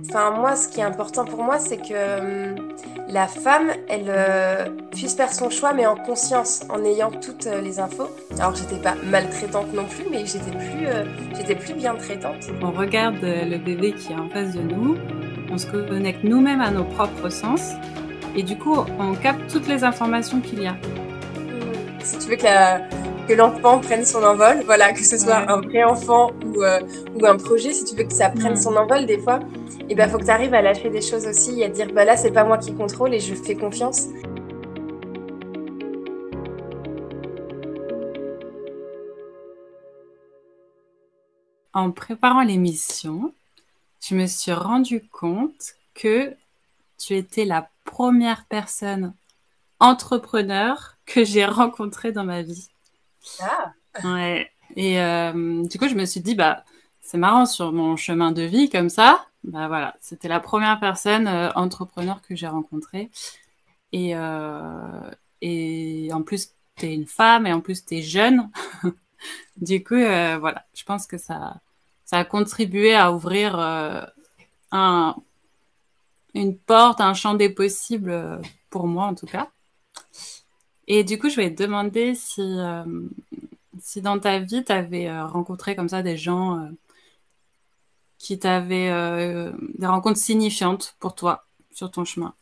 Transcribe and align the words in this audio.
Enfin, 0.00 0.32
moi, 0.32 0.56
ce 0.56 0.66
qui 0.66 0.80
est 0.80 0.82
important 0.82 1.24
pour 1.24 1.44
moi, 1.44 1.60
c'est 1.60 1.76
que 1.76 2.50
hum, 2.52 2.56
la 3.08 3.28
femme, 3.28 3.70
elle 3.88 4.06
euh, 4.08 4.64
puisse 4.90 5.14
faire 5.14 5.32
son 5.32 5.50
choix, 5.50 5.72
mais 5.72 5.86
en 5.86 5.94
conscience, 5.94 6.62
en 6.68 6.84
ayant 6.84 7.12
toutes 7.12 7.46
euh, 7.46 7.60
les 7.60 7.78
infos. 7.78 8.08
Alors, 8.40 8.56
j'étais 8.56 8.82
pas 8.82 8.94
maltraitante 9.08 9.72
non 9.72 9.84
plus, 9.84 10.04
mais 10.10 10.26
j'étais 10.26 10.50
plus, 10.50 10.88
euh, 10.88 11.04
j'étais 11.36 11.54
plus 11.54 11.74
bien 11.74 11.94
traitante. 11.94 12.48
On 12.60 12.72
regarde 12.72 13.18
le 13.22 13.56
bébé 13.56 13.92
qui 13.92 14.12
est 14.12 14.16
en 14.16 14.28
face 14.30 14.54
de 14.54 14.62
nous, 14.62 14.96
on 15.52 15.58
se 15.58 15.66
connecte 15.68 16.24
nous-mêmes 16.24 16.60
à 16.60 16.72
nos 16.72 16.84
propres 16.84 17.28
sens, 17.28 17.70
et 18.34 18.42
du 18.42 18.58
coup, 18.58 18.74
on 18.98 19.14
capte 19.14 19.48
toutes 19.48 19.68
les 19.68 19.84
informations 19.84 20.40
qu'il 20.40 20.60
y 20.60 20.66
a. 20.66 20.72
Hum, 20.72 21.72
Si 22.02 22.18
tu 22.18 22.30
veux 22.30 22.36
que 22.36 22.42
la- 22.42 22.80
que 23.28 23.32
l'enfant 23.32 23.78
prenne 23.78 24.04
son 24.04 24.22
envol, 24.24 24.62
voilà, 24.66 24.92
que 24.92 25.02
ce 25.04 25.16
soit 25.16 25.38
Ouais. 25.38 25.48
un 25.48 25.60
vrai 25.60 25.82
enfant 25.84 26.32
ou, 26.44 26.62
euh, 26.64 26.80
ou 27.14 27.24
un 27.24 27.36
projet, 27.36 27.72
si 27.72 27.84
tu 27.84 27.94
veux 27.96 28.02
que 28.04 28.12
ça 28.12 28.28
prenne 28.28 28.54
son 28.56 28.74
envol, 28.76 29.06
des 29.06 29.16
fois, 29.18 29.38
il 29.90 29.96
ben, 29.96 30.08
faut 30.08 30.18
que 30.18 30.24
tu 30.24 30.30
arrives 30.30 30.54
à 30.54 30.62
lâcher 30.62 30.88
des 30.88 31.02
choses 31.02 31.26
aussi 31.26 31.60
et 31.60 31.64
à 31.66 31.68
dire, 31.68 31.92
bah 31.92 32.04
là, 32.04 32.16
c'est 32.16 32.32
pas 32.32 32.44
moi 32.44 32.58
qui 32.58 32.74
contrôle 32.74 33.12
et 33.12 33.20
je 33.20 33.34
fais 33.34 33.54
confiance. 33.54 34.08
En 41.74 41.90
préparant 41.90 42.42
l'émission, 42.42 43.34
je 44.00 44.14
me 44.14 44.26
suis 44.26 44.52
rendu 44.52 45.06
compte 45.08 45.74
que 45.94 46.34
tu 46.98 47.14
étais 47.14 47.44
la 47.44 47.68
première 47.84 48.46
personne 48.46 49.12
entrepreneur 49.80 50.96
que 51.04 51.24
j'ai 51.24 51.44
rencontrée 51.44 52.12
dans 52.12 52.24
ma 52.24 52.42
vie. 52.42 52.68
Ah, 53.40 53.72
Ouais. 54.02 54.50
Et 54.76 55.00
euh, 55.00 55.62
du 55.64 55.78
coup, 55.78 55.88
je 55.88 55.94
me 55.94 56.06
suis 56.06 56.20
dit, 56.20 56.34
bah, 56.34 56.64
c'est 57.02 57.18
marrant 57.18 57.44
sur 57.44 57.72
mon 57.72 57.96
chemin 57.96 58.32
de 58.32 58.42
vie 58.42 58.70
comme 58.70 58.88
ça. 58.88 59.26
Bah 59.44 59.68
voilà, 59.68 59.94
c'était 60.00 60.28
la 60.28 60.40
première 60.40 60.80
personne 60.80 61.26
euh, 61.28 61.50
entrepreneur 61.54 62.22
que 62.22 62.34
j'ai 62.34 62.46
rencontrée. 62.46 63.10
Et, 63.92 64.16
euh, 64.16 65.10
en 66.12 66.22
plus, 66.22 66.54
tu 66.76 66.86
es 66.86 66.94
une 66.94 67.06
femme 67.06 67.46
et 67.46 67.52
en 67.52 67.60
plus, 67.60 67.84
tu 67.84 67.96
es 67.96 68.02
jeune. 68.02 68.50
du 69.58 69.84
coup, 69.84 69.94
euh, 69.94 70.38
voilà, 70.38 70.64
je 70.74 70.84
pense 70.84 71.06
que 71.06 71.18
ça, 71.18 71.60
ça 72.06 72.18
a 72.18 72.24
contribué 72.24 72.94
à 72.94 73.12
ouvrir 73.12 73.58
un, 74.72 75.16
une 76.34 76.56
porte, 76.56 77.00
un 77.02 77.14
champ 77.14 77.34
des 77.34 77.50
possibles 77.50 78.40
pour 78.70 78.86
moi 78.86 79.06
en 79.06 79.14
tout 79.14 79.26
cas. 79.26 79.50
Et 80.88 81.04
du 81.04 81.18
coup, 81.18 81.28
je 81.28 81.36
vais 81.36 81.54
te 81.54 81.62
demander 81.62 82.14
si, 82.14 82.58
si 83.80 84.02
dans 84.02 84.18
ta 84.18 84.38
vie, 84.38 84.64
tu 84.64 84.72
avais 84.72 85.20
rencontré 85.22 85.76
comme 85.76 85.88
ça 85.88 86.02
des 86.02 86.16
gens 86.16 86.68
qui 88.24 88.38
t'avaient 88.38 88.90
euh, 88.90 89.52
des 89.78 89.86
rencontres 89.86 90.18
signifiantes 90.18 90.96
pour 91.00 91.14
toi 91.14 91.46
sur 91.72 91.90
ton 91.90 92.04
chemin? 92.06 92.34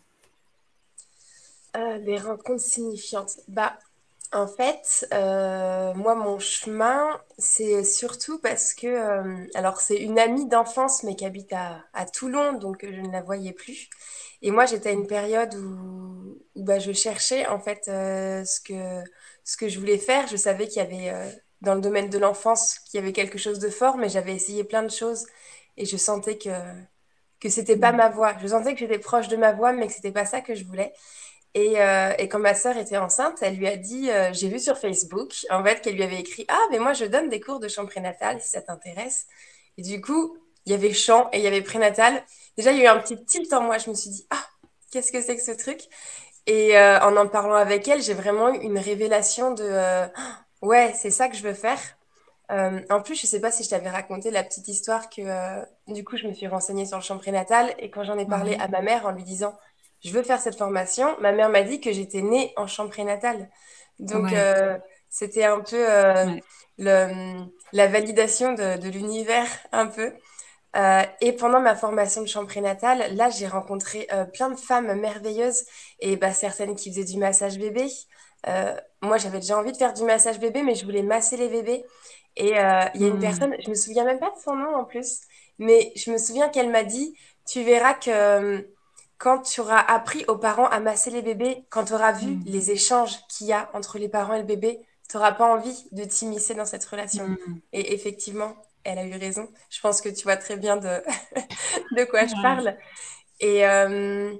euh, 1.77 1.99
des 2.01 2.19
rencontres 2.19 2.63
signifiantes. 2.63 3.39
Bah, 3.49 3.79
en 4.33 4.47
fait, 4.47 5.07
euh, 5.13 5.93
moi, 5.95 6.15
mon 6.15 6.39
chemin, 6.39 7.21
c'est 7.39 7.85
surtout 7.85 8.39
parce 8.41 8.75
que, 8.75 8.87
euh, 8.87 9.47
alors, 9.55 9.81
c'est 9.81 9.97
une 9.97 10.19
amie 10.19 10.49
d'enfance, 10.49 11.03
mais 11.03 11.17
qui 11.17 11.25
habite 11.27 11.53
à, 11.53 11.81
à 11.93 12.07
Toulon, 12.07 12.55
donc 12.55 12.79
je 12.83 13.01
ne 13.01 13.11
la 13.13 13.23
voyais 13.23 13.53
plus. 13.53 13.89
Et 14.43 14.51
moi, 14.51 14.67
j'étais 14.67 14.91
à 14.91 14.93
une 14.93 15.07
période 15.07 15.55
où, 15.55 16.39
où 16.57 16.65
bah, 16.65 16.79
je 16.79 16.93
cherchais, 16.93 17.47
en 17.47 17.61
fait, 17.61 17.83
ce 17.87 18.61
que, 18.63 19.03
ce 19.45 19.57
que 19.57 19.69
je 19.69 19.79
voulais 19.79 19.99
faire. 19.99 20.27
Je 20.29 20.37
savais 20.37 20.67
qu'il 20.69 20.79
y 20.79 20.87
avait, 20.87 21.13
dans 21.61 21.75
le 21.75 21.81
domaine 21.83 22.09
de 22.11 22.19
l'enfance, 22.19 22.79
qu'il 22.81 22.99
y 23.01 23.03
avait 23.03 23.13
quelque 23.13 23.39
chose 23.39 23.59
de 23.59 23.69
fort, 23.71 23.97
mais 23.99 24.09
j'avais 24.09 24.35
essayé 24.35 24.65
plein 24.65 24.83
de 24.83 24.91
choses 24.91 25.27
et 25.77 25.87
je 25.87 25.97
sentais 25.97 26.39
que, 26.39 26.51
que 27.41 27.49
c'était 27.49 27.77
pas 27.77 27.93
ma 27.93 28.09
voie. 28.09 28.35
Je 28.41 28.47
sentais 28.49 28.75
que 28.75 28.81
j'étais 28.81 28.99
proche 28.99 29.29
de 29.29 29.37
ma 29.37 29.53
voie, 29.53 29.73
mais 29.73 29.87
que 29.89 29.93
c'était 29.93 30.13
pas 30.13 30.25
ça 30.27 30.41
que 30.41 30.55
je 30.55 30.65
voulais. 30.65 30.93
Et, 31.55 31.81
euh, 31.83 32.15
et 32.19 32.29
quand 32.29 32.39
ma 32.39 32.55
sœur 32.55 32.77
était 32.79 32.97
enceinte, 32.99 33.39
elle 33.43 33.57
lui 33.57 33.69
a 33.69 33.77
dit, 33.77 34.11
euh, 34.11 34.33
j'ai 34.33 34.49
vu 34.49 34.59
sur 34.61 34.79
Facebook, 34.79 35.35
en 35.51 35.63
fait, 35.65 35.83
qu'elle 35.83 35.95
lui 35.97 36.03
avait 36.03 36.21
écrit, 36.21 36.47
Ah, 36.49 36.61
mais 36.71 36.79
moi, 36.79 36.95
je 36.95 37.05
donne 37.05 37.29
des 37.29 37.41
cours 37.41 37.61
de 37.61 37.69
chant 37.69 37.87
prénatal, 37.87 38.41
si 38.41 38.51
ça 38.51 38.63
t'intéresse. 38.63 39.27
Et 39.79 39.83
du 39.83 40.01
coup, 40.01 40.37
il 40.67 40.73
y 40.73 40.75
avait 40.75 40.93
chant 40.95 41.29
et 41.33 41.39
il 41.39 41.45
y 41.45 41.47
avait 41.47 41.63
prénatal. 41.63 42.25
Déjà, 42.57 42.73
il 42.73 42.79
y 42.79 42.83
a 42.83 42.85
eu 42.85 42.97
un 42.97 43.01
petit 43.01 43.23
tilt 43.25 43.53
en 43.53 43.63
moi. 43.63 43.79
Je 43.79 43.91
me 43.91 43.95
suis 43.95 44.11
dit, 44.11 44.27
Ah, 44.31 44.45
qu'est-ce 44.93 45.13
que 45.13 45.21
c'est 45.23 45.37
que 45.37 45.43
ce 45.43 45.53
truc? 45.53 45.83
Et 46.47 46.77
euh, 46.79 47.01
en 47.01 47.17
en 47.17 47.29
parlant 47.29 47.55
avec 47.57 47.89
elle, 47.89 48.03
j'ai 48.03 48.15
vraiment 48.15 48.51
eu 48.55 48.59
une 48.61 48.79
révélation 48.79 49.53
de, 49.55 50.09
ouais, 50.63 50.93
c'est 50.97 51.11
ça 51.11 51.29
que 51.29 51.37
je 51.37 51.43
veux 51.43 51.55
faire. 51.55 51.79
Euh, 52.53 52.81
en 52.91 53.01
plus, 53.03 53.15
je 53.21 53.27
sais 53.27 53.41
pas 53.41 53.51
si 53.51 53.65
je 53.65 53.71
t'avais 53.71 53.89
raconté 53.91 54.31
la 54.31 54.43
petite 54.45 54.69
histoire 54.69 55.09
que, 55.09 55.23
euh, 55.23 55.65
du 55.89 56.05
coup, 56.05 56.17
je 56.17 56.27
me 56.29 56.35
suis 56.35 56.47
renseignée 56.49 56.85
sur 56.87 56.99
le 56.99 57.03
chant 57.03 57.19
prénatal 57.19 57.75
et 57.79 57.91
quand 57.91 58.05
j'en 58.05 58.19
ai 58.19 58.27
parlé 58.27 58.55
Ouais. 58.55 58.61
à 58.61 58.69
ma 58.69 58.83
mère 58.83 59.07
en 59.07 59.13
lui 59.13 59.25
disant, 59.25 59.57
je 60.05 60.11
veux 60.13 60.23
faire 60.23 60.41
cette 60.41 60.59
formation, 60.59 61.17
ma 61.21 61.33
mère 61.33 61.49
m'a 61.49 61.63
dit 61.63 61.81
que 61.81 61.93
j'étais 61.93 62.21
née 62.23 62.53
en 62.57 62.67
chant 62.67 62.89
prénatal. 62.89 63.49
Donc, 64.01 64.33
Ouais, 64.33 64.33
euh, 64.33 64.79
c'était 65.09 65.45
un 65.45 65.61
peu 65.61 65.87
ouais. 66.23 66.43
le- 66.79 67.45
la 67.73 67.87
validation 67.87 68.53
de, 68.55 68.77
de 68.79 68.89
l'univers, 68.89 69.47
un 69.73 69.87
peu. 69.87 70.13
Et 71.21 71.33
pendant 71.33 71.61
ma 71.61 71.75
formation 71.77 72.23
de 72.23 72.27
chant 72.29 72.47
prénatal, 72.47 73.15
là, 73.17 73.31
j'ai 73.31 73.47
rencontré 73.47 74.09
plein 74.35 74.51
de 74.51 74.57
femmes 74.59 74.93
merveilleuses 75.01 75.65
et 76.01 76.17
bah, 76.17 76.33
certaines 76.33 76.75
qui 76.77 76.91
faisaient 76.91 77.05
du 77.05 77.19
massage 77.19 77.59
bébé. 77.59 77.89
Moi, 79.03 79.19
j'avais 79.19 79.41
déjà 79.41 79.59
envie 79.59 79.73
de 79.73 79.77
faire 79.77 79.93
du 79.95 80.05
massage 80.05 80.39
bébé, 80.39 80.63
mais 80.63 80.75
je 80.75 80.85
voulais 80.85 81.03
masser 81.03 81.37
les 81.37 81.49
bébés. 81.49 81.85
Et 82.37 82.59
euh, 82.59 82.85
il 82.95 83.01
y 83.03 83.05
a 83.05 83.09
une 83.09 83.19
Hmm. 83.19 83.19
personne, 83.19 83.55
je 83.65 83.71
me 83.71 83.75
souviens 83.75 84.05
même 84.05 84.19
pas 84.19 84.31
de 84.31 84.41
son 84.43 84.57
nom 84.57 84.75
en 84.77 84.85
plus, 84.85 85.21
mais 85.59 85.93
je 85.97 86.11
me 86.11 86.19
souviens 86.19 86.49
qu'elle 86.49 86.71
m'a 86.71 86.85
dit, 86.85 87.17
tu 87.47 87.63
verras 87.63 87.95
que 87.95 88.11
euh, 88.11 88.63
quand 89.19 89.43
tu 89.43 89.61
auras 89.61 89.79
appris 89.81 90.25
aux 90.29 90.39
parents 90.39 90.67
à 90.67 90.81
masser 90.81 91.11
les 91.11 91.23
bébés, 91.23 91.65
quand 91.71 91.85
tu 91.85 91.93
auras 91.95 92.13
vu 92.13 92.39
Hmm. 92.39 92.43
les 92.45 92.71
échanges 92.71 93.19
qu'il 93.29 93.47
y 93.49 93.53
a 93.53 93.71
entre 93.75 93.99
les 93.99 94.09
parents 94.09 94.35
et 94.35 94.39
le 94.39 94.45
bébé, 94.45 94.81
tu 95.09 95.17
n'auras 95.17 95.33
pas 95.33 95.47
envie 95.53 95.87
de 95.93 96.05
t'immiscer 96.05 96.55
dans 96.55 96.65
cette 96.65 96.85
relation. 96.85 97.31
Hmm. 97.31 97.63
Et 97.73 97.95
effectivement, 97.95 98.57
elle 98.85 98.99
a 98.99 99.05
eu 99.07 99.15
raison. 99.17 99.49
Je 99.71 99.81
pense 99.81 100.01
que 100.01 100.09
tu 100.09 100.25
vois 100.25 100.37
très 100.37 100.57
bien 100.57 100.77
de, 100.77 100.89
de 101.93 102.05
quoi 102.05 102.27
je 102.27 102.35
parle. 102.41 102.77
Et, 103.41 103.67
euh, 103.67 104.35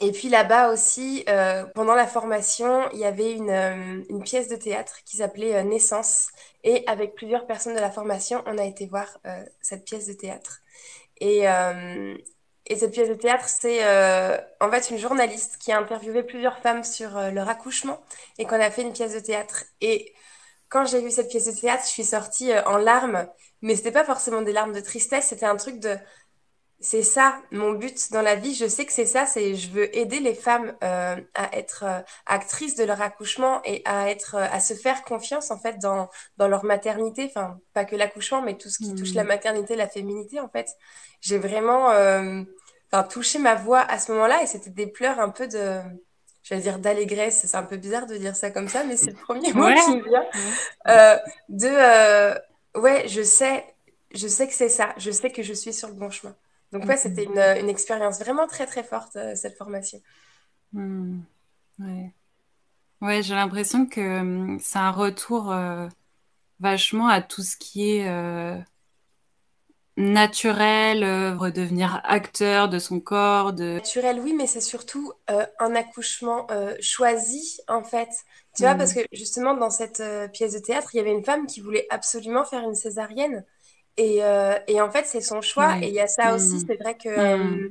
et 0.00 0.12
puis 0.12 0.28
là-bas 0.28 0.72
aussi, 0.72 1.24
euh, 1.28 1.64
pendant 1.74 1.94
la 1.94 2.06
formation, 2.06 2.88
il 2.92 2.98
y 2.98 3.04
avait 3.04 3.32
une, 3.32 3.50
euh, 3.50 4.02
une 4.10 4.22
pièce 4.24 4.48
de 4.48 4.56
théâtre 4.56 4.98
qui 5.06 5.18
s'appelait 5.18 5.54
euh, 5.56 5.62
Naissance. 5.62 6.28
Et 6.64 6.82
avec 6.86 7.14
plusieurs 7.14 7.46
personnes 7.46 7.74
de 7.74 7.80
la 7.80 7.90
formation, 7.90 8.42
on 8.46 8.58
a 8.58 8.64
été 8.64 8.86
voir 8.86 9.18
euh, 9.26 9.44
cette 9.60 9.84
pièce 9.84 10.06
de 10.06 10.14
théâtre. 10.14 10.62
Et, 11.18 11.48
euh, 11.48 12.16
et 12.66 12.76
cette 12.76 12.92
pièce 12.92 13.10
de 13.10 13.14
théâtre, 13.14 13.46
c'est 13.46 13.84
euh, 13.84 14.38
en 14.60 14.70
fait 14.70 14.90
une 14.90 14.98
journaliste 14.98 15.58
qui 15.58 15.72
a 15.72 15.78
interviewé 15.78 16.22
plusieurs 16.22 16.58
femmes 16.58 16.82
sur 16.82 17.10
leur 17.32 17.48
accouchement 17.50 18.00
et 18.38 18.46
qu'on 18.46 18.60
a 18.60 18.70
fait 18.70 18.82
une 18.82 18.94
pièce 18.94 19.14
de 19.14 19.20
théâtre. 19.20 19.64
Et 19.82 20.14
quand 20.70 20.86
j'ai 20.86 21.02
vu 21.02 21.10
cette 21.10 21.28
pièce 21.28 21.46
de 21.46 21.60
théâtre, 21.60 21.84
je 21.84 21.90
suis 21.90 22.04
sortie 22.04 22.50
en 22.66 22.78
larmes, 22.78 23.28
mais 23.60 23.76
c'était 23.76 23.92
pas 23.92 24.04
forcément 24.04 24.42
des 24.42 24.52
larmes 24.52 24.72
de 24.72 24.80
tristesse, 24.80 25.26
c'était 25.28 25.46
un 25.46 25.56
truc 25.56 25.78
de 25.78 25.96
c'est 26.80 27.02
ça 27.02 27.40
mon 27.50 27.72
but 27.72 28.10
dans 28.12 28.22
la 28.22 28.34
vie. 28.36 28.54
Je 28.54 28.66
sais 28.66 28.84
que 28.86 28.92
c'est 28.92 29.06
ça, 29.06 29.26
c'est 29.26 29.54
je 29.54 29.70
veux 29.70 29.96
aider 29.96 30.20
les 30.20 30.34
femmes 30.34 30.74
euh, 30.84 31.16
à 31.34 31.56
être 31.56 31.84
euh, 31.84 32.00
actrices 32.26 32.74
de 32.76 32.84
leur 32.84 33.00
accouchement 33.00 33.62
et 33.64 33.82
à 33.86 34.10
être 34.10 34.34
euh, 34.36 34.46
à 34.50 34.60
se 34.60 34.74
faire 34.74 35.02
confiance 35.04 35.50
en 35.50 35.58
fait 35.58 35.78
dans 35.80 36.08
dans 36.36 36.48
leur 36.48 36.64
maternité. 36.64 37.26
Enfin, 37.26 37.58
pas 37.72 37.84
que 37.86 37.96
l'accouchement, 37.96 38.42
mais 38.42 38.56
tout 38.58 38.68
ce 38.70 38.78
qui 38.78 38.94
touche 38.94 39.14
la 39.14 39.24
Hmm. 39.24 39.26
maternité, 39.26 39.76
la 39.76 39.88
féminité 39.88 40.40
en 40.40 40.48
fait. 40.48 40.68
J'ai 41.20 41.38
vraiment 41.38 41.88
enfin 42.92 43.04
touché 43.08 43.38
ma 43.38 43.54
voix 43.54 43.80
à 43.80 43.98
ce 43.98 44.12
moment-là 44.12 44.42
et 44.42 44.46
c'était 44.46 44.70
des 44.70 44.86
pleurs 44.86 45.18
un 45.20 45.30
peu 45.30 45.48
de 45.48 45.80
je 46.42 46.54
vais 46.54 46.60
dire 46.60 46.78
d'allégresse. 46.78 47.44
C'est 47.46 47.56
un 47.56 47.62
peu 47.64 47.76
bizarre 47.78 48.06
de 48.06 48.16
dire 48.16 48.36
ça 48.36 48.50
comme 48.50 48.68
ça, 48.68 48.84
mais 48.84 48.96
c'est 48.96 49.12
le 49.12 49.16
premier 49.16 49.52
mot 49.54 49.72
Ouais. 49.72 49.74
qui 49.74 49.90
me 49.96 50.02
vient. 50.02 50.24
De 51.48 51.68
ouais, 52.78 53.08
je 53.08 53.22
sais, 53.22 53.64
je 54.14 54.28
sais 54.28 54.46
que 54.48 54.54
c'est 54.54 54.68
ça. 54.68 54.94
Je 54.98 55.10
sais 55.10 55.30
que 55.30 55.42
je 55.42 55.52
suis 55.52 55.72
sur 55.72 55.88
le 55.88 55.94
bon 55.94 56.10
chemin. 56.10 56.36
Donc 56.74 56.88
ouais, 56.88 56.96
c'était 56.98 57.24
une, 57.24 57.38
une 57.38 57.70
expérience 57.70 58.18
vraiment 58.18 58.46
très 58.46 58.66
très 58.66 58.84
forte 58.84 59.16
euh, 59.16 59.34
cette 59.34 59.56
formation. 59.56 60.02
Hmm. 60.72 61.20
Ouais. 61.78 62.14
Ouais, 63.02 63.22
j'ai 63.22 63.34
l'impression 63.34 63.86
que 63.86 64.20
hum, 64.20 64.60
c'est 64.60 64.78
un 64.78 64.90
retour 64.92 65.52
euh, 65.52 65.88
vachement 66.60 67.08
à 67.08 67.22
tout 67.22 67.42
ce 67.42 67.56
qui 67.58 67.90
est 67.98 68.08
euh, 68.08 68.58
naturel, 69.96 71.02
euh, 71.04 71.36
redevenir 71.36 72.00
acteur 72.04 72.68
de 72.68 72.78
son 72.78 73.00
corps, 73.00 73.52
de... 73.52 73.80
Naturel, 73.80 74.20
oui, 74.20 74.34
mais 74.34 74.46
c'est 74.46 74.60
surtout 74.60 75.12
un 75.58 75.74
accouchement 75.74 76.46
choisi 76.80 77.58
en 77.68 77.82
fait. 77.82 78.08
Tu 78.56 78.64
vois, 78.64 78.74
parce 78.76 78.92
Hmm. 78.92 78.94
que 78.94 79.00
justement 79.12 79.54
dans 79.54 79.70
cette 79.70 80.02
pièce 80.32 80.52
de 80.54 80.58
théâtre, 80.60 80.90
il 80.94 80.98
y 80.98 81.00
avait 81.00 81.12
une 81.12 81.24
femme 81.24 81.46
qui 81.46 81.60
voulait 81.60 81.86
absolument 81.90 82.44
faire 82.44 82.62
une 82.62 82.74
césarienne. 82.74 83.44
Et, 83.96 84.24
euh, 84.24 84.58
et 84.68 84.80
en 84.80 84.90
fait, 84.90 85.06
c'est 85.06 85.20
son 85.20 85.40
choix. 85.40 85.76
Et 85.82 85.88
il 85.88 85.94
y 85.94 86.00
a 86.00 86.06
ça 86.08 86.34
aussi, 86.34 86.60
c'est 86.66 86.76
vrai 86.82 86.96
que 86.96 87.08
euh, 87.08 87.68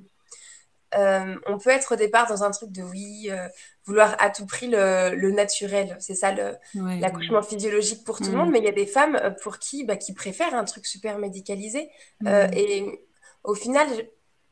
Euh, 0.96 1.36
on 1.48 1.58
peut 1.58 1.72
être 1.72 1.94
au 1.94 1.96
départ 1.96 2.28
dans 2.28 2.44
un 2.44 2.52
truc 2.52 2.72
de 2.72 2.84
oui, 2.84 3.28
euh, 3.32 3.48
vouloir 3.86 4.16
à 4.20 4.30
tout 4.30 4.46
prix 4.46 4.68
le, 4.68 5.16
le 5.16 5.32
naturel. 5.32 5.98
C'est 6.00 6.14
ça 6.16 6.34
Ouais. 6.76 7.00
l'accouchement 7.00 7.42
physiologique 7.42 8.04
pour 8.06 8.22
tout 8.22 8.32
le 8.32 8.38
monde. 8.38 8.50
Hmm. 8.50 8.52
Mais 8.52 8.60
il 8.60 8.66
y 8.66 8.68
a 8.68 8.72
des 8.72 8.86
femmes 8.86 9.20
pour 9.42 9.58
qui, 9.60 9.84
bah, 9.86 9.98
qui 9.98 10.14
préfèrent 10.14 10.54
un 10.56 10.66
truc 10.66 10.86
super 10.86 11.18
médicalisé. 11.18 11.90
Euh, 12.28 12.48
et 12.54 12.86
au 13.44 13.56
final, 13.56 13.88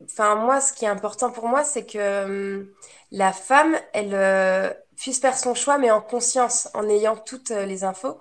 enfin, 0.04 0.34
moi, 0.34 0.60
ce 0.60 0.72
qui 0.72 0.84
est 0.84 0.88
important 0.88 1.30
pour 1.30 1.46
moi, 1.48 1.62
c'est 1.64 1.86
que 1.86 2.72
la 3.12 3.32
femme, 3.32 3.76
elle 3.92 4.76
puisse 4.96 5.20
faire 5.20 5.36
son 5.38 5.54
choix, 5.54 5.78
mais 5.78 5.90
en 5.90 6.00
conscience, 6.00 6.68
en 6.74 6.88
ayant 6.88 7.16
toutes 7.16 7.50
les 7.50 7.84
infos 7.84 8.18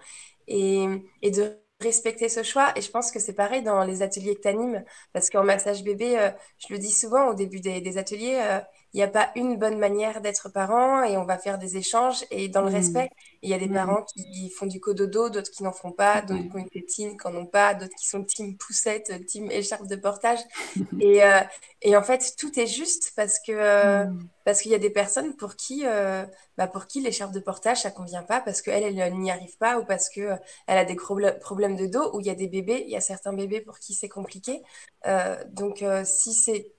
et, 0.48 0.86
et 1.21 1.31
de 1.31 1.57
respecter 1.81 2.29
ce 2.29 2.43
choix. 2.43 2.71
Et 2.77 2.81
je 2.81 2.89
pense 2.91 3.11
que 3.11 3.19
c'est 3.19 3.33
pareil 3.33 3.63
dans 3.63 3.83
les 3.83 4.01
ateliers 4.01 4.35
que 4.35 4.41
tu 4.49 4.85
parce 5.13 5.29
qu'en 5.29 5.43
massage 5.43 5.83
bébé, 5.83 6.19
euh, 6.19 6.31
je 6.57 6.73
le 6.73 6.79
dis 6.79 6.91
souvent 6.91 7.29
au 7.29 7.33
début 7.33 7.59
des, 7.59 7.81
des 7.81 7.97
ateliers, 7.97 8.39
euh, 8.43 8.59
il 8.93 8.97
n'y 8.97 9.03
a 9.03 9.07
pas 9.07 9.31
une 9.35 9.57
bonne 9.57 9.77
manière 9.79 10.21
d'être 10.21 10.49
parent 10.49 11.03
et 11.03 11.17
on 11.17 11.25
va 11.25 11.38
faire 11.38 11.57
des 11.57 11.77
échanges 11.77 12.25
et 12.31 12.49
dans 12.49 12.61
le 12.61 12.67
Mm. 12.67 12.69
respect. 12.69 13.09
Il 13.41 13.49
y 13.49 13.53
a 13.53 13.57
des 13.59 13.69
Mm. 13.69 13.69
parents 13.69 14.03
qui 14.03 14.49
font 14.51 14.65
du 14.67 14.79
cododo, 14.79 15.29
d'autres 15.29 15.51
qui 15.51 15.63
n'en 15.63 15.71
font 15.71 15.91
pas, 15.91 16.21
d'autres 16.21 16.43
qui 16.49 16.55
ont 16.55 16.59
une 16.59 16.69
tétine, 16.69 17.17
qui 17.17 17.27
n'en 17.27 17.35
ont 17.41 17.45
pas, 17.45 17.73
d'autres 17.73 17.95
qui 17.95 18.07
sont 18.07 18.23
team 18.23 18.57
poussette, 18.57 19.25
team 19.27 19.49
écharpe 19.51 19.88
de 19.88 19.95
portage. 19.95 20.39
Et, 20.99 21.23
euh, 21.23 21.39
et 21.81 21.95
en 21.97 22.03
fait, 22.03 22.35
tout 22.38 22.59
est 22.59 22.67
juste 22.67 23.13
parce 23.15 23.39
que 23.39 23.51
euh, 23.53 24.05
Mm. 24.05 24.29
parce 24.43 24.61
qu'il 24.61 24.71
y 24.71 24.75
a 24.75 24.79
des 24.79 24.89
personnes 24.89 25.35
pour 25.35 25.55
qui 25.55 25.85
euh, 25.85 26.25
bah 26.57 26.67
pour 26.67 26.88
qui 26.88 27.01
l'écharpe 27.01 27.31
de 27.33 27.39
portage 27.39 27.81
ça 27.81 27.91
convient 27.91 28.23
pas 28.23 28.41
parce 28.41 28.61
qu'elle 28.61 28.83
elle, 28.83 28.99
elle 28.99 29.17
n'y 29.17 29.31
arrive 29.31 29.55
pas 29.57 29.79
ou 29.79 29.85
parce 29.85 30.09
que 30.09 30.21
euh, 30.21 30.35
elle 30.67 30.77
a 30.77 30.85
des 30.85 30.95
problè- 30.95 31.38
problèmes 31.39 31.75
de 31.75 31.88
dos 31.88 32.11
ou 32.15 32.19
il 32.21 32.27
y 32.27 32.29
a 32.29 32.35
des 32.35 32.47
bébés, 32.47 32.83
il 32.85 32.91
y 32.91 32.95
a 32.95 33.01
certains 33.01 33.33
bébés 33.33 33.61
pour 33.61 33.79
qui 33.79 33.93
c'est 33.93 34.09
compliqué. 34.09 34.61
Euh, 35.07 35.43
donc 35.51 35.83
si 36.05 36.33
c'est 36.33 36.71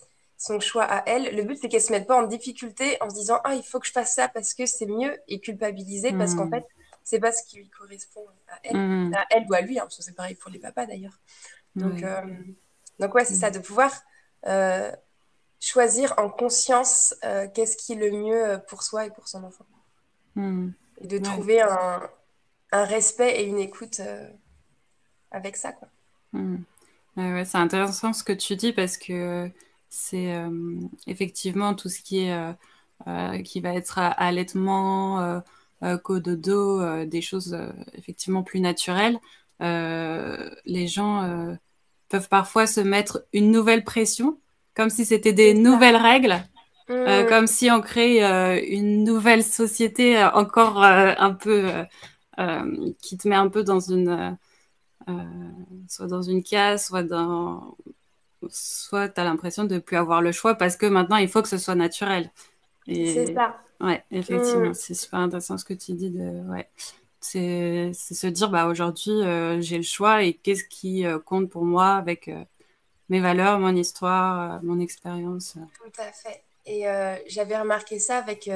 son 0.47 0.59
choix 0.61 0.85
à 0.85 1.03
elle, 1.06 1.35
le 1.37 1.43
but 1.44 1.59
c'est 1.61 1.69
qu'elle 1.69 1.83
se 1.89 1.93
mette 1.93 2.06
pas 2.06 2.17
en 2.23 2.27
difficulté 2.27 2.97
en 3.03 3.09
se 3.11 3.15
disant 3.15 3.39
ah 3.44 3.55
il 3.55 3.62
faut 3.62 3.79
que 3.81 3.87
je 3.87 3.93
fasse 3.93 4.15
ça 4.15 4.29
parce 4.29 4.55
que 4.55 4.67
c'est 4.67 4.87
mieux 4.87 5.15
et 5.29 5.41
culpabiliser 5.41 6.12
parce 6.15 6.35
qu'en 6.35 6.47
Mm. 6.47 6.50
fait 6.50 6.65
c'est 7.05 7.21
pas 7.21 7.33
ce 7.33 7.43
qui 7.49 7.56
lui 7.59 7.71
correspond 7.71 8.27
à 8.49 8.56
elle, 8.65 8.77
Mm. 8.77 9.15
à 9.15 9.25
elle 9.31 9.44
ou 9.49 9.55
à 9.55 9.61
lui, 9.61 9.79
hein, 9.79 9.83
parce 9.85 9.97
que 9.99 10.03
c'est 10.03 10.17
pareil 10.17 10.35
pour 10.37 10.50
les 10.50 10.59
papas 10.59 10.87
d'ailleurs. 10.87 11.19
Donc 11.77 12.03
euh, 12.03 12.23
donc 13.00 13.15
ouais 13.15 13.25
c'est 13.25 13.35
ça 13.44 13.50
de 13.50 13.61
pouvoir 13.61 13.93
euh, 14.47 14.91
choisir 15.61 16.15
en 16.19 16.29
conscience 16.29 17.15
euh, 17.25 17.49
qu'est-ce 17.55 17.77
qui 17.77 17.93
est 17.95 17.97
le 17.97 18.11
mieux 18.11 18.61
pour 18.69 18.83
soi 18.83 19.06
et 19.06 19.11
pour 19.11 19.29
son 19.29 19.45
enfant. 19.45 19.67
Mm. 20.37 20.71
Et 21.03 21.06
de 21.06 21.19
Ouais. 21.19 21.23
trouver 21.25 21.61
un, 21.61 22.00
un 22.73 22.85
respect 22.85 23.41
et 23.41 23.45
une 23.45 23.59
écoute 23.59 24.00
avec 25.31 25.56
ça, 25.56 25.73
quoi. 25.73 25.88
Ouais, 27.17 27.45
c'est 27.45 27.59
intéressant 27.59 28.12
ce 28.12 28.25
que 28.25 28.33
tu 28.33 28.56
dis 28.56 28.73
parce 28.73 28.97
que 28.97 29.50
c'est 29.93 30.35
euh, 30.35 30.49
effectivement 31.06 31.75
tout 31.75 31.91
ce 31.91 32.00
qui 32.00 32.21
est 32.21 32.33
euh, 32.33 32.53
euh, 33.09 33.43
qui 33.43 33.61
va 33.61 33.75
être 33.75 33.99
à- 33.99 34.09
allaitement, 34.09 35.43
cododo, 36.03 37.05
des 37.05 37.21
choses 37.21 37.59
effectivement 37.94 38.43
plus 38.43 38.61
naturelles. 38.61 39.19
Les 39.61 40.87
gens 40.87 41.56
peuvent 42.09 42.29
parfois 42.29 42.67
se 42.67 42.81
mettre 42.81 43.27
une 43.33 43.50
nouvelle 43.50 43.85
pression, 43.85 44.39
comme 44.75 44.89
si 44.89 45.05
c'était 45.05 45.33
des 45.33 45.55
nouvelles 45.55 45.97
règles, 45.97 46.37
euh, 46.91 47.25
Mmh, 47.25 47.29
comme 47.29 47.47
si 47.49 47.71
on 47.71 47.81
crée 47.81 48.25
euh, 48.25 48.61
une 48.67 49.05
nouvelle 49.05 49.43
société 49.45 50.23
encore 50.25 50.83
euh, 50.83 51.12
un 51.19 51.35
peu 51.35 51.71
qui 53.03 53.19
te 53.19 53.29
met 53.29 53.35
un 53.37 53.49
peu 53.49 53.62
dans 53.62 53.81
une 53.81 54.38
soit 55.88 56.06
dans 56.06 56.23
une 56.23 56.43
case, 56.43 56.87
soit 56.87 57.03
dans 57.03 57.77
soit 58.50 59.09
tu 59.09 59.21
as 59.21 59.25
l'impression 59.25 59.65
de 59.65 59.79
plus 59.79 59.97
avoir 59.97 60.23
le 60.23 60.33
choix 60.33 60.55
parce 60.56 60.77
que 60.77 60.87
maintenant 60.87 61.17
il 61.17 61.29
faut 61.29 61.43
que 61.43 61.49
ce 61.49 61.59
soit 61.59 61.75
naturel. 61.75 62.31
c'est 63.03 63.27
ça. 63.33 63.56
ouais, 63.81 64.05
effectivement, 64.11 64.71
Mmh, 64.71 64.75
c'est 64.75 64.94
super 64.94 65.21
intéressant 65.21 65.59
ce 65.59 65.65
que 65.65 65.75
tu 65.75 65.93
dis 65.94 66.11
de 66.11 66.21
ouais. 66.50 66.69
C'est 67.21 67.93
c'est 67.94 68.15
se 68.15 68.27
dire 68.27 68.50
bah 68.50 68.67
aujourd'hui 68.67 69.12
euh, 69.12 69.61
j'ai 69.61 69.77
le 69.79 69.83
choix 69.85 70.25
et 70.25 70.35
qu'est-ce 70.35 70.65
qui 70.65 71.06
euh, 71.06 71.19
compte 71.21 71.49
pour 71.50 71.65
moi 71.65 71.91
avec 71.94 72.29
euh, 72.29 72.44
mes 73.11 73.21
valeurs, 73.21 73.61
mon 73.61 73.77
histoire, 73.77 74.62
mon 74.65 74.81
expérience. 74.81 75.56
tout 75.79 76.00
à 76.00 76.12
fait. 76.12 76.43
Et 76.65 76.85
j'avais 77.27 77.59
remarqué 77.59 77.99
ça 77.99 78.19
avec 78.19 78.49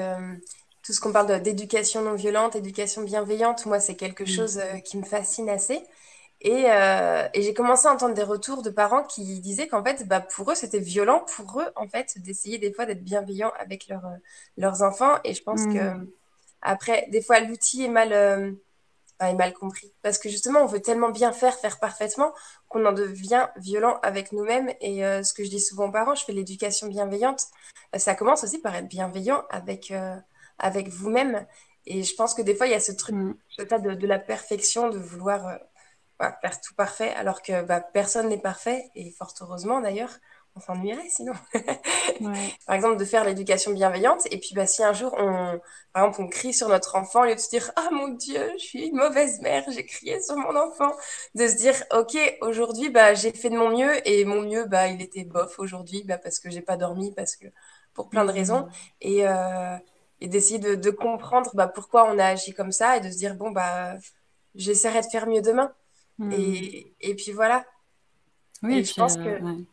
tout 0.82 0.92
ce 0.92 1.00
qu'on 1.00 1.12
parle 1.12 1.42
d'éducation 1.42 2.02
non 2.02 2.14
violente, 2.14 2.54
éducation 2.54 3.02
bienveillante. 3.02 3.66
Moi, 3.66 3.80
c'est 3.80 3.96
quelque 3.96 4.24
Mm. 4.26 4.26
chose 4.26 4.60
qui 4.84 4.96
me 4.96 5.04
fascine 5.04 5.48
assez. 5.48 5.82
Et, 6.46 6.66
euh, 6.70 7.28
et 7.34 7.42
j'ai 7.42 7.54
commencé 7.54 7.88
à 7.88 7.92
entendre 7.92 8.14
des 8.14 8.22
retours 8.22 8.62
de 8.62 8.70
parents 8.70 9.02
qui 9.02 9.40
disaient 9.40 9.66
qu'en 9.66 9.82
fait, 9.84 10.06
bah, 10.06 10.20
pour 10.20 10.52
eux, 10.52 10.54
c'était 10.54 10.78
violent 10.78 11.24
pour 11.36 11.60
eux, 11.60 11.66
en 11.74 11.88
fait, 11.88 12.18
d'essayer 12.22 12.58
des 12.58 12.72
fois 12.72 12.86
d'être 12.86 13.02
bienveillants 13.02 13.52
avec 13.58 13.88
leurs 13.88 14.06
euh, 14.06 14.16
leurs 14.56 14.82
enfants. 14.82 15.16
Et 15.24 15.34
je 15.34 15.42
pense 15.42 15.66
que, 15.66 15.78
Mm. 15.78 16.08
après, 16.62 17.08
des 17.10 17.20
fois, 17.20 17.40
l'outil 17.40 17.84
est 17.84 17.88
mal, 17.88 18.12
euh, 18.12 18.52
est 19.20 19.34
mal 19.34 19.54
compris. 19.54 19.92
Parce 20.02 20.18
que 20.18 20.28
justement, 20.28 20.60
on 20.60 20.66
veut 20.66 20.80
tellement 20.80 21.10
bien 21.10 21.32
faire, 21.32 21.56
faire 21.58 21.80
parfaitement, 21.80 22.32
qu'on 22.68 22.86
en 22.86 22.92
devient 22.92 23.48
violent 23.56 23.98
avec 24.04 24.32
nous-mêmes. 24.32 24.70
Et 24.80 25.04
euh, 25.04 25.24
ce 25.24 25.34
que 25.34 25.44
je 25.44 25.50
dis 25.50 25.60
souvent 25.60 25.88
aux 25.88 25.92
parents, 25.92 26.14
je 26.14 26.24
fais 26.24 26.32
l'éducation 26.32 26.86
bienveillante. 26.88 27.42
ça 27.96 28.14
commence 28.14 28.44
aussi 28.44 28.58
par 28.60 28.74
être 28.76 28.88
bienveillant 28.88 29.44
avec, 29.50 29.92
avec 30.58 30.88
vous-même. 30.88 31.46
Et 31.86 32.02
je 32.04 32.14
pense 32.14 32.34
que 32.34 32.42
des 32.42 32.54
fois, 32.54 32.66
il 32.66 32.72
y 32.72 32.74
a 32.74 32.80
ce 32.80 32.92
truc 32.92 33.16
Mm. 33.16 33.34
de, 33.58 33.94
de 33.94 34.06
la 34.06 34.18
perfection, 34.20 34.90
de 34.90 34.98
vouloir 34.98 35.58
voilà, 36.18 36.36
faire 36.40 36.60
tout 36.60 36.74
parfait, 36.74 37.10
alors 37.14 37.42
que 37.42 37.62
bah, 37.62 37.80
personne 37.80 38.28
n'est 38.28 38.40
parfait, 38.40 38.90
et 38.94 39.10
fort 39.12 39.34
heureusement 39.40 39.80
d'ailleurs, 39.80 40.12
on 40.56 40.60
s'ennuierait 40.60 41.08
sinon. 41.10 41.34
Ouais. 42.20 42.56
Par 42.66 42.74
exemple, 42.74 42.96
de 42.96 43.04
faire 43.04 43.24
l'éducation 43.24 43.72
bienveillante, 43.72 44.22
et 44.30 44.38
puis 44.38 44.54
bah, 44.54 44.66
si 44.66 44.82
un 44.82 44.92
jour, 44.92 45.14
on, 45.18 45.60
par 45.92 46.04
exemple, 46.04 46.22
on 46.22 46.28
crie 46.28 46.52
sur 46.54 46.68
notre 46.68 46.96
enfant, 46.96 47.22
au 47.22 47.24
lieu 47.26 47.34
de 47.34 47.40
se 47.40 47.50
dire 47.50 47.70
Ah 47.76 47.88
mon 47.92 48.08
Dieu, 48.08 48.40
je 48.58 48.64
suis 48.64 48.86
une 48.88 48.96
mauvaise 48.96 49.40
mère, 49.40 49.64
j'ai 49.70 49.84
crié 49.86 50.20
sur 50.22 50.36
mon 50.36 50.56
enfant, 50.56 50.92
de 51.34 51.46
se 51.48 51.56
dire 51.56 51.74
Ok, 51.92 52.16
aujourd'hui, 52.40 52.90
bah, 52.90 53.14
j'ai 53.14 53.32
fait 53.32 53.50
de 53.50 53.56
mon 53.56 53.70
mieux, 53.70 54.06
et 54.08 54.24
mon 54.24 54.42
mieux, 54.42 54.64
bah, 54.66 54.88
il 54.88 55.02
était 55.02 55.24
bof 55.24 55.58
aujourd'hui, 55.58 56.02
bah, 56.04 56.18
parce 56.18 56.38
que 56.40 56.50
j'ai 56.50 56.62
pas 56.62 56.76
dormi, 56.76 57.12
parce 57.14 57.36
que 57.36 57.46
pour 57.94 58.08
plein 58.08 58.24
de 58.24 58.32
raisons, 58.32 58.66
Mm. 58.66 58.70
et, 59.00 59.26
euh, 59.28 59.76
et 60.20 60.28
d'essayer 60.28 60.58
de, 60.58 60.74
de 60.74 60.90
comprendre 60.90 61.50
bah, 61.54 61.68
pourquoi 61.68 62.04
on 62.10 62.18
a 62.18 62.24
agi 62.26 62.52
comme 62.54 62.72
ça, 62.72 62.96
et 62.96 63.00
de 63.00 63.10
se 63.10 63.16
dire 63.18 63.34
Bon, 63.36 63.50
bah, 63.50 63.94
j'essaierai 64.54 65.00
de 65.02 65.06
faire 65.06 65.26
mieux 65.26 65.42
demain. 65.42 65.74
Et, 66.30 66.94
et 67.00 67.14
puis 67.14 67.32
voilà. 67.32 67.64
Oui, 68.62 68.78
et 68.78 68.84
je 68.84 68.94
pense 68.94 69.16
euh, 69.16 69.24
que 69.24 69.42
ouais. 69.44 69.64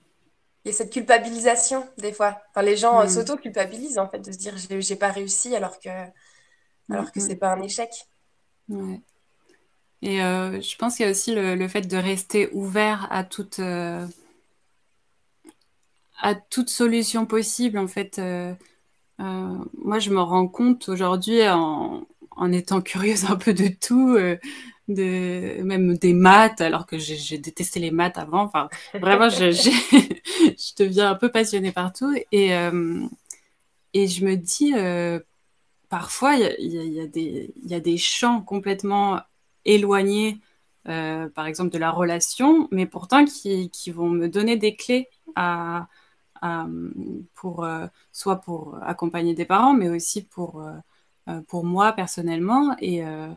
il 0.65 0.69
y 0.69 0.71
a 0.71 0.73
cette 0.73 0.91
culpabilisation 0.91 1.87
des 1.97 2.13
fois. 2.13 2.41
Enfin, 2.49 2.61
les 2.63 2.77
gens 2.77 2.99
euh, 3.01 3.07
Mm. 3.07 3.09
s'auto-culpabilisent 3.09 3.99
en 3.99 4.09
fait 4.09 4.19
de 4.19 4.31
se 4.31 4.37
dire 4.37 4.55
j'ai 4.57 4.95
pas 4.95 5.11
réussi 5.11 5.55
alors 5.55 5.79
que 5.79 5.89
alors 6.89 7.11
que 7.11 7.19
c'est 7.19 7.35
mm. 7.35 7.39
pas 7.39 7.53
un 7.53 7.61
échec. 7.61 7.91
Ouais. 8.69 9.01
Et 10.01 10.21
euh, 10.21 10.59
je 10.61 10.75
pense 10.77 10.97
qu'il 10.97 11.05
y 11.05 11.07
a 11.07 11.11
aussi 11.11 11.33
le, 11.33 11.55
le 11.55 11.67
fait 11.67 11.81
de 11.81 11.97
rester 11.97 12.49
ouvert 12.53 13.07
à 13.09 13.23
toute, 13.23 13.59
euh, 13.59 14.05
à 16.21 16.35
toute 16.35 16.69
solution 16.69 17.25
possible. 17.25 17.77
En 17.77 17.87
fait, 17.87 18.19
euh, 18.19 18.53
moi, 19.19 19.99
je 19.99 20.09
me 20.09 20.21
rends 20.21 20.47
compte 20.47 20.89
aujourd'hui 20.89 21.47
en, 21.47 22.07
en 22.37 22.51
étant 22.51 22.81
curieuse 22.81 23.25
un 23.25 23.35
peu 23.35 23.53
de 23.53 23.67
tout, 23.67 24.15
euh, 24.15 24.37
de, 24.87 25.61
même 25.63 25.97
des 25.97 26.13
maths, 26.13 26.61
alors 26.61 26.85
que 26.85 26.97
j'ai 26.97 27.37
détesté 27.37 27.79
les 27.79 27.91
maths 27.91 28.17
avant. 28.17 28.43
Enfin, 28.43 28.69
vraiment, 29.01 29.29
je, 29.29 29.51
je 29.51 30.83
deviens 30.83 31.11
un 31.11 31.15
peu 31.15 31.29
passionnée 31.31 31.71
partout. 31.71 32.13
Et, 32.31 32.55
euh, 32.55 33.05
et 33.93 34.07
je 34.07 34.25
me 34.25 34.35
dis, 34.35 34.73
euh, 34.75 35.19
parfois, 35.89 36.35
il 36.35 36.71
y 36.73 36.77
y 36.77 36.93
y 36.95 37.01
a 37.01 37.07
des, 37.07 37.53
il 37.63 37.71
y 37.71 37.75
a 37.75 37.79
des 37.79 37.97
champs 37.97 38.41
complètement 38.41 39.21
éloignés, 39.65 40.39
par 40.85 41.47
exemple, 41.47 41.71
de 41.71 41.77
la 41.77 41.91
relation, 41.91 42.67
mais 42.71 42.85
pourtant 42.85 43.25
qui, 43.25 43.69
qui 43.71 43.91
vont 43.91 44.09
me 44.09 44.27
donner 44.29 44.57
des 44.57 44.75
clés 44.75 45.09
à, 45.35 45.87
à- 46.41 46.67
pour, 47.35 47.67
soit 48.11 48.37
pour 48.41 48.77
accompagner 48.83 49.33
des 49.35 49.45
parents, 49.45 49.73
mais 49.73 49.89
aussi 49.89 50.23
pour, 50.23 50.63
pour 51.47 51.65
moi 51.65 51.93
personnellement. 51.93 52.75
Et, 52.79 53.05
euh, 53.05 53.27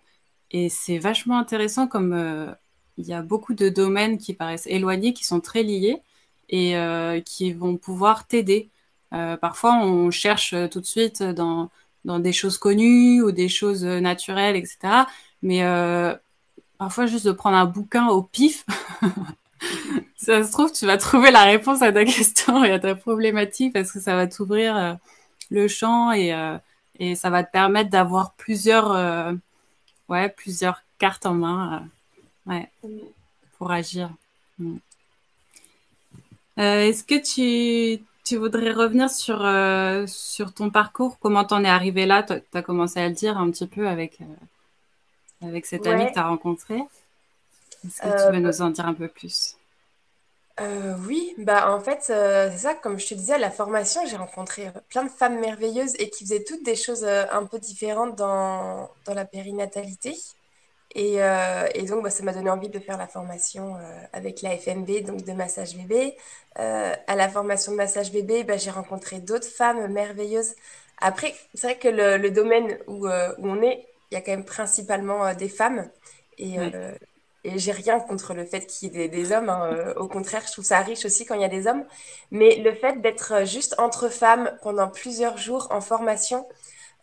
et 0.51 0.69
c'est 0.69 0.99
vachement 0.99 1.39
intéressant 1.39 1.87
comme 1.87 2.13
euh, 2.13 2.53
il 2.99 3.07
y 3.07 3.13
a 3.13 3.23
beaucoup 3.23 3.55
de 3.55 3.69
domaines 3.69 4.19
qui 4.19 4.35
paraissent 4.35 4.67
éloignés, 4.67 5.13
qui 5.13 5.25
sont 5.25 5.41
très 5.41 5.63
liés 5.63 6.03
et 6.49 6.77
euh, 6.77 7.21
qui 7.21 7.53
vont 7.53 7.77
pouvoir 7.77 8.27
t'aider. 8.27 8.71
Euh, 9.13 9.37
parfois, 9.37 9.77
on 9.83 10.11
cherche 10.11 10.55
tout 10.71 10.81
de 10.81 10.87
suite 10.87 11.23
dans 11.23 11.71
dans 12.07 12.21
des 12.21 12.33
choses 12.33 12.57
connues 12.57 13.21
ou 13.23 13.33
des 13.33 13.49
choses 13.49 13.85
euh, 13.85 14.01
naturelles, 14.01 14.57
etc. 14.57 14.79
Mais 15.43 15.65
euh, 15.65 16.15
parfois, 16.79 17.07
juste 17.07 17.27
de 17.27 17.33
prendre 17.33 17.57
un 17.57 17.67
bouquin 17.67 18.09
au 18.09 18.23
pif, 18.23 18.65
ça 20.17 20.43
se 20.45 20.53
trouve, 20.53 20.73
tu 20.73 20.87
vas 20.87 20.97
trouver 20.97 21.31
la 21.31 21.45
réponse 21.45 21.83
à 21.83 21.93
ta 21.93 22.05
question 22.07 22.65
et 22.65 22.71
à 22.73 22.79
ta 22.79 22.95
problématique 22.95 23.75
parce 23.75 23.93
que 23.93 24.01
ça 24.01 24.17
va 24.17 24.27
t'ouvrir 24.27 24.77
euh, 24.77 24.95
le 25.51 25.69
champ 25.69 26.13
et, 26.13 26.33
euh, 26.33 26.57
et 26.99 27.15
ça 27.15 27.31
va 27.31 27.45
te 27.45 27.51
permettre 27.51 27.91
d'avoir 27.91 28.33
plusieurs, 28.33 28.93
euh, 28.93 29.33
ouais, 30.09 30.29
plusieurs 30.29 30.83
cartes 30.99 31.27
en 31.27 31.35
main 31.35 31.89
euh, 32.49 32.53
ouais, 32.53 32.71
pour 33.59 33.71
agir. 33.71 34.11
Mm. 34.59 34.77
Euh, 36.59 36.81
Est-ce 36.89 37.05
que 37.05 37.19
tu, 37.21 38.03
tu 38.25 38.37
voudrais 38.37 38.73
revenir 38.73 39.11
sur, 39.11 39.39
sur 40.09 40.55
ton 40.55 40.71
parcours? 40.71 41.19
Comment 41.19 41.45
t'en 41.45 41.63
es 41.65 41.69
arrivé 41.69 42.07
là? 42.07 42.23
Tu 42.23 42.35
as 42.55 42.63
commencé 42.63 42.99
à 43.01 43.09
le 43.09 43.15
dire 43.15 43.37
un 43.37 43.51
petit 43.51 43.67
peu 43.67 43.89
avec, 43.89 44.19
avec 45.43 45.67
cet 45.67 45.87
ami 45.87 46.07
que 46.07 46.13
tu 46.15 46.19
as 46.19 46.29
rencontré. 46.29 46.83
Est-ce 47.85 48.01
que 48.01 48.27
tu 48.27 48.35
veux 48.35 48.41
nous 48.41 48.63
en 48.63 48.71
dire 48.71 48.87
un 48.87 48.95
peu 48.95 49.09
plus? 49.09 49.57
Euh, 50.59 50.97
oui, 51.07 51.35
bah 51.39 51.71
en 51.71 51.81
fait, 51.81 52.07
euh, 52.11 52.49
c'est 52.51 52.59
ça, 52.59 52.75
comme 52.75 52.99
je 52.99 53.07
te 53.09 53.15
disais, 53.15 53.35
à 53.35 53.39
la 53.39 53.51
formation, 53.51 54.01
j'ai 54.07 54.17
rencontré 54.17 54.69
euh, 54.69 54.71
plein 54.89 55.05
de 55.05 55.11
femmes 55.11 55.39
merveilleuses 55.39 55.95
et 55.99 56.09
qui 56.09 56.25
faisaient 56.25 56.45
toutes 56.45 56.65
des 56.65 56.77
choses 56.77 57.05
euh, 57.05 57.25
un 57.31 57.45
peu 57.45 57.59
différentes 57.59 58.17
dans, 58.17 58.89
dans 59.05 59.13
la 59.15 59.27
périnatalité. 59.27 60.15
Et, 60.95 61.17
et 61.75 61.83
donc, 61.87 62.03
bah, 62.05 62.11
ça 62.11 62.23
m'a 62.25 62.33
donné 62.33 62.51
envie 62.51 62.71
de 62.71 62.79
faire 62.81 62.97
la 62.99 63.07
formation 63.09 63.77
avec 64.15 64.43
la 64.43 64.57
FMB, 64.57 65.03
donc 65.05 65.25
de 65.25 65.33
massage 65.33 65.77
bébé. 65.77 66.17
À 66.57 67.17
la 67.17 67.29
formation 67.29 67.73
de 67.73 67.77
massage 67.77 68.13
bébé, 68.13 68.45
bah, 68.45 68.57
j'ai 68.57 68.71
rencontré 68.71 69.21
d'autres 69.21 69.47
femmes 69.49 69.93
merveilleuses. 69.93 70.55
Après, 71.01 71.35
c'est 71.55 71.67
vrai 71.69 71.79
que 71.79 71.89
le, 71.89 72.17
le 72.19 72.31
domaine 72.31 72.79
où, 72.89 73.07
où 73.09 73.11
on 73.49 73.63
est, 73.63 73.87
il 74.11 74.15
y 74.15 74.19
a 74.19 74.23
quand 74.23 74.33
même 74.33 74.45
principalement 74.47 75.35
des 75.35 75.49
femmes. 75.51 75.89
Et. 76.39 76.59
Et 77.47 77.59
j'ai 77.59 77.73
rien 77.73 78.01
contre 78.01 78.35
le 78.35 78.45
fait 78.45 78.67
qu'il 78.67 78.93
y 78.95 79.03
ait 79.03 79.09
des, 79.09 79.17
des 79.19 79.33
hommes. 79.33 79.49
hein. 79.51 79.71
Euh, 79.73 79.95
Au 79.95 80.09
contraire, 80.09 80.43
je 80.47 80.53
trouve 80.53 80.65
ça 80.65 80.81
riche 80.81 81.05
aussi 81.07 81.25
quand 81.27 81.35
il 81.35 81.43
y 81.43 81.45
a 81.45 81.49
des 81.49 81.67
hommes. 81.67 81.85
Mais 82.31 82.57
le 82.57 82.73
fait 82.75 83.01
d'être 83.03 83.33
euh, 83.33 83.45
juste 83.47 83.75
entre 83.79 84.09
femmes 84.09 84.47
pendant 84.63 84.89
plusieurs 84.89 85.39
jours 85.39 85.69
en 85.71 85.81
formation, 85.81 86.47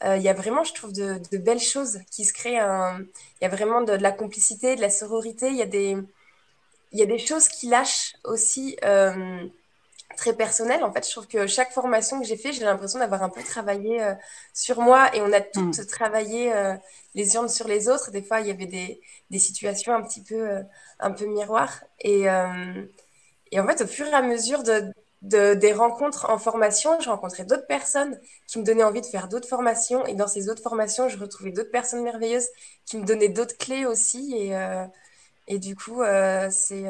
euh, 0.06 0.18
il 0.18 0.24
y 0.24 0.30
a 0.30 0.34
vraiment, 0.34 0.64
je 0.66 0.74
trouve, 0.74 0.94
de, 0.94 1.20
de 1.32 1.38
belles 1.38 1.60
choses 1.62 2.00
qui 2.12 2.26
se 2.26 2.34
créent. 2.34 2.60
un- 2.60 3.00
Il 3.42 3.44
y 3.44 3.48
a 3.48 3.50
vraiment 3.50 3.82
de, 3.82 3.98
de 3.98 4.04
la 4.04 4.12
complicité, 4.14 4.76
de 4.76 4.82
la 4.82 4.90
sororité. 4.92 5.50
Il 5.50 5.58
y 5.58 5.64
a 5.64 5.68
des, 5.68 5.98
il 6.92 7.00
y 7.00 7.02
a 7.04 7.06
des 7.06 7.18
choses 7.18 7.48
qui 7.48 7.68
lâchent 7.68 8.14
aussi 8.24 8.78
euh, 8.86 9.46
très 10.18 10.36
personnelles. 10.36 10.84
En 10.84 10.94
fait, 10.94 11.06
je 11.06 11.12
trouve 11.12 11.28
que 11.28 11.48
chaque 11.48 11.72
formation 11.74 12.20
que 12.22 12.28
j'ai 12.28 12.38
fait, 12.38 12.54
j'ai 12.54 12.66
l'impression 12.66 13.00
d'avoir 13.00 13.24
un 13.24 13.30
peu 13.30 13.44
travaillé 13.44 14.04
euh, 14.04 14.14
sur 14.54 14.82
moi 14.82 15.16
et 15.16 15.22
on 15.22 15.34
a 15.34 15.42
toutes 15.42 15.88
travaillé 15.88 16.54
euh, 16.54 16.76
les 17.16 17.36
unes 17.38 17.50
sur 17.50 17.68
les 17.68 17.90
autres. 17.90 18.12
Des 18.12 18.24
fois, 18.24 18.42
il 18.42 18.48
y 18.48 18.52
avait 18.52 18.68
des, 18.68 19.02
des 19.34 19.40
situations 19.40 19.94
un 19.96 20.04
petit 20.04 20.24
peu, 20.24 20.36
euh, 20.50 20.64
un 21.02 21.12
peu 21.12 21.28
miroirs. 21.28 21.84
Et, 22.02 22.30
euh, 22.30 22.86
et 23.52 23.60
en 23.60 23.68
fait, 23.68 23.82
au 23.84 23.88
fur 23.88 24.08
et 24.08 24.14
à 24.14 24.22
mesure 24.22 24.64
de, 24.64 24.84
de- 25.24 25.54
des 25.56 25.74
rencontres 25.74 26.30
en 26.30 26.38
formation, 26.40 27.00
je 27.02 27.10
rencontrais 27.10 27.46
d'autres 27.46 27.68
personnes 27.68 28.20
qui 28.48 28.60
me 28.60 28.64
donnaient 28.66 28.84
envie 28.84 29.02
de 29.02 29.06
faire 29.08 29.28
d'autres 29.30 29.48
formations. 29.50 30.06
Et 30.08 30.16
dans 30.16 30.28
ces 30.28 30.50
autres 30.50 30.64
formations, 30.64 31.10
je 31.10 31.18
retrouvais 31.20 31.52
d'autres 31.52 31.72
personnes 31.72 32.04
merveilleuses 32.04 32.48
qui 32.86 32.98
me 32.98 33.06
donnaient 33.06 33.30
d'autres 33.30 33.58
clés 33.58 33.86
aussi. 33.86 34.36
Et, 34.38 34.56
euh, 34.58 34.86
et 35.48 35.60
du 35.60 35.76
coup, 35.76 36.04
c'est 36.52 36.86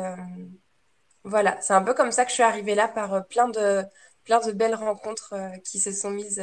voilà, 1.24 1.60
c'est 1.62 1.74
un 1.74 1.84
peu 1.84 1.94
comme 1.94 2.12
ça 2.12 2.24
que 2.26 2.30
je 2.30 2.36
suis 2.36 2.44
arrivée 2.44 2.76
là 2.76 2.88
par 2.88 3.26
plein 3.28 3.48
de, 3.50 3.84
plein 4.26 4.40
de 4.46 4.52
belles 4.52 4.76
rencontres 4.76 5.34
qui 5.64 5.80
se 5.80 5.92
sont 5.92 6.12
mises 6.12 6.42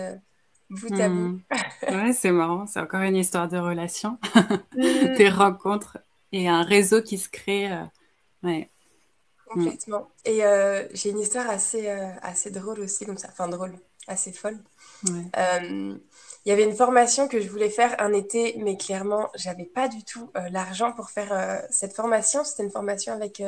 bout 0.70 1.00
à 1.00 1.08
bout. 1.08 1.28
Mm. 1.28 1.40
Ouais, 1.90 2.12
c'est 2.12 2.30
marrant, 2.32 2.66
c'est 2.66 2.80
encore 2.80 3.00
une 3.02 3.16
histoire 3.16 3.48
de 3.48 3.58
relation, 3.58 4.18
Mm, 4.76 5.14
des 5.16 5.28
rencontres 5.28 5.98
et 6.32 6.48
un 6.48 6.62
réseau 6.62 7.02
qui 7.02 7.18
se 7.18 7.28
crée. 7.28 7.70
euh, 7.72 7.84
Ouais. 8.42 8.70
Complètement. 9.46 10.08
Et 10.24 10.44
euh, 10.44 10.86
j'ai 10.94 11.10
une 11.10 11.18
histoire 11.18 11.50
assez, 11.50 11.88
euh, 11.88 12.08
assez 12.22 12.50
drôle 12.50 12.80
aussi, 12.80 13.04
comme 13.04 13.18
ça. 13.18 13.28
Enfin, 13.32 13.48
drôle, 13.48 13.72
assez 14.06 14.32
folle. 14.32 14.58
Ouais. 15.04 15.24
Euh, 15.36 15.96
il 16.46 16.48
y 16.48 16.52
avait 16.52 16.64
une 16.64 16.74
formation 16.76 17.28
que 17.28 17.40
je 17.40 17.48
voulais 17.48 17.68
faire 17.68 17.96
un 18.00 18.12
été, 18.12 18.54
mais 18.58 18.76
clairement, 18.76 19.28
j'avais 19.34 19.64
pas 19.66 19.88
du 19.88 20.04
tout 20.04 20.30
l'argent 20.50 20.92
pour 20.92 21.10
faire 21.10 21.62
cette 21.70 21.94
formation. 21.94 22.44
C'était 22.44 22.62
une 22.62 22.70
formation 22.70 23.12
avec 23.12 23.42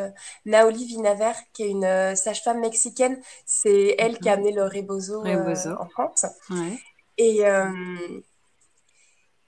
Naoli 0.44 0.84
Vinaver, 0.86 1.32
qui 1.54 1.62
est 1.62 1.70
une 1.70 2.16
sage-femme 2.16 2.60
mexicaine. 2.60 3.18
C'est 3.46 3.94
elle 3.98 4.18
qui 4.18 4.28
a 4.28 4.32
amené 4.32 4.52
le 4.52 4.64
Rebozo 4.64 5.20
Rebozo. 5.22 5.70
en 5.80 5.88
France. 5.88 6.26
Ouais. 6.50 6.78
Et, 7.22 7.46
euh, 7.46 8.20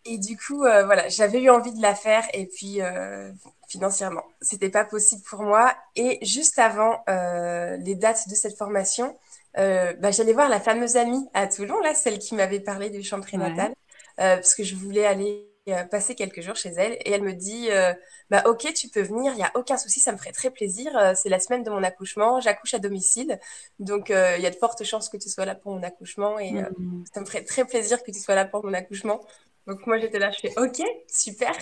et 0.04 0.18
du 0.18 0.36
coup, 0.36 0.64
euh, 0.64 0.84
voilà, 0.84 1.08
j'avais 1.08 1.40
eu 1.40 1.50
envie 1.50 1.74
de 1.74 1.82
la 1.82 1.96
faire, 1.96 2.24
et 2.32 2.46
puis 2.46 2.80
euh, 2.80 3.32
financièrement, 3.68 4.22
c'était 4.40 4.68
pas 4.68 4.84
possible 4.84 5.22
pour 5.28 5.42
moi. 5.42 5.74
Et 5.96 6.24
juste 6.24 6.58
avant 6.60 7.02
les 7.06 7.96
dates 7.96 8.28
de 8.28 8.34
cette 8.34 8.56
formation, 8.56 9.18
bah, 9.56 10.10
j'allais 10.12 10.32
voir 10.32 10.48
la 10.48 10.60
fameuse 10.60 10.96
amie 10.96 11.26
à 11.34 11.48
Toulon, 11.48 11.80
là, 11.80 11.94
celle 11.94 12.20
qui 12.20 12.36
m'avait 12.36 12.60
parlé 12.60 12.90
du 12.90 13.02
champ 13.02 13.20
prénatal, 13.20 13.74
parce 14.16 14.54
que 14.54 14.62
je 14.62 14.76
voulais 14.76 15.06
aller 15.06 15.53
passer 15.90 16.14
quelques 16.14 16.40
jours 16.42 16.56
chez 16.56 16.70
elle. 16.70 16.92
Et 17.04 17.10
elle 17.10 17.22
me 17.22 17.32
dit, 17.32 17.70
euh, 17.70 17.92
bah 18.30 18.42
ok, 18.46 18.72
tu 18.74 18.88
peux 18.88 19.02
venir, 19.02 19.32
il 19.34 19.38
y 19.38 19.42
a 19.42 19.50
aucun 19.54 19.76
souci, 19.78 20.00
ça 20.00 20.12
me 20.12 20.18
ferait 20.18 20.32
très 20.32 20.50
plaisir. 20.50 20.96
Euh, 20.96 21.14
c'est 21.14 21.28
la 21.28 21.38
semaine 21.40 21.62
de 21.62 21.70
mon 21.70 21.82
accouchement, 21.82 22.40
j'accouche 22.40 22.74
à 22.74 22.78
domicile, 22.78 23.38
donc 23.78 24.10
euh, 24.10 24.36
il 24.36 24.42
y 24.42 24.46
a 24.46 24.50
de 24.50 24.56
fortes 24.56 24.84
chances 24.84 25.08
que 25.08 25.16
tu 25.16 25.28
sois 25.28 25.44
là 25.46 25.54
pour 25.54 25.72
mon 25.72 25.82
accouchement, 25.82 26.38
et 26.38 26.62
euh, 26.62 26.68
Mm. 26.78 27.04
ça 27.12 27.20
me 27.20 27.26
ferait 27.26 27.44
très 27.44 27.64
plaisir 27.64 28.02
que 28.02 28.10
tu 28.10 28.18
sois 28.20 28.34
là 28.34 28.44
pour 28.44 28.64
mon 28.64 28.74
accouchement. 28.74 29.20
Donc 29.66 29.86
moi 29.86 29.98
j'étais 29.98 30.18
là, 30.18 30.30
je 30.30 30.40
fais 30.40 30.52
ok, 30.58 30.82
super. 31.08 31.52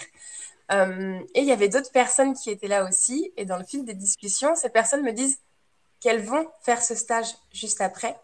Euh, 0.73 1.21
et 1.35 1.41
il 1.41 1.47
y 1.47 1.53
avait 1.53 1.69
d'autres 1.69 1.93
personnes 1.93 2.35
qui 2.35 2.51
étaient 2.51 2.69
là 2.69 2.85
aussi. 2.89 3.33
Et 3.37 3.45
dans 3.45 3.59
le 3.59 3.65
fil 3.65 3.85
des 3.85 3.95
discussions, 3.95 4.55
ces 4.55 4.71
personnes 4.71 5.03
me 5.03 5.13
disent 5.13 5.39
qu'elles 6.01 6.23
vont 6.25 6.49
faire 6.63 6.83
ce 6.83 6.95
stage 6.95 7.29
juste 7.53 7.81
après. 7.81 8.17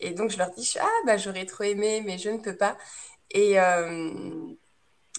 Et 0.00 0.12
donc 0.12 0.30
je 0.30 0.38
leur 0.38 0.50
dis, 0.52 0.74
ah 0.80 0.88
bah 1.06 1.16
j'aurais 1.16 1.46
trop 1.46 1.64
aimé, 1.64 2.02
mais 2.04 2.18
je 2.18 2.30
ne 2.30 2.38
peux 2.38 2.56
pas. 2.56 2.76
Et, 3.30 3.60
euh, 3.60 4.10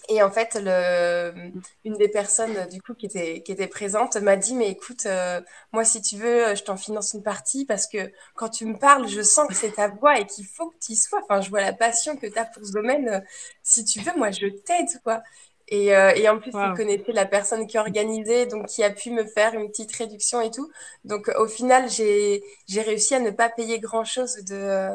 et 0.10 0.24
en 0.24 0.32
fait, 0.32 0.56
le, 0.56 1.52
une 1.84 1.98
des 1.98 2.08
personnes 2.08 2.68
du 2.70 2.82
coup 2.82 2.94
qui 2.94 3.08
était, 3.08 3.42
qui 3.42 3.52
était 3.52 3.68
présente 3.68 4.16
m'a 4.18 4.38
dit, 4.38 4.56
mais 4.56 4.70
écoute, 4.70 5.06
euh, 5.06 5.42
moi 5.74 5.84
si 5.84 6.02
tu 6.02 6.16
veux, 6.18 6.56
je 6.56 6.64
t'en 6.64 6.78
finance 6.78 7.14
une 7.14 7.24
partie 7.24 7.66
parce 7.66 7.88
que 7.88 8.12
quand 8.36 8.50
tu 8.50 8.66
me 8.66 8.78
parles, 8.78 9.08
je 9.08 9.22
sens 9.22 9.48
que 9.48 9.54
c'est 9.54 9.74
ta 9.74 9.90
voix 9.90 10.20
et 10.20 10.26
qu'il 10.26 10.46
faut 10.46 10.70
que 10.70 10.78
tu 10.80 10.94
y 10.94 10.96
sois. 10.96 11.20
Enfin, 11.24 11.42
je 11.42 11.50
vois 11.50 11.62
la 11.62 11.74
passion 11.74 12.16
que 12.16 12.28
tu 12.28 12.38
as 12.38 12.46
pour 12.46 12.66
ce 12.66 12.72
domaine. 12.72 13.24
Si 13.64 13.84
tu 13.84 14.00
veux, 14.00 14.14
moi 14.16 14.32
je 14.32 14.48
t'aide, 14.48 14.88
quoi. 15.04 15.24
Et, 15.70 15.94
euh, 15.96 16.12
et 16.16 16.30
en 16.30 16.40
plus, 16.40 16.52
il 16.52 16.56
Waouh. 16.56 16.76
connaissait 16.76 17.12
la 17.12 17.26
personne 17.26 17.68
qui 17.68 17.78
organisait, 17.78 18.46
donc 18.46 18.68
qui 18.68 18.84
a 18.84 18.90
pu 18.90 19.12
me 19.12 19.26
faire 19.26 19.54
une 19.54 19.68
petite 19.70 19.94
réduction 19.96 20.40
et 20.42 20.52
tout. 20.52 20.72
Donc 21.04 21.30
au 21.38 21.48
final, 21.48 21.90
j'ai, 21.90 22.42
réussi 22.70 23.16
à 23.16 23.20
ne 23.20 23.32
pas 23.32 23.50
payer 23.50 23.80
grand-chose 23.80 24.38
de, 24.46 24.90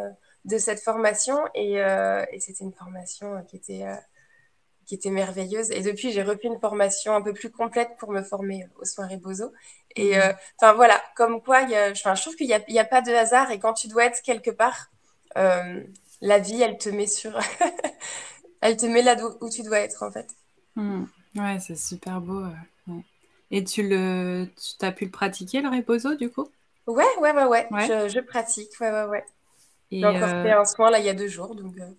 de 0.47 0.59
cette 0.59 0.81
formation 0.81 1.39
et, 1.55 1.83
euh, 1.83 2.25
et 2.33 2.41
c'était 2.41 2.65
une 2.65 2.73
formation 2.73 3.45
qui 3.49 3.57
était, 3.57 3.85
qui 4.93 4.97
était 4.97 5.11
merveilleuse. 5.11 5.71
Et 5.71 5.81
depuis, 5.81 6.13
j'ai 6.13 6.23
refait 6.23 6.49
une 6.49 6.61
formation 6.61 7.15
un 7.15 7.23
peu 7.23 7.33
plus 7.33 7.51
complète 7.51 7.91
pour 7.99 8.13
me 8.13 8.23
former 8.23 8.67
aux 8.79 8.85
soins 8.85 9.09
Rebozo. 9.09 9.53
Et 9.97 10.19
euh, 10.19 10.33
Mm. 10.33 10.37
enfin 10.61 10.75
voilà, 10.75 11.01
comme 11.17 11.43
quoi, 11.43 11.63
y 11.63 11.75
a, 11.75 11.95
je 11.95 12.21
trouve 12.21 12.37
qu'il 12.37 12.47
n'y 12.47 12.55
a, 12.79 12.83
a 12.83 12.85
pas 12.85 13.01
de 13.03 13.13
hasard 13.13 13.51
et 13.51 13.59
quand 13.59 13.73
tu 13.75 13.89
dois 13.89 14.05
être 14.05 14.21
quelque 14.23 14.51
part, 14.51 14.89
euh, 15.39 15.83
la 16.21 16.39
vie, 16.39 16.61
elle 16.63 16.79
te 16.79 16.91
met 16.91 17.07
sur, 17.07 17.39
elle 18.61 18.77
te 18.77 18.87
met 18.87 19.03
là 19.03 19.17
où, 19.41 19.51
tu 19.51 19.63
dois 19.63 19.81
être 19.81 20.03
en 20.03 20.13
fait. 20.13 20.29
Mm. 20.77 21.05
Ouais, 21.37 21.61
c'est 21.61 21.77
super 21.77 22.21
beau. 22.21 22.41
euh, 22.45 22.51
ouais. 22.89 23.05
Et 23.51 23.65
tu 23.65 23.83
le, 23.89 24.47
tu 24.57 24.77
t'as 24.79 24.93
pu 24.93 25.05
le 25.07 25.11
pratiquer, 25.11 25.61
le 25.63 25.69
reposo, 25.71 26.15
du 26.17 26.31
coup? 26.31 26.49
Ouais, 26.87 27.05
ouais, 27.21 27.33
ouais, 27.33 27.45
ouais, 27.45 27.71
Ouais. 27.71 27.89
je, 27.89 28.09
je 28.09 28.21
pratique, 28.21 28.71
ouais, 28.81 28.91
ouais, 28.91 29.05
ouais. 29.05 29.25
J'ai 30.01 30.09
encore 30.09 30.31
fait 30.43 30.51
euh, 30.51 30.55
un 30.55 30.65
soin 30.67 30.91
là 30.91 30.99
il 31.01 31.07
y 31.07 31.11
a 31.11 31.15
deux 31.15 31.29
jours, 31.29 31.55
donc 31.57 31.75
euh, 31.79 31.91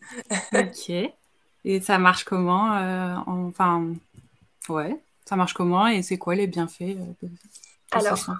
ok. 0.51 0.89
Et 1.65 1.81
ça 1.81 1.97
marche 1.97 2.23
comment? 2.25 2.73
euh, 2.77 3.15
en- 3.27 3.47
Enfin, 3.47 3.87
ouais. 4.69 4.99
Ça 5.25 5.35
marche 5.37 5.53
comment 5.53 5.87
et 5.87 6.03
c'est 6.03 6.17
quoi 6.17 6.35
les 6.35 6.47
bienfaits 6.47 6.81
euh, 6.83 6.95
de, 7.23 7.29
de 7.93 7.99
ce 7.99 8.15
alors, 8.15 8.35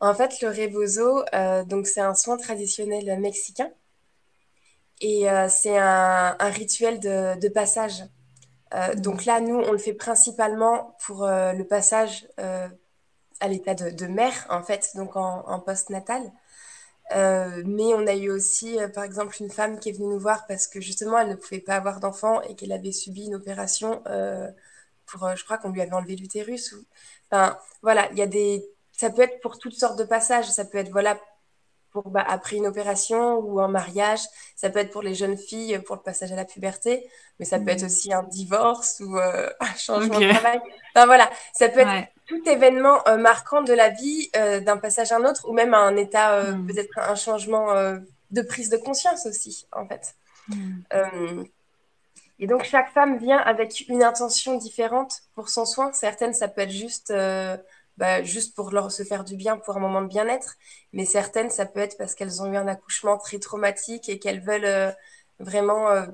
en 0.00 0.14
fait, 0.14 0.40
le 0.42 0.48
rebozo, 0.50 1.24
euh, 1.34 1.64
donc 1.64 1.86
c'est 1.86 2.00
un 2.02 2.14
soin 2.14 2.36
traditionnel 2.38 3.18
mexicain 3.20 3.70
et 5.00 5.28
euh, 5.30 5.48
c'est 5.48 5.78
un, 5.78 6.36
un 6.38 6.48
rituel 6.50 7.00
de, 7.00 7.38
de 7.40 7.48
passage. 7.48 8.02
Euh, 8.74 8.94
Mm. 8.94 8.96
donc 8.96 9.26
là, 9.26 9.40
nous, 9.40 9.56
on 9.56 9.72
le 9.72 9.78
fait 9.78 9.94
principalement 9.94 10.96
pour 11.06 11.26
le 11.26 11.62
passage 11.64 12.28
à 13.40 13.48
l'état 13.48 13.74
de, 13.74 13.90
de 13.90 14.06
mère, 14.06 14.46
en 14.50 14.62
fait, 14.62 14.90
donc 14.94 15.16
en, 15.16 15.46
en 15.46 15.60
post-natal. 15.60 16.22
Euh, 17.16 17.62
mais 17.66 17.94
on 17.94 18.06
a 18.06 18.14
eu 18.14 18.30
aussi, 18.30 18.78
euh, 18.80 18.88
par 18.88 19.04
exemple, 19.04 19.36
une 19.40 19.50
femme 19.50 19.78
qui 19.78 19.90
est 19.90 19.92
venue 19.92 20.08
nous 20.08 20.18
voir 20.18 20.46
parce 20.46 20.66
que 20.66 20.80
justement, 20.80 21.18
elle 21.18 21.28
ne 21.30 21.34
pouvait 21.36 21.60
pas 21.60 21.76
avoir 21.76 22.00
d'enfant 22.00 22.40
et 22.42 22.54
qu'elle 22.56 22.72
avait 22.72 22.92
subi 22.92 23.26
une 23.26 23.34
opération 23.34 24.02
euh, 24.08 24.48
pour, 25.06 25.24
euh, 25.24 25.34
je 25.36 25.44
crois 25.44 25.58
qu'on 25.58 25.70
lui 25.70 25.80
avait 25.82 25.92
enlevé 25.94 26.16
l'utérus. 26.16 26.72
Ou... 26.72 26.84
Enfin, 27.30 27.58
voilà, 27.82 28.08
il 28.12 28.18
y 28.18 28.22
a 28.22 28.26
des... 28.26 28.66
Ça 28.92 29.10
peut 29.10 29.22
être 29.22 29.40
pour 29.40 29.58
toutes 29.58 29.74
sortes 29.74 29.98
de 29.98 30.04
passages. 30.04 30.46
Ça 30.50 30.64
peut 30.64 30.78
être, 30.78 30.90
voilà, 30.90 31.18
pour, 31.90 32.10
bah, 32.10 32.24
après 32.26 32.56
une 32.56 32.66
opération 32.66 33.38
ou 33.40 33.60
un 33.60 33.68
mariage. 33.68 34.20
Ça 34.56 34.70
peut 34.70 34.78
être 34.80 34.90
pour 34.92 35.02
les 35.02 35.14
jeunes 35.14 35.36
filles 35.38 35.78
pour 35.80 35.96
le 35.96 36.02
passage 36.02 36.32
à 36.32 36.36
la 36.36 36.44
puberté, 36.44 37.08
mais 37.38 37.44
ça 37.44 37.58
peut 37.60 37.70
être 37.70 37.82
Mm. 37.82 37.86
aussi 37.86 38.12
un 38.12 38.22
divorce 38.24 39.00
ou 39.00 39.16
euh, 39.18 39.50
un 39.60 39.74
changement 39.76 40.20
de 40.20 40.28
travail. 40.28 40.60
Enfin 40.94 41.06
voilà, 41.06 41.30
ça 41.54 41.68
peut 41.68 41.80
être 41.80 41.92
Ouais. 41.92 42.11
Tout 42.26 42.48
événement 42.48 43.06
euh, 43.08 43.16
marquant 43.16 43.62
de 43.62 43.72
la 43.72 43.90
vie 43.90 44.30
euh, 44.36 44.60
d'un 44.60 44.76
passage 44.76 45.12
à 45.12 45.16
un 45.16 45.24
autre 45.24 45.48
ou 45.48 45.52
même 45.52 45.74
un 45.74 45.96
état, 45.96 46.34
euh, 46.34 46.52
Mm. 46.52 46.66
peut-être 46.66 46.98
un 46.98 47.14
changement 47.14 47.74
de 48.30 48.42
prise 48.42 48.70
de 48.70 48.76
conscience 48.76 49.26
aussi, 49.26 49.66
en 49.72 49.86
fait. 49.86 50.14
Mm. 50.48 50.54
Euh, 50.94 51.44
et 52.38 52.46
donc 52.46 52.64
chaque 52.64 52.90
femme 52.92 53.18
vient 53.18 53.38
avec 53.38 53.84
une 53.88 54.02
intention 54.02 54.56
différente 54.56 55.20
pour 55.34 55.48
son 55.48 55.64
soin. 55.64 55.92
Certaines, 55.92 56.34
ça 56.34 56.48
peut 56.48 56.62
être 56.62 56.70
juste, 56.70 57.10
euh, 57.10 57.56
bah, 57.98 58.22
juste 58.22 58.56
pour 58.56 58.72
leur 58.72 58.90
se 58.90 59.04
faire 59.04 59.22
du 59.24 59.36
bien, 59.36 59.58
pour 59.58 59.76
un 59.76 59.80
moment 59.80 60.02
de 60.02 60.08
bien-être. 60.08 60.56
Mais 60.92 61.04
certaines, 61.04 61.50
ça 61.50 61.66
peut 61.66 61.80
être 61.80 61.96
parce 61.98 62.14
qu'elles 62.14 62.42
ont 62.42 62.52
eu 62.52 62.56
un 62.56 62.66
accouchement 62.66 63.18
très 63.18 63.38
traumatique 63.38 64.08
et 64.08 64.18
qu'elles 64.18 64.40
veulent 64.40 64.64
euh, 64.64 64.90
vraiment 65.38 65.88
euh, 65.90 66.06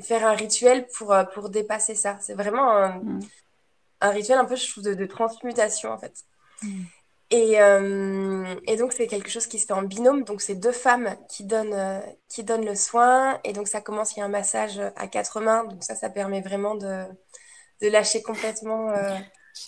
faire 0.00 0.26
un 0.26 0.34
rituel 0.34 0.86
pour, 0.96 1.16
pour 1.34 1.48
dépasser 1.48 1.94
ça. 1.94 2.18
C'est 2.20 2.34
vraiment 2.34 2.70
un, 2.70 2.98
Mm. 2.98 3.20
Un 4.00 4.10
rituel 4.10 4.38
un 4.38 4.44
peu, 4.44 4.56
je 4.56 4.70
trouve, 4.70 4.84
de, 4.84 4.94
de 4.94 5.06
transmutation 5.06 5.90
en 5.90 5.98
fait. 5.98 6.24
Mm. 6.62 6.82
Et, 7.30 7.60
euh, 7.60 8.54
et 8.66 8.76
donc, 8.76 8.94
c'est 8.94 9.06
quelque 9.06 9.28
chose 9.28 9.46
qui 9.46 9.58
se 9.58 9.66
fait 9.66 9.74
en 9.74 9.82
binôme. 9.82 10.24
Donc, 10.24 10.40
c'est 10.40 10.54
deux 10.54 10.72
femmes 10.72 11.14
qui 11.28 11.44
donnent, 11.44 11.74
euh, 11.74 12.00
qui 12.26 12.42
donnent 12.42 12.64
le 12.64 12.74
soin. 12.74 13.38
Et 13.44 13.52
donc, 13.52 13.68
ça 13.68 13.82
commence, 13.82 14.16
il 14.16 14.20
y 14.20 14.22
a 14.22 14.24
un 14.24 14.30
massage 14.30 14.80
à 14.96 15.06
quatre 15.08 15.42
mains. 15.42 15.64
Donc, 15.64 15.84
ça, 15.84 15.94
ça 15.94 16.08
permet 16.08 16.40
vraiment 16.40 16.74
de, 16.74 17.04
de 17.82 17.88
lâcher 17.88 18.22
complètement 18.22 18.88
euh, 18.92 19.18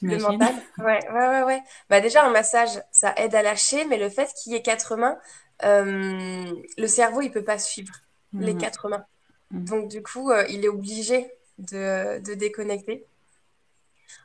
le 0.01 0.17
mental. 0.17 0.55
Ouais, 0.79 1.07
ouais, 1.13 1.29
ouais, 1.29 1.43
ouais. 1.43 1.63
Bah, 1.91 2.01
déjà, 2.01 2.25
un 2.25 2.31
massage, 2.31 2.83
ça 2.93 3.13
aide 3.19 3.35
à 3.35 3.43
lâcher. 3.43 3.85
Mais 3.85 3.99
le 3.99 4.09
fait 4.09 4.33
qu'il 4.33 4.53
y 4.53 4.57
ait 4.57 4.63
quatre 4.63 4.97
mains, 4.97 5.19
le 5.63 6.87
cerveau, 6.87 7.21
il 7.21 7.31
peut 7.31 7.45
pas 7.45 7.59
suivre 7.59 7.93
les 8.33 8.55
mmh. 8.55 8.59
quatre 8.59 8.89
mains. 8.89 9.05
Mmh. 9.51 9.65
Donc, 9.67 9.89
du 9.89 10.03
coup, 10.03 10.33
il 10.49 10.65
est 10.65 10.69
obligé 10.69 11.31
de, 11.59 12.21
de 12.21 12.33
déconnecter. 12.33 13.05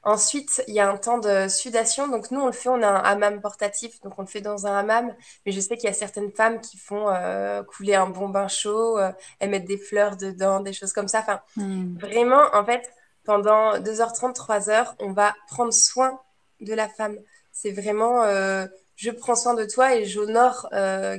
Ensuite, 0.03 0.63
il 0.67 0.75
y 0.75 0.79
a 0.79 0.89
un 0.89 0.97
temps 0.97 1.17
de 1.17 1.47
sudation. 1.47 2.07
Donc, 2.07 2.29
nous, 2.29 2.39
on 2.39 2.45
le 2.45 2.51
fait, 2.51 2.69
on 2.69 2.81
a 2.83 2.87
un 2.87 3.03
hammam 3.03 3.41
portatif. 3.41 3.99
Donc, 4.01 4.13
on 4.17 4.21
le 4.21 4.27
fait 4.27 4.41
dans 4.41 4.67
un 4.67 4.77
hammam. 4.77 5.15
Mais 5.45 5.51
je 5.51 5.59
sais 5.59 5.77
qu'il 5.77 5.87
y 5.87 5.91
a 5.91 5.95
certaines 5.95 6.31
femmes 6.31 6.61
qui 6.61 6.77
font 6.77 7.09
euh, 7.09 7.63
couler 7.63 7.95
un 7.95 8.07
bon 8.07 8.29
bain 8.29 8.47
chaud, 8.47 8.99
euh, 8.99 9.11
elles 9.39 9.49
mettent 9.49 9.65
des 9.65 9.77
fleurs 9.77 10.15
dedans, 10.15 10.59
des 10.59 10.73
choses 10.73 10.93
comme 10.93 11.07
ça. 11.07 11.19
Enfin, 11.19 11.41
hmm. 11.57 11.97
vraiment, 11.97 12.43
en 12.53 12.63
fait, 12.63 12.91
pendant 13.23 13.79
2h30, 13.79 14.35
3h, 14.35 14.95
on 14.99 15.11
va 15.11 15.33
prendre 15.49 15.73
soin 15.73 16.19
de 16.61 16.73
la 16.73 16.87
femme. 16.87 17.17
C'est 17.51 17.71
vraiment, 17.71 18.23
euh, 18.23 18.67
je 18.95 19.09
prends 19.09 19.35
soin 19.35 19.55
de 19.55 19.65
toi 19.65 19.95
et 19.95 20.05
j'honore 20.05 20.69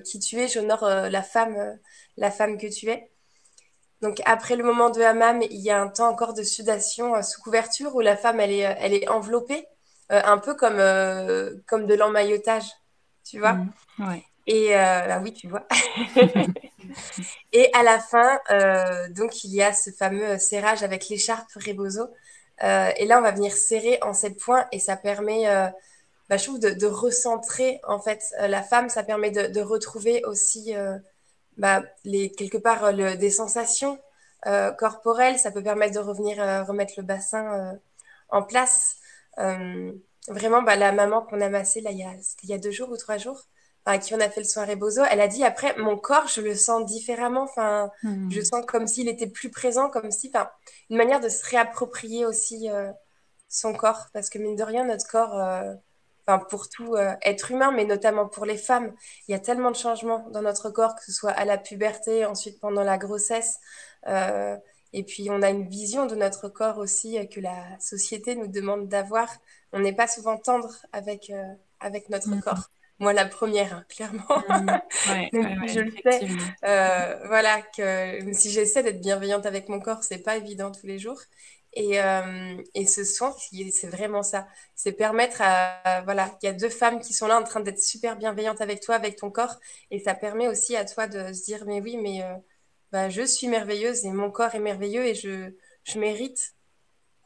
qui 0.05 0.21
tu 0.21 0.39
es, 0.39 0.49
j'honore 0.49 0.85
la 0.85 1.23
femme, 1.23 1.79
la 2.17 2.31
femme 2.31 2.57
que 2.59 2.67
tu 2.73 2.89
es. 2.89 3.11
Donc 4.03 4.21
après 4.27 4.57
le 4.57 4.65
moment 4.65 4.91
de 4.91 5.01
hammam, 5.01 5.43
il 5.43 5.61
y 5.61 5.71
a 5.71 5.81
un 5.81 5.89
temps 5.89 6.09
encore 6.09 6.35
de 6.35 6.43
sudation 6.43 7.15
euh, 7.17 7.23
sous 7.23 7.41
couverture 7.41 7.95
où 7.95 8.01
la 8.01 8.17
femme 8.17 8.41
elle 8.41 8.53
est, 8.53 8.67
euh, 8.67 8.75
elle 8.79 8.93
est 8.93 9.09
enveloppée, 9.09 9.67
euh, 10.13 10.21
un 10.25 10.39
peu 10.39 10.55
comme, 10.55 10.81
comme 11.67 11.87
de 11.87 11.95
l'emmaillotage, 11.95 12.69
tu 13.25 13.39
vois. 13.39 13.55
Mmh, 13.99 14.21
et 14.47 14.75
bah 14.75 15.19
oui, 15.23 15.33
tu 15.33 15.49
vois. 15.49 15.67
et 17.53 17.71
à 17.75 17.83
la 17.83 17.99
fin, 17.99 18.39
donc 19.11 19.43
il 19.43 19.53
y 19.53 19.63
a 19.63 19.73
ce 19.73 19.91
fameux 19.91 20.39
serrage 20.39 20.85
avec 20.85 21.09
l'écharpe 21.09 21.49
Rebozo. 21.57 22.09
et 22.61 23.07
là, 23.07 23.19
on 23.19 23.23
va 23.23 23.33
venir 23.33 23.53
serrer 23.53 23.99
en 24.03 24.13
sept 24.13 24.39
points 24.39 24.67
et 24.71 24.79
ça 24.79 24.97
permet, 24.97 25.47
bah, 26.29 26.37
je 26.37 26.45
trouve, 26.45 26.61
de, 26.61 26.87
recentrer 26.87 27.81
en 27.89 27.99
fait 27.99 28.23
la 28.39 28.63
femme. 28.63 28.89
Ça 28.89 29.03
permet 29.03 29.33
de, 29.33 29.49
de 29.49 29.61
retrouver 29.61 30.25
aussi 30.25 30.73
bah, 31.57 31.83
les, 32.05 32.31
quelque 32.31 32.59
part 32.59 32.85
euh, 32.85 33.15
des 33.17 33.31
sensations 33.31 33.99
euh, 34.47 34.71
corporelles. 34.73 35.39
Ça 35.39 35.51
peut 35.51 35.63
permettre 35.63 35.95
de 35.95 36.01
revenir 36.01 36.41
euh, 36.41 36.63
remettre 36.65 36.95
le 36.97 37.03
bassin 37.03 37.79
en 38.29 38.43
place. 38.43 38.97
vraiment, 40.29 40.63
bah, 40.63 40.77
la 40.77 40.93
maman 40.93 41.23
qu'on 41.23 41.41
a 41.41 41.49
massée 41.49 41.81
là, 41.81 41.91
il 41.91 41.99
y 41.99 42.05
a, 42.05 42.13
il 42.43 42.51
y 42.51 42.55
a 42.55 42.59
deux 42.59 42.71
jours 42.71 42.91
ou 42.91 42.97
trois 42.97 43.19
jours, 43.19 43.49
à 43.85 43.99
qui 43.99 44.15
on 44.15 44.21
a 44.21 44.29
fait 44.29 44.41
le 44.41 44.47
soin 44.47 44.65
Rebozo, 44.65 45.03
elle 45.09 45.21
a 45.21 45.29
dit 45.29 45.45
après, 45.45 45.77
mon 45.77 45.97
corps, 45.97 46.27
je 46.27 46.41
le 46.41 46.55
sens 46.55 46.85
différemment. 46.85 47.43
Enfin, 47.43 47.91
hmm. 48.03 48.31
je 48.31 48.41
sens 48.41 48.65
comme 48.67 48.87
s'il 48.87 49.09
était 49.09 49.29
plus 49.29 49.51
présent, 49.51 49.89
comme 49.89 50.11
si, 50.11 50.31
enfin, 50.35 50.51
une 50.91 50.97
manière 50.97 51.21
de 51.21 51.29
se 51.29 51.45
réapproprier 51.49 52.27
aussi 52.27 52.69
son 53.49 53.73
corps, 53.75 54.07
parce 54.13 54.29
que 54.29 54.39
mine 54.39 54.57
de 54.57 54.65
rien, 54.65 54.85
notre 54.85 55.07
corps, 55.07 55.41
enfin 56.27 56.45
pour 56.49 56.69
tout 56.69 56.95
euh, 56.95 57.15
être 57.23 57.51
humain, 57.51 57.73
mais 57.73 57.85
notamment 57.85 58.27
pour 58.27 58.45
les 58.45 58.57
femmes. 58.57 58.95
Il 59.29 59.33
y 59.33 59.35
a 59.35 59.39
tellement 59.39 59.71
de 59.71 59.77
changements 59.77 60.29
dans 60.31 60.43
notre 60.43 60.71
corps, 60.71 60.95
que 60.97 61.05
ce 61.05 61.13
soit 61.13 61.31
à 61.31 61.45
la 61.45 61.59
puberté, 61.59 62.25
ensuite 62.25 62.61
pendant 62.61 62.83
la 62.83 62.99
grossesse. 62.99 63.59
Euh, 64.09 64.57
et 64.93 65.03
puis 65.03 65.29
on 65.31 65.43
a 65.43 65.51
une 65.51 65.69
vision 65.69 66.07
de 66.07 66.15
notre 66.15 66.49
corps 66.49 66.79
aussi 66.79 67.19
euh, 67.19 67.27
que 67.27 67.41
la 67.41 67.79
société 67.81 68.35
nous 68.35 68.49
demande 68.49 68.89
d'avoir. 68.89 69.29
On 69.73 69.81
n'est 69.81 69.95
pas 69.95 70.07
souvent 70.09 70.37
tendre 70.37 70.75
avec, 70.93 71.33
avec 71.81 72.09
notre 72.09 72.29
mm. 72.29 72.41
corps. 72.41 72.71
Moi, 72.99 73.13
la 73.13 73.27
première, 73.27 73.75
hein, 73.75 73.85
clairement. 73.91 74.43
Mm. 74.49 74.81
je 75.69 75.81
le 75.81 75.93
sais. 76.03 76.27
voilà, 77.27 77.61
que 77.77 78.33
si 78.33 78.51
j'essaie 78.51 78.83
d'être 78.83 79.01
bienveillante 79.01 79.45
avec 79.45 79.69
mon 79.69 79.81
corps, 79.81 80.03
c'est 80.03 80.23
pas 80.23 80.37
évident 80.37 80.73
tous 80.73 80.87
les 80.87 80.99
jours. 80.99 81.21
Et, 81.79 82.01
euh, 82.03 82.57
et, 82.75 82.87
ce 82.87 83.05
soin, 83.05 83.37
c'est 83.71 83.89
vraiment 83.89 84.23
ça. 84.23 84.49
C'est 84.75 84.93
permettre 84.93 85.43
à, 85.43 86.01
voilà, 86.05 86.35
il 86.43 86.47
y 86.47 86.49
a 86.49 86.55
deux 86.55 86.71
femmes 86.71 87.01
qui 87.01 87.13
sont 87.13 87.27
là 87.27 87.39
en 87.39 87.45
train 87.45 87.61
d'être 87.61 87.79
super 87.79 88.17
bienveillantes 88.17 88.63
avec 88.63 88.81
toi, 88.81 88.95
avec 88.95 89.17
ton 89.17 89.31
corps. 89.31 89.57
Et 89.91 90.01
ça 90.01 90.15
permet 90.15 90.49
aussi 90.49 90.75
à 90.75 90.87
toi 90.87 91.07
de 91.07 91.35
se 91.35 91.45
dire, 91.45 91.65
mais 91.67 91.83
oui, 91.83 91.99
mais 91.99 92.23
euh, 92.23 92.35
bah, 92.93 93.11
je 93.11 93.21
suis 93.21 93.47
merveilleuse 93.47 94.07
et 94.07 94.11
mon 94.11 94.31
corps 94.31 94.55
est 94.55 94.59
merveilleux 94.59 95.05
et 95.05 95.15
je, 95.15 95.53
je 95.85 95.99
mérite 95.99 96.55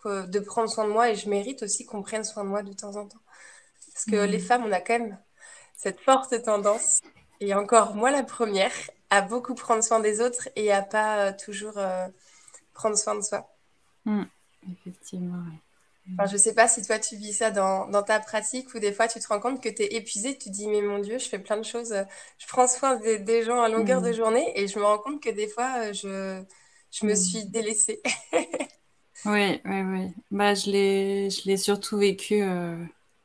de 0.05 0.39
prendre 0.41 0.69
soin 0.69 0.85
de 0.85 0.93
moi 0.93 1.11
et 1.11 1.15
je 1.15 1.29
mérite 1.29 1.63
aussi 1.63 1.87
qu'on 1.87 2.03
prenne 2.03 2.25
soin 2.25 2.43
de 2.43 2.49
moi 2.49 2.65
de 2.65 2.73
temps 2.73 2.97
en 2.97 3.07
temps. 3.07 3.23
Parce 3.93 4.05
que 4.07 4.17
les 4.27 4.39
mmh. 4.39 4.41
femmes, 4.41 4.65
on 4.67 4.73
a 4.73 4.81
quand 4.81 4.99
même 4.99 5.19
cette 5.77 6.01
forte 6.01 6.43
tendance, 6.43 7.03
et 7.39 7.55
encore 7.55 7.95
moi 7.95 8.11
la 8.11 8.25
première, 8.25 8.73
à 9.11 9.23
beaucoup 9.23 9.55
prendre 9.55 9.85
soin 9.85 10.01
des 10.01 10.21
autres 10.21 10.49
et 10.57 10.73
à 10.73 10.83
pas 10.83 11.27
euh, 11.27 11.33
toujours 11.33 11.79
prendre 12.73 12.97
soin 12.97 13.15
de 13.15 13.21
soi. 13.21 13.55
Mmh. 14.07 14.25
Effectivement. 14.69 15.43
Enfin, 16.13 16.27
je 16.27 16.37
sais 16.37 16.55
pas 16.55 16.67
si 16.67 16.83
toi 16.83 16.99
tu 16.99 17.17
vis 17.17 17.33
ça 17.33 17.51
dans, 17.51 17.87
dans, 17.89 18.03
ta 18.03 18.19
pratique 18.19 18.75
ou 18.75 18.79
des 18.79 18.93
fois 18.93 19.07
tu 19.07 19.21
te 19.21 19.29
rends 19.29 19.39
compte 19.39 19.63
que 19.63 19.69
tu 19.69 19.83
es 19.83 19.95
épuisé, 19.95 20.37
tu 20.37 20.51
te 20.51 20.55
dis 20.55 20.67
mais 20.67 20.83
mon 20.83 20.99
Dieu, 20.99 21.19
je 21.19 21.29
fais 21.29 21.39
plein 21.39 21.57
de 21.57 21.63
choses, 21.63 21.95
je 22.39 22.47
prends 22.49 22.67
soin 22.67 22.97
des, 22.97 23.19
des 23.19 23.45
gens 23.45 23.61
à 23.61 23.69
longueur 23.69 24.03
de 24.03 24.11
mm. 24.11 24.15
journée 24.15 24.53
et 24.57 24.67
je 24.67 24.79
me 24.79 24.85
rends 24.85 24.99
compte 24.99 25.23
que 25.23 25.31
des 25.31 25.47
fois 25.47 25.73
euh, 25.79 25.93
je, 25.93 26.43
je 26.91 27.07
me 27.07 27.13
mm. 27.13 27.17
suis 27.17 27.45
délaissée. 27.45 28.01
oui, 29.27 29.61
oui, 29.65 29.83
oui. 29.83 30.15
Bah, 30.31 30.55
je 30.55 30.71
l'ai 31.47 31.57
surtout 31.57 31.99
vécu 31.99 32.43
euh, 32.43 32.77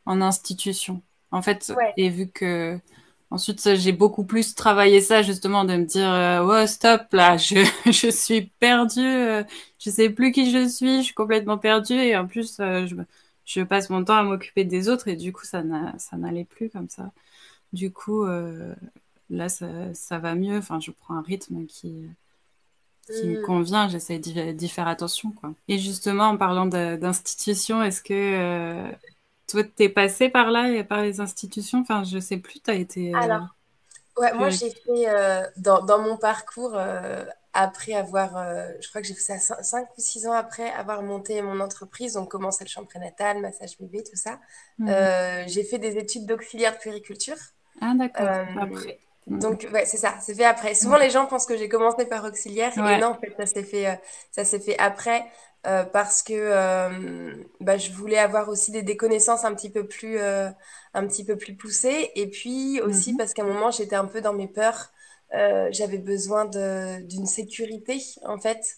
en 0.05 0.21
institution. 0.21 1.01
En 1.31 1.41
fait, 1.41 1.73
et 1.97 2.09
vu 2.09 2.29
que 2.29 2.79
Ensuite, 3.31 3.75
j'ai 3.75 3.91
beaucoup 3.91 4.23
plus 4.23 4.53
travaillé 4.55 5.01
ça 5.01 5.21
justement 5.21 5.65
de 5.65 5.75
me 5.75 5.85
dire 5.85 6.11
euh, 6.13 6.67
stop 6.67 7.01
là, 7.11 7.37
je, 7.37 7.55
je 7.85 8.09
suis 8.09 8.43
perdue, 8.59 9.01
euh, 9.01 9.43
je 9.79 9.89
sais 9.89 10.09
plus 10.09 10.31
qui 10.31 10.51
je 10.51 10.67
suis, 10.67 10.97
je 10.99 11.05
suis 11.05 11.13
complètement 11.13 11.57
perdue 11.57 11.95
et 11.95 12.15
en 12.15 12.27
plus 12.27 12.59
euh, 12.59 12.85
je, 12.85 12.95
je 13.45 13.61
passe 13.61 13.89
mon 13.89 14.03
temps 14.03 14.15
à 14.17 14.23
m'occuper 14.23 14.63
des 14.63 14.89
autres 14.89 15.07
et 15.07 15.15
du 15.15 15.33
coup 15.33 15.43
ça 15.45 15.63
ça 15.97 16.17
n'allait 16.17 16.45
plus 16.45 16.69
comme 16.69 16.87
ça. 16.89 17.11
Du 17.73 17.91
coup 17.91 18.23
euh, 18.25 18.73
là 19.29 19.49
ça, 19.49 19.93
ça 19.93 20.19
va 20.19 20.35
mieux, 20.35 20.57
enfin 20.57 20.79
je 20.79 20.91
prends 20.91 21.15
un 21.15 21.21
rythme 21.21 21.65
qui 21.65 22.07
qui 23.07 23.27
me 23.27 23.39
mm. 23.41 23.43
convient, 23.43 23.89
j'essaie 23.89 24.19
d'y 24.19 24.69
faire 24.69 24.87
attention 24.87 25.31
quoi. 25.31 25.53
Et 25.67 25.79
justement 25.79 26.25
en 26.25 26.37
parlant 26.37 26.67
d'institution, 26.67 27.81
est-ce 27.83 28.01
que 28.01 28.93
toi, 29.47 29.63
t'es 29.63 29.89
passé 29.89 30.29
par 30.29 30.51
là 30.51 30.69
et 30.69 30.83
par 30.83 31.01
les 31.01 31.19
institutions? 31.19 31.81
Enfin, 31.81 32.03
je 32.03 32.19
sais 32.19 32.37
plus, 32.37 32.59
tu 32.59 32.71
as 32.71 32.75
été. 32.75 33.13
Euh, 33.13 33.17
Alors, 33.17 33.55
ouais, 34.17 34.33
moi, 34.33 34.49
j'ai 34.49 34.69
fait 34.69 35.07
euh, 35.07 35.43
dans, 35.57 35.83
dans, 35.83 35.99
mon 35.99 36.17
parcours, 36.17 36.73
euh, 36.75 37.23
après 37.53 37.93
avoir, 37.93 38.31
je 38.81 38.89
crois 38.89 39.01
que 39.01 39.07
j'ai 39.07 39.13
fait 39.13 39.37
ça 39.37 39.63
5 39.63 39.87
ou 39.97 40.01
6 40.01 40.27
ans 40.27 40.33
après 40.33 40.69
avoir 40.71 41.01
monté 41.03 41.41
mon 41.41 41.59
entreprise, 41.59 42.17
on 42.17 42.25
commence 42.25 42.59
le 42.59 42.67
champ 42.67 42.83
prénatal, 42.83 43.39
massage 43.39 43.77
bébé, 43.79 44.03
tout 44.03 44.17
ça. 44.17 44.39
Mhm. 44.79 45.47
j'ai 45.47 45.63
fait 45.63 45.77
des 45.77 45.97
études 45.97 46.25
d'auxiliaire 46.25 46.73
de 46.73 46.81
périculture. 46.83 47.37
Ah, 47.81 47.93
d'accord. 47.95 48.27
après. 48.59 48.99
Mhm. 49.27 49.39
Donc, 49.39 49.67
ouais, 49.73 49.85
c'est 49.85 49.97
ça, 49.97 50.15
c'est 50.21 50.35
fait 50.35 50.45
après. 50.45 50.75
Souvent, 50.75 50.97
les 50.97 51.09
gens 51.09 51.25
pensent 51.27 51.45
que 51.45 51.57
j'ai 51.57 51.69
commencé 51.69 52.05
par 52.05 52.25
auxiliaire, 52.25 52.77
et 52.77 52.99
non, 52.99 53.09
en 53.09 53.15
fait, 53.15 53.33
ça 53.37 53.45
s'est 53.45 53.63
fait, 53.63 54.01
ça 54.31 54.43
s'est 54.43 54.59
fait 54.59 54.77
après. 54.79 55.25
Euh, 55.65 55.83
parce 55.83 56.21
que 56.21 56.33
euh, 56.33 57.33
bah, 57.59 57.77
je 57.77 57.91
voulais 57.91 58.19
avoir 58.19 58.49
aussi 58.49 58.71
des, 58.71 58.83
des 58.83 58.97
connaissances 58.97 59.45
un 59.45 59.55
petit 59.55 59.71
peu 59.71 59.87
plus, 59.87 60.19
euh, 60.19 60.49
un 60.93 61.07
petit 61.07 61.23
peu 61.23 61.37
plus 61.37 61.55
poussées. 61.55 62.11
Et 62.15 62.27
puis 62.27 62.79
aussi 62.81 63.13
mhm. 63.13 63.17
parce 63.17 63.33
qu'à 63.33 63.43
un 63.43 63.47
moment, 63.47 63.71
j'étais 63.71 63.95
un 63.95 64.05
peu 64.05 64.21
dans 64.21 64.33
mes 64.33 64.47
peurs. 64.47 64.91
j'avais 65.71 65.97
besoin 65.97 66.45
d'une 66.45 67.25
sécurité, 67.25 67.99
en 68.25 68.37
fait. 68.37 68.77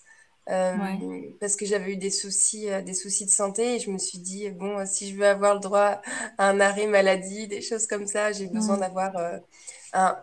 parce 1.40 1.56
que 1.58 1.66
j'avais 1.66 1.94
eu 1.94 1.98
des 1.98 2.10
soucis, 2.12 2.68
des 2.86 2.94
soucis 2.94 3.26
de 3.26 3.32
santé 3.32 3.76
et 3.76 3.80
je 3.80 3.92
me 3.92 3.98
suis 3.98 4.20
dit, 4.20 4.50
bon, 4.50 4.86
si 4.86 5.12
je 5.12 5.16
veux 5.18 5.28
avoir 5.28 5.56
le 5.56 5.60
droit 5.60 6.02
à 6.38 6.50
un 6.50 6.60
arrêt 6.60 6.88
maladie, 6.88 7.48
des 7.48 7.62
choses 7.62 7.86
comme 7.88 8.08
ça, 8.08 8.32
j'ai 8.32 8.48
besoin 8.48 8.78
d'avoir 8.78 9.12
un 9.94 10.18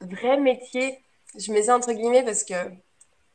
vrai 0.00 0.38
métier. 0.38 1.00
Je 1.36 1.52
mets 1.52 1.64
ça 1.64 1.76
entre 1.76 1.92
guillemets 1.92 2.22
parce 2.24 2.44
que 2.44 2.54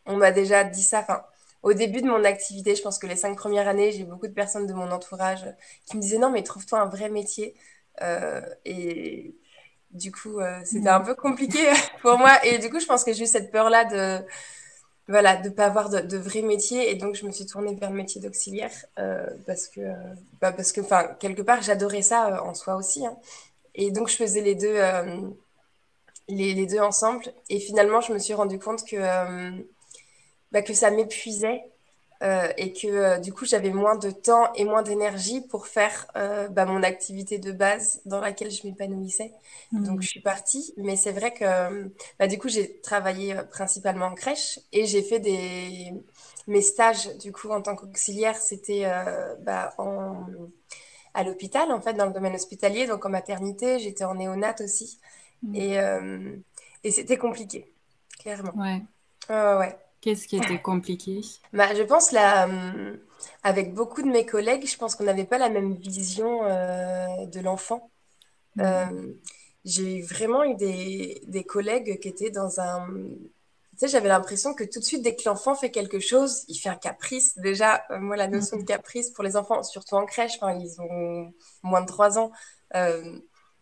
on 0.05 0.17
m'a 0.17 0.31
déjà 0.31 0.63
dit 0.63 0.83
ça. 0.83 1.01
Enfin, 1.01 1.21
au 1.61 1.73
début 1.73 2.01
de 2.01 2.07
mon 2.07 2.23
activité, 2.23 2.75
je 2.75 2.81
pense 2.81 2.99
que 2.99 3.07
les 3.07 3.15
cinq 3.15 3.35
premières 3.35 3.67
années, 3.67 3.91
j'ai 3.91 4.05
beaucoup 4.05 4.27
de 4.27 4.33
personnes 4.33 4.65
de 4.65 4.73
mon 4.73 4.91
entourage 4.91 5.45
qui 5.85 5.97
me 5.97 6.01
disaient 6.01 6.17
non, 6.17 6.29
mais 6.29 6.43
trouve-toi 6.43 6.79
un 6.79 6.85
vrai 6.85 7.09
métier. 7.09 7.55
Euh, 8.01 8.41
et 8.65 9.35
du 9.91 10.11
coup, 10.11 10.39
euh, 10.39 10.59
c'était 10.63 10.89
un 10.89 11.01
peu 11.01 11.15
compliqué 11.15 11.59
pour 12.01 12.17
moi. 12.17 12.43
Et 12.45 12.59
du 12.59 12.69
coup, 12.69 12.79
je 12.79 12.85
pense 12.85 13.03
que 13.03 13.11
j'ai 13.13 13.23
eu 13.23 13.27
cette 13.27 13.51
peur-là 13.51 13.85
de 13.85 14.25
voilà, 15.07 15.37
de 15.37 15.49
pas 15.49 15.65
avoir 15.65 15.89
de, 15.89 16.17
vrai 16.17 16.43
métier. 16.43 16.91
Et 16.91 16.95
donc, 16.95 17.15
je 17.15 17.25
me 17.25 17.31
suis 17.31 17.45
tournée 17.45 17.75
vers 17.75 17.89
le 17.89 17.95
métier 17.95 18.21
d'auxiliaire 18.21 18.71
euh, 18.99 19.25
parce 19.47 19.67
que, 19.67 19.81
bah, 20.39 20.51
parce 20.51 20.71
que, 20.71 20.81
enfin, 20.81 21.15
quelque 21.19 21.41
part, 21.41 21.61
j'adorais 21.63 22.03
ça 22.03 22.43
en 22.43 22.53
soi 22.53 22.75
aussi. 22.75 23.05
Hein. 23.05 23.17
Et 23.75 23.91
donc, 23.91 24.07
je 24.09 24.15
faisais 24.15 24.41
les 24.41 24.55
deux, 24.55 24.75
les, 26.27 26.53
les, 26.53 26.67
deux 26.67 26.79
ensemble. 26.79 27.25
Et 27.49 27.59
finalement, 27.59 28.01
je 28.01 28.13
me 28.13 28.19
suis 28.19 28.35
rendu 28.35 28.59
compte 28.59 28.85
que 28.85 28.97
bah, 30.51 30.61
que 30.61 30.73
ça 30.73 30.91
m'épuisait 30.91 31.63
euh, 32.21 32.49
et 32.57 32.73
que 32.73 32.87
euh, 32.87 33.17
du 33.17 33.31
coup 33.31 33.45
j'avais 33.45 33.69
moins 33.71 33.95
de 33.95 34.11
temps 34.11 34.51
et 34.53 34.65
moins 34.65 34.81
d'énergie 34.81 35.39
pour 35.39 35.67
faire 35.67 36.05
euh, 36.17 36.49
bah, 36.49 36.65
mon 36.65 36.83
activité 36.83 37.37
de 37.39 37.53
base 37.53 38.01
dans 38.05 38.19
laquelle 38.19 38.51
je 38.51 38.67
m'épanouissais. 38.67 39.31
Mmh. 39.71 39.83
Donc 39.85 40.01
je 40.01 40.07
suis 40.09 40.19
partie, 40.21 40.73
mais 40.75 40.97
c'est 40.97 41.13
vrai 41.13 41.33
que 41.33 41.89
bah, 42.19 42.27
du 42.27 42.37
coup 42.37 42.49
j'ai 42.49 42.81
travaillé 42.81 43.35
principalement 43.51 44.07
en 44.07 44.15
crèche 44.15 44.59
et 44.73 44.85
j'ai 44.85 45.01
fait 45.01 45.19
des 45.19 45.93
mes 46.47 46.61
stages 46.61 47.17
du 47.19 47.31
coup 47.31 47.49
en 47.51 47.61
tant 47.61 47.75
qu'auxiliaire, 47.75 48.35
c'était 48.37 48.91
bah, 49.41 49.73
en... 49.77 50.25
à 51.13 51.23
l'hôpital 51.23 51.71
en 51.71 51.79
fait 51.79 51.93
dans 51.93 52.05
le 52.05 52.13
domaine 52.13 52.35
hospitalier, 52.35 52.87
donc 52.87 53.05
en 53.05 53.09
maternité, 53.09 53.79
j'étais 53.79 54.03
en 54.03 54.15
néonat 54.15 54.55
aussi 54.61 54.99
Mmh. 55.41 55.55
et, 55.55 55.77
et 56.83 56.91
c'était 56.91 57.17
compliqué, 57.17 57.73
clairement. 58.19 58.53
Ouais. 58.55 58.81
Ouais, 59.29 59.55
ouais. 59.57 59.77
Qu'est-ce 60.01 60.27
qui 60.27 60.37
était 60.37 60.61
compliqué? 60.61 61.21
Bah, 61.51 61.73
je 61.75 61.83
pense 61.83 62.11
là, 62.11 62.45
hum, 62.45 62.97
avec 63.43 63.73
beaucoup 63.73 64.01
de 64.01 64.07
mes 64.07 64.25
collègues, 64.25 64.65
je 64.65 64.77
pense 64.77 64.95
qu'on 64.95 65.03
n'avait 65.03 65.25
pas 65.25 65.37
la 65.37 65.49
même 65.49 65.75
vision 65.75 66.43
euh, 66.45 67.25
de 67.25 67.39
l'enfant. 67.41 67.91
Mmh. 68.55 68.61
Euh, 68.61 69.13
j'ai 69.65 70.01
vraiment 70.01 70.43
eu 70.43 70.55
des, 70.55 71.21
des 71.27 71.43
collègues 71.43 71.99
qui 71.99 72.07
étaient 72.07 72.31
dans 72.31 72.59
un... 72.59 72.87
Tu 72.87 73.85
sais, 73.85 73.87
j'avais 73.87 74.09
l'impression 74.09 74.53
que 74.53 74.63
tout 74.63 74.79
de 74.79 74.83
suite, 74.83 75.01
dès 75.03 75.15
que 75.15 75.23
l'enfant 75.25 75.55
fait 75.55 75.71
quelque 75.71 75.99
chose, 75.99 76.43
il 76.47 76.55
fait 76.55 76.69
un 76.69 76.75
caprice. 76.75 77.37
Déjà, 77.37 77.83
euh, 77.91 77.99
moi, 77.99 78.17
la 78.17 78.27
notion 78.27 78.57
de 78.57 78.63
caprice 78.63 79.09
pour 79.11 79.23
les 79.23 79.37
enfants, 79.37 79.63
surtout 79.63 79.95
en 79.95 80.05
crèche, 80.05 80.39
ils 80.59 80.81
ont 80.81 81.33
moins 81.63 81.81
de 81.81 81.87
3 81.87 82.19
ans. 82.19 82.31
Euh, 82.75 83.19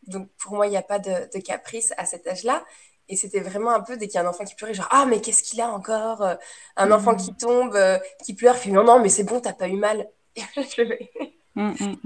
donc, 0.08 0.30
pour 0.38 0.56
moi, 0.56 0.68
il 0.68 0.72
n'y 0.72 0.78
a 0.78 0.84
pas 0.84 1.00
de, 1.00 1.30
de 1.34 1.40
caprice 1.40 1.94
à 1.98 2.06
cet 2.06 2.28
âge-là. 2.28 2.64
Et 3.10 3.16
c'était 3.16 3.40
vraiment 3.40 3.72
un 3.72 3.82
peu 3.82 3.98
dès 3.98 4.08
qu'il 4.08 4.16
y 4.16 4.18
a 4.24 4.26
un 4.26 4.30
enfant 4.30 4.44
qui 4.44 4.56
pleurait, 4.56 4.74
genre 4.74 4.88
Ah, 4.92 5.06
mais 5.06 5.22
qu'est-ce 5.22 5.44
qu'il 5.44 5.62
a 5.62 5.70
encore 5.70 6.22
euh, 6.24 6.36
Un 6.76 6.92
enfant 6.92 7.16
qui 7.16 7.34
tombe, 7.36 7.76
euh, 7.76 7.98
qui 8.26 8.34
pleure, 8.34 8.58
fait 8.58 8.70
Non, 8.72 8.84
non, 8.84 9.00
mais 9.00 9.10
c'est 9.10 9.24
bon, 9.24 9.40
t'as 9.42 9.54
pas 9.54 9.68
eu 9.70 9.78
mal. 9.78 10.10
Et 10.36 10.42
je 10.56 10.82
vais. 10.84 11.10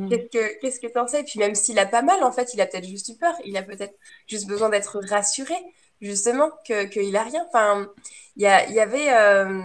Qu'est-ce 0.07 0.29
que 0.29 0.59
qu'est-ce 0.59 0.79
que 0.79 0.87
t'en 0.87 1.07
sais? 1.07 1.21
Et 1.21 1.23
puis 1.23 1.39
même 1.39 1.55
s'il 1.55 1.79
a 1.79 1.85
pas 1.85 2.01
mal, 2.01 2.23
en 2.23 2.31
fait, 2.31 2.53
il 2.53 2.61
a 2.61 2.65
peut-être 2.67 2.85
juste 2.87 3.09
eu 3.09 3.15
peur. 3.17 3.35
Il 3.45 3.57
a 3.57 3.63
peut-être 3.63 3.95
juste 4.27 4.47
besoin 4.47 4.69
d'être 4.69 4.99
rassuré, 5.09 5.55
justement, 6.01 6.49
que 6.67 6.85
qu'il 6.85 7.15
a 7.15 7.23
rien. 7.23 7.45
Enfin, 7.49 7.87
il 8.35 8.43
y, 8.43 8.47
a, 8.47 8.69
y 8.69 8.79
avait 8.79 9.11
euh, 9.13 9.61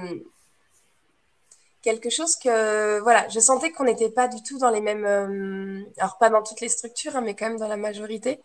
quelque 1.82 2.10
chose 2.10 2.36
que, 2.36 2.98
voilà, 3.00 3.28
je 3.28 3.38
sentais 3.40 3.70
qu'on 3.70 3.84
n'était 3.84 4.10
pas 4.10 4.28
du 4.28 4.42
tout 4.42 4.58
dans 4.58 4.70
les 4.70 4.80
mêmes. 4.80 5.04
euh, 5.04 5.82
alors, 5.98 6.18
pas 6.18 6.30
dans 6.30 6.42
toutes 6.42 6.60
les 6.60 6.68
structures, 6.68 7.16
hein, 7.16 7.20
mais 7.22 7.34
quand 7.34 7.48
même 7.48 7.58
dans 7.58 7.68
la 7.68 7.76
majorité. 7.76 8.40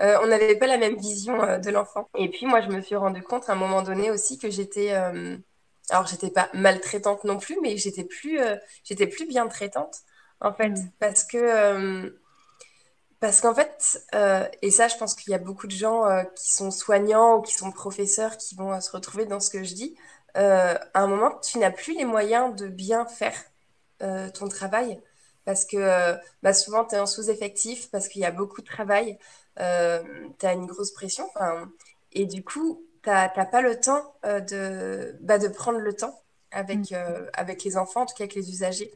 Euh, 0.00 0.18
on 0.22 0.26
n'avait 0.26 0.56
pas 0.56 0.66
la 0.66 0.78
même 0.78 0.96
vision 0.96 1.42
euh, 1.42 1.58
de 1.58 1.70
l'enfant. 1.70 2.08
Et 2.16 2.28
puis 2.28 2.46
moi, 2.46 2.60
je 2.60 2.68
me 2.68 2.80
suis 2.80 2.96
rendu 2.96 3.22
compte 3.22 3.48
à 3.48 3.52
un 3.52 3.56
moment 3.56 3.82
donné 3.82 4.10
aussi 4.10 4.38
que 4.38 4.50
j'étais, 4.50 4.94
euh, 4.94 5.36
alors 5.90 6.06
j'étais 6.06 6.30
pas 6.30 6.48
maltraitante 6.54 7.24
non 7.24 7.38
plus, 7.38 7.58
mais 7.62 7.76
j'étais 7.76 8.04
plus, 8.04 8.40
euh, 8.40 8.56
j'étais 8.84 9.06
plus 9.06 9.26
bien 9.26 9.46
traitante 9.48 9.98
en 10.40 10.52
fait, 10.52 10.70
Mmh. 10.70 10.90
parce 10.98 11.24
que 11.24 12.12
parce 13.20 13.40
qu'en 13.40 13.54
fait, 13.54 14.04
et 14.62 14.70
ça, 14.72 14.88
je 14.88 14.96
pense 14.96 15.14
qu'il 15.14 15.30
y 15.30 15.34
a 15.34 15.38
beaucoup 15.38 15.68
de 15.68 15.72
gens 15.72 16.02
qui 16.34 16.50
sont 16.50 16.72
soignants 16.72 17.36
ou 17.36 17.42
qui 17.42 17.54
sont 17.54 17.70
professeurs 17.70 18.36
qui 18.36 18.56
vont 18.56 18.80
se 18.80 18.90
retrouver 18.90 19.26
dans 19.26 19.38
ce 19.38 19.48
que 19.50 19.62
je 19.62 19.74
dis. 19.74 19.96
À 20.34 20.80
un 20.94 21.06
moment, 21.06 21.38
tu 21.38 21.58
n'as 21.58 21.70
plus 21.70 21.96
les 21.96 22.04
moyens 22.04 22.56
de 22.56 22.66
bien 22.66 23.06
faire 23.06 23.34
ton 24.34 24.48
travail 24.48 25.00
parce 25.44 25.64
que 25.64 26.16
bah, 26.42 26.52
souvent, 26.52 26.84
tu 26.84 26.96
es 26.96 26.98
en 26.98 27.06
sous-effectif, 27.06 27.90
parce 27.92 28.08
qu'il 28.08 28.22
y 28.22 28.24
a 28.24 28.32
beaucoup 28.32 28.60
de 28.60 28.66
travail, 28.66 29.18
euh, 29.60 30.02
tu 30.38 30.46
as 30.46 30.52
une 30.52 30.66
grosse 30.66 30.92
pression, 30.92 31.28
et 32.12 32.26
du 32.26 32.42
coup, 32.44 32.84
tu 33.02 33.10
n'as 33.10 33.28
pas 33.28 33.62
le 33.62 33.80
temps 33.80 34.14
euh, 34.24 34.40
de, 34.40 35.16
bah, 35.20 35.38
de 35.38 35.48
prendre 35.48 35.78
le 35.78 35.92
temps 35.92 36.22
avec, 36.50 36.92
euh, 36.92 37.26
avec 37.32 37.64
les 37.64 37.76
enfants, 37.76 38.02
en 38.02 38.06
tout 38.06 38.14
cas 38.14 38.24
avec 38.24 38.34
les 38.34 38.50
usagers. 38.50 38.92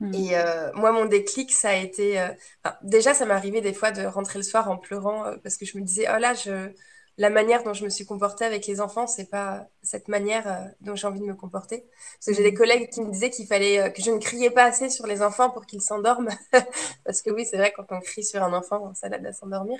Mmh. 0.00 0.14
Et 0.14 0.36
euh, 0.36 0.70
moi, 0.74 0.92
mon 0.92 1.06
déclic, 1.06 1.50
ça 1.52 1.70
a 1.70 1.76
été... 1.76 2.20
euh, 2.20 2.28
enfin, 2.62 2.76
déjà, 2.82 3.14
ça 3.14 3.24
m'est 3.24 3.32
arrivé 3.32 3.60
des 3.60 3.72
fois 3.72 3.92
de 3.92 4.04
rentrer 4.04 4.38
le 4.38 4.42
soir 4.42 4.70
en 4.70 4.76
pleurant 4.76 5.24
euh, 5.24 5.36
parce 5.42 5.56
que 5.56 5.64
je 5.64 5.78
me 5.78 5.82
disais, 5.82 6.06
oh 6.14 6.18
là, 6.18 6.34
je... 6.34 6.70
la 7.18 7.30
manière 7.30 7.62
dont 7.64 7.72
je 7.72 7.84
me 7.84 7.88
suis 7.90 8.04
comportée 8.06 8.44
avec 8.44 8.66
les 8.66 8.80
enfants, 8.80 9.06
c'est 9.06 9.30
pas 9.30 9.68
cette 9.82 10.08
manière 10.08 10.46
euh, 10.48 10.64
dont 10.82 10.94
j'ai 10.94 11.06
envie 11.06 11.20
de 11.20 11.24
me 11.24 11.34
comporter. 11.34 11.84
Parce 12.18 12.26
que 12.26 12.34
j'ai 12.34 12.42
des 12.42 12.52
Mmh. 12.52 12.56
collègues 12.56 12.90
qui 12.90 13.00
me 13.00 13.10
disaient 13.10 13.30
qu'il 13.30 13.46
fallait 13.46 13.80
euh, 13.80 13.88
que 13.90 14.02
je 14.02 14.10
ne 14.10 14.18
criais 14.18 14.50
pas 14.50 14.64
assez 14.64 14.90
sur 14.90 15.06
les 15.06 15.22
enfants 15.22 15.50
pour 15.50 15.64
qu'ils 15.66 15.82
s'endorment. 15.82 16.28
Parce 17.04 17.22
que 17.22 17.30
oui, 17.30 17.46
c'est 17.50 17.56
vrai, 17.56 17.72
quand 17.74 17.86
on 17.90 18.00
crie 18.00 18.24
sur 18.24 18.42
un 18.42 18.52
enfant, 18.52 18.92
ça 18.94 19.08
l'aide 19.08 19.26
à 19.26 19.32
s'endormir. 19.32 19.78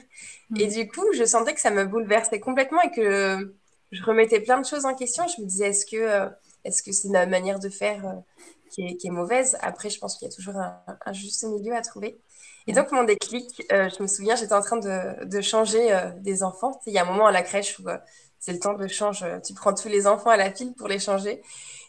Et 0.57 0.66
Mmh. 0.66 0.68
du 0.68 0.88
coup, 0.88 1.05
je 1.14 1.25
sentais 1.25 1.55
que 1.55 1.61
ça 1.61 1.70
me 1.70 1.85
bouleversait 1.85 2.40
complètement 2.40 2.81
et 2.83 2.90
que 2.90 3.55
je 3.92 4.03
remettais 4.05 4.40
plein 4.40 4.61
de 4.61 4.66
choses 4.66 4.85
en 4.87 4.94
question. 4.94 5.25
Je 5.37 5.42
me 5.42 5.46
disais, 5.46 5.68
est-ce 5.68 5.87
que 5.87 5.96
euh, 5.96 6.29
est-ce 6.64 6.83
que 6.83 6.92
c'est 6.92 7.09
ma 7.09 7.27
manière 7.27 7.59
de 7.61 7.68
faire 7.68 8.22
qui 8.70 8.83
est, 8.87 8.96
qui 8.96 9.09
est 9.09 9.11
mauvaise? 9.11 9.57
Après, 9.61 9.90
je 9.90 9.99
pense 9.99 10.16
qu'il 10.18 10.29
y 10.29 10.31
a 10.31 10.35
toujours 10.35 10.57
un, 10.57 10.83
un 11.05 11.12
juste 11.12 11.44
milieu 11.44 11.75
à 11.75 11.83
trouver. 11.83 12.18
Et 12.67 12.73
donc, 12.73 12.91
mon 12.93 13.05
déclic, 13.05 13.65
euh, 13.73 13.89
je 13.97 14.03
me 14.03 14.09
souviens, 14.09 14.35
j'étais 14.37 14.55
en 14.55 14.61
train 14.61 14.79
de, 14.79 15.25
de 15.25 15.41
changer 15.41 15.93
euh, 15.93 16.11
des 16.19 16.43
enfants. 16.43 16.73
Tu 16.73 16.79
sais, 16.85 16.91
il 16.91 16.95
y 16.95 16.99
a 16.99 17.03
un 17.03 17.07
moment 17.07 17.27
à 17.27 17.33
la 17.33 17.43
crèche 17.43 17.79
où 17.79 17.89
euh, 17.89 17.97
c'est 18.41 18.53
le 18.53 18.59
temps 18.59 18.75
de 18.75 18.87
change. 18.89 19.23
euh, 19.23 19.39
Tu 19.41 19.55
prends 19.55 19.73
tous 19.75 19.89
les 19.89 20.07
enfants 20.07 20.31
à 20.31 20.37
la 20.37 20.51
file 20.53 20.75
pour 20.75 20.89
les 20.89 20.99
changer. 20.99 21.43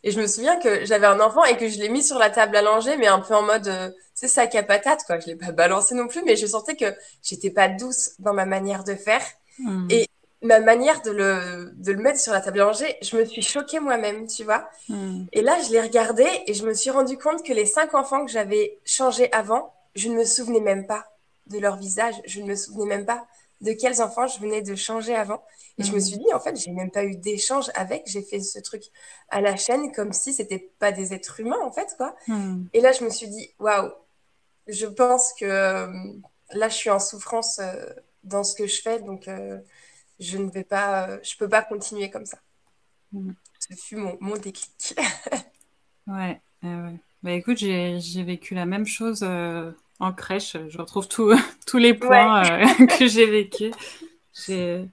Et 0.03 0.11
je 0.11 0.21
me 0.21 0.27
souviens 0.27 0.57
que 0.59 0.85
j'avais 0.85 1.07
un 1.07 1.19
enfant 1.19 1.43
et 1.45 1.57
que 1.57 1.67
je 1.67 1.79
l'ai 1.79 1.89
mis 1.89 2.03
sur 2.03 2.19
la 2.19 2.29
table 2.29 2.55
à 2.55 2.61
langer, 2.61 2.95
mais 2.97 3.07
un 3.07 3.19
peu 3.19 3.33
en 3.35 3.41
mode, 3.41 3.67
euh, 3.67 3.89
c'est 4.13 4.27
sac 4.27 4.53
à 4.55 4.63
patate, 4.63 5.03
quoi. 5.07 5.19
Je 5.19 5.25
l'ai 5.27 5.35
pas 5.35 5.51
balancé 5.51 5.95
non 5.95 6.07
plus, 6.07 6.23
mais 6.23 6.35
je 6.35 6.45
sentais 6.45 6.75
que 6.75 6.95
j'étais 7.23 7.49
pas 7.49 7.67
douce 7.67 8.11
dans 8.19 8.33
ma 8.33 8.45
manière 8.45 8.83
de 8.83 8.93
faire. 8.93 9.23
Mmh. 9.59 9.87
Et 9.89 10.07
ma 10.43 10.59
manière 10.59 11.01
de 11.01 11.09
le, 11.09 11.71
de 11.75 11.91
le 11.91 11.97
mettre 11.97 12.19
sur 12.19 12.31
la 12.31 12.41
table 12.41 12.61
à 12.61 12.65
langer, 12.65 12.95
je 13.01 13.17
me 13.17 13.25
suis 13.25 13.41
choquée 13.41 13.79
moi-même, 13.79 14.27
tu 14.27 14.43
vois. 14.43 14.69
Mmh. 14.87 15.25
Et 15.33 15.41
là, 15.41 15.57
je 15.65 15.71
l'ai 15.71 15.81
regardé 15.81 16.27
et 16.45 16.53
je 16.53 16.63
me 16.65 16.75
suis 16.75 16.91
rendu 16.91 17.17
compte 17.17 17.43
que 17.43 17.53
les 17.53 17.65
cinq 17.65 17.95
enfants 17.95 18.23
que 18.23 18.31
j'avais 18.31 18.77
changés 18.85 19.33
avant, 19.33 19.73
je 19.97 20.09
ne 20.09 20.15
me 20.15 20.25
souvenais 20.25 20.61
même 20.61 20.87
pas 20.87 21.05
de 21.47 21.59
leur 21.59 21.77
visage, 21.77 22.15
je 22.27 22.41
ne 22.41 22.47
me 22.47 22.55
souvenais 22.55 22.85
même 22.87 23.05
pas 23.07 23.27
de 23.61 23.73
quels 23.73 24.01
enfants 24.03 24.27
je 24.27 24.39
venais 24.39 24.63
de 24.63 24.75
changer 24.75 25.15
avant. 25.15 25.43
Et 25.79 25.83
je 25.83 25.93
me 25.93 25.99
Mmh. 25.99 26.01
suis 26.01 26.17
dit, 26.17 26.33
en 26.33 26.41
fait, 26.41 26.55
j'ai 26.57 26.71
même 26.71 26.91
pas 26.91 27.05
eu 27.05 27.17
d'échange 27.17 27.71
avec, 27.75 28.03
j'ai 28.07 28.23
fait 28.23 28.41
ce 28.41 28.59
truc 28.59 28.83
à 29.29 29.41
la 29.41 29.57
chaîne 29.57 29.93
comme 29.93 30.13
si 30.13 30.33
c'était 30.33 30.71
pas 30.79 30.93
des 30.93 31.13
êtres 31.15 31.41
humains, 31.41 31.61
en 31.63 31.71
fait, 31.73 31.95
quoi. 31.97 32.15
Mmh. 32.27 32.67
Et 32.73 32.81
là, 32.81 32.91
je 32.93 33.03
me 33.05 33.11
suis 33.11 33.27
dit, 33.29 33.49
waouh, 33.59 33.91
je 34.67 34.85
pense 34.87 35.33
que 35.33 35.45
euh, 35.45 35.87
là, 36.53 36.69
je 36.69 36.75
suis 36.75 36.89
en 36.91 36.99
souffrance 36.99 37.59
euh, 37.59 37.85
dans 38.23 38.43
ce 38.43 38.55
que 38.55 38.67
je 38.67 38.81
fais, 38.81 38.99
donc 39.01 39.27
euh, 39.29 39.59
je 40.19 40.37
ne 40.37 40.51
vais 40.51 40.63
pas, 40.65 41.09
euh, 41.09 41.19
je 41.23 41.37
peux 41.37 41.49
pas 41.49 41.63
continuer 41.63 42.11
comme 42.11 42.25
ça. 42.25 42.39
Mmh. 43.11 43.33
Ce 43.59 43.75
fut 43.75 43.95
mon, 43.97 44.17
mon 44.19 44.35
déclic. 44.37 44.95
Ouais, 46.07 46.41
ouais, 46.63 46.69
ouais. 46.75 46.95
Bah 47.23 47.31
écoute, 47.33 47.57
j'ai 47.57 48.23
vécu 48.23 48.55
la 48.55 48.65
même 48.65 48.85
chose 48.85 49.23
en 49.99 50.11
crèche. 50.13 50.57
Je 50.69 50.77
retrouve 50.77 51.07
tout- 51.07 51.33
tous 51.67 51.77
les 51.77 51.91
Ouais. 51.91 51.97
points 51.97 52.43
euh, 52.45 52.85
que 52.97 53.07
j'ai 53.07 53.25
vécu. 53.25 53.71
J'ai... 54.45 54.85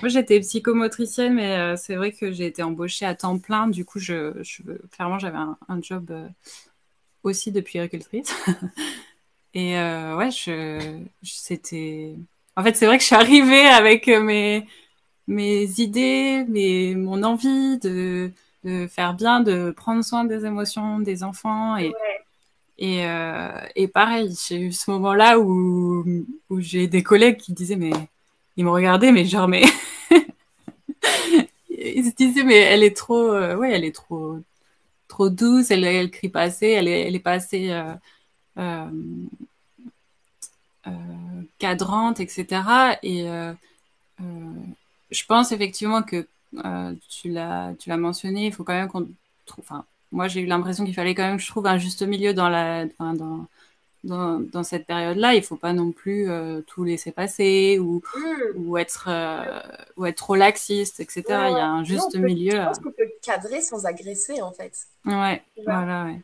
Moi, 0.00 0.08
j'étais 0.08 0.40
psychomotricienne, 0.40 1.34
mais 1.34 1.56
euh, 1.58 1.76
c'est 1.76 1.94
vrai 1.94 2.10
que 2.12 2.32
j'ai 2.32 2.46
été 2.46 2.62
embauchée 2.62 3.06
à 3.06 3.14
temps 3.14 3.38
plein. 3.38 3.68
Du 3.68 3.84
coup, 3.84 4.00
je, 4.00 4.32
je- 4.42 4.62
clairement, 4.92 5.18
j'avais 5.20 5.38
un, 5.38 5.56
un 5.68 5.80
job 5.80 6.10
euh, 6.10 6.28
aussi 7.22 7.52
de 7.52 7.60
puéricultrice. 7.60 8.34
Et 9.54 9.78
euh, 9.78 10.16
ouais, 10.16 10.30
je, 10.30 10.98
je- 11.22 11.30
c'était... 11.32 12.14
En 12.56 12.62
fait, 12.62 12.74
c'est 12.76 12.86
vrai 12.86 12.96
que 12.98 13.02
je 13.02 13.06
suis 13.06 13.16
arrivée 13.16 13.66
avec 13.66 14.08
euh, 14.08 14.20
mes, 14.20 14.66
mes 15.28 15.64
idées, 15.80 16.44
mes, 16.48 16.94
mon 16.96 17.22
envie 17.22 17.78
de, 17.78 18.32
de 18.64 18.86
faire 18.88 19.14
bien, 19.14 19.40
de 19.40 19.70
prendre 19.70 20.04
soin 20.04 20.24
des 20.24 20.44
émotions 20.46 21.00
des 21.00 21.22
enfants. 21.24 21.76
Et, 21.76 21.92
et, 22.78 23.06
euh, 23.06 23.50
et 23.76 23.88
pareil, 23.88 24.34
j'ai 24.48 24.60
eu 24.60 24.72
ce 24.72 24.90
moment-là 24.92 25.38
où, 25.38 26.04
j'ai 26.58 26.86
des 26.88 27.02
collègues 27.02 27.36
qui 27.36 27.52
disaient, 27.52 27.76
mais 27.76 27.92
ils 28.56 28.64
me 28.64 28.70
regardaient, 28.70 29.12
mais 29.12 29.24
genre, 29.24 29.48
mais 29.48 29.62
ils 31.70 32.04
se 32.04 32.14
disaient, 32.14 32.44
mais 32.44 32.56
elle 32.56 32.82
est 32.82 32.96
trop, 32.96 33.32
euh, 33.32 33.62
elle 33.62 33.84
est 33.84 33.94
trop, 33.94 34.38
trop 35.08 35.28
douce, 35.30 35.70
elle, 35.70 35.84
elle 35.84 36.10
crie 36.10 36.28
pas 36.28 36.42
assez, 36.42 36.68
elle 36.68 36.88
est, 36.88 37.18
pas 37.20 37.32
assez 37.32 37.70
euh, 37.70 37.94
euh, 38.58 38.90
cadrante, 41.58 42.20
etc. 42.20 42.98
Et 43.02 43.26
je 45.10 45.24
pense 45.26 45.52
effectivement 45.52 46.02
que 46.02 46.26
tu 47.08 47.30
l'as 47.30 47.96
mentionné, 47.96 48.46
il 48.46 48.52
faut 48.52 48.64
quand 48.64 48.74
même 48.74 48.88
qu'on 48.88 49.08
trouve. 49.46 49.64
Enfin, 49.64 49.84
moi, 50.14 50.28
j'ai 50.28 50.40
eu 50.42 50.46
l'impression 50.46 50.84
qu'il 50.86 50.94
fallait 50.94 51.14
quand 51.14 51.24
même 51.24 51.36
que 51.38 51.42
je 51.42 51.48
trouve 51.50 51.66
un 51.66 51.78
juste 51.78 52.02
milieu 52.02 52.34
dans 52.34 52.48
la, 52.48 52.86
enfin, 52.86 53.14
dans, 53.14 53.46
dans, 54.04 54.40
dans 54.40 54.64
cette 54.64 54.86
période-là. 54.86 55.34
Il 55.34 55.42
faut 55.42 55.56
pas 55.56 55.72
non 55.74 55.92
plus 55.92 56.30
euh, 56.30 56.62
tout 56.66 56.84
laisser 56.84 57.12
passer 57.12 57.78
ou, 57.80 58.02
Hmm. 58.14 58.58
ou 58.68 58.78
être 58.78 59.08
euh, 59.08 59.60
ou 59.96 60.06
être 60.06 60.16
trop 60.16 60.36
laxiste, 60.36 61.00
etc. 61.00 61.44
Ouais, 61.44 61.52
Il 61.52 61.56
y 61.58 61.60
a 61.60 61.68
un 61.68 61.84
juste 61.84 62.12
peut- 62.12 62.18
milieu. 62.20 62.52
Je 62.52 62.56
pense 62.66 62.78
qu'on 62.80 62.92
peut 62.92 63.10
cadrer 63.22 63.60
sans 63.60 63.86
agresser, 63.86 64.42
en 64.42 64.52
fait. 64.52 64.86
Ouais, 65.06 65.42
voilà, 65.66 66.04
ouais. 66.06 66.20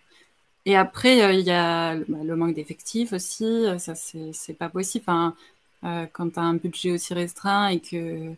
Et 0.66 0.76
après, 0.76 1.22
euh, 1.22 1.32
il 1.32 1.46
y 1.46 1.50
a 1.50 1.96
bah, 1.96 2.18
le 2.24 2.36
manque 2.36 2.54
d'effectifs 2.54 3.12
aussi. 3.12 3.44
euh, 3.44 3.78
Ça, 3.78 3.94
c'est 3.94 4.32
c'est 4.32 4.54
pas 4.54 4.68
possible. 4.68 5.04
Enfin, 5.08 5.34
euh, 5.84 6.06
quand 6.12 6.30
tu 6.30 6.38
as 6.38 6.42
un 6.42 6.54
budget 6.54 6.92
aussi 6.92 7.14
restreint 7.14 7.68
et 7.68 7.80
que 7.80 7.96
euh, 7.96 8.32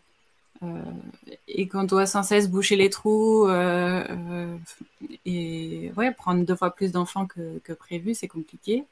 et 1.47 1.67
qu'on 1.67 1.83
doit 1.83 2.05
sans 2.05 2.23
cesse 2.23 2.49
boucher 2.49 2.75
les 2.75 2.89
trous, 2.89 3.47
euh, 3.47 4.03
euh, 4.09 4.57
et 5.25 5.91
ouais, 5.97 6.11
prendre 6.11 6.45
deux 6.45 6.55
fois 6.55 6.71
plus 6.71 6.91
d'enfants 6.91 7.25
que, 7.25 7.59
que 7.63 7.73
prévu, 7.73 8.13
c'est 8.13 8.27
compliqué. 8.27 8.85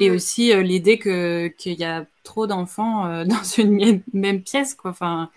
Et 0.00 0.10
mm. 0.10 0.14
aussi 0.14 0.52
euh, 0.52 0.62
l'idée 0.62 0.98
que 0.98 1.48
qu'il 1.48 1.74
y 1.74 1.84
a 1.84 2.04
trop 2.22 2.46
d'enfants 2.46 3.06
euh, 3.06 3.24
dans 3.24 3.42
une 3.42 4.02
même 4.12 4.42
pièce, 4.42 4.74
quoi. 4.74 4.90
Enfin, 4.90 5.30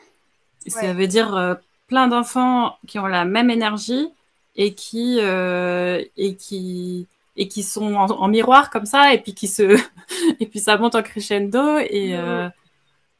ça 0.67 0.93
veut 0.93 1.07
dire 1.07 1.35
euh, 1.35 1.55
plein 1.87 2.07
d'enfants 2.07 2.77
qui 2.87 2.99
ont 2.99 3.07
la 3.07 3.25
même 3.25 3.49
énergie 3.49 4.09
et 4.55 4.73
qui 4.73 5.19
et 5.19 6.35
qui 6.35 7.07
et 7.37 7.47
qui 7.47 7.63
sont 7.63 7.95
en, 7.95 8.27
miroir 8.27 8.69
comme 8.69 8.85
ça 8.85 9.13
et 9.13 9.17
puis 9.19 9.33
qui 9.33 9.47
se 9.47 9.79
et 10.39 10.45
puis 10.45 10.59
ça 10.59 10.77
monte 10.77 10.95
en 10.95 11.01
crescendo 11.01 11.77
et 11.79 12.17
mm. 12.17 12.51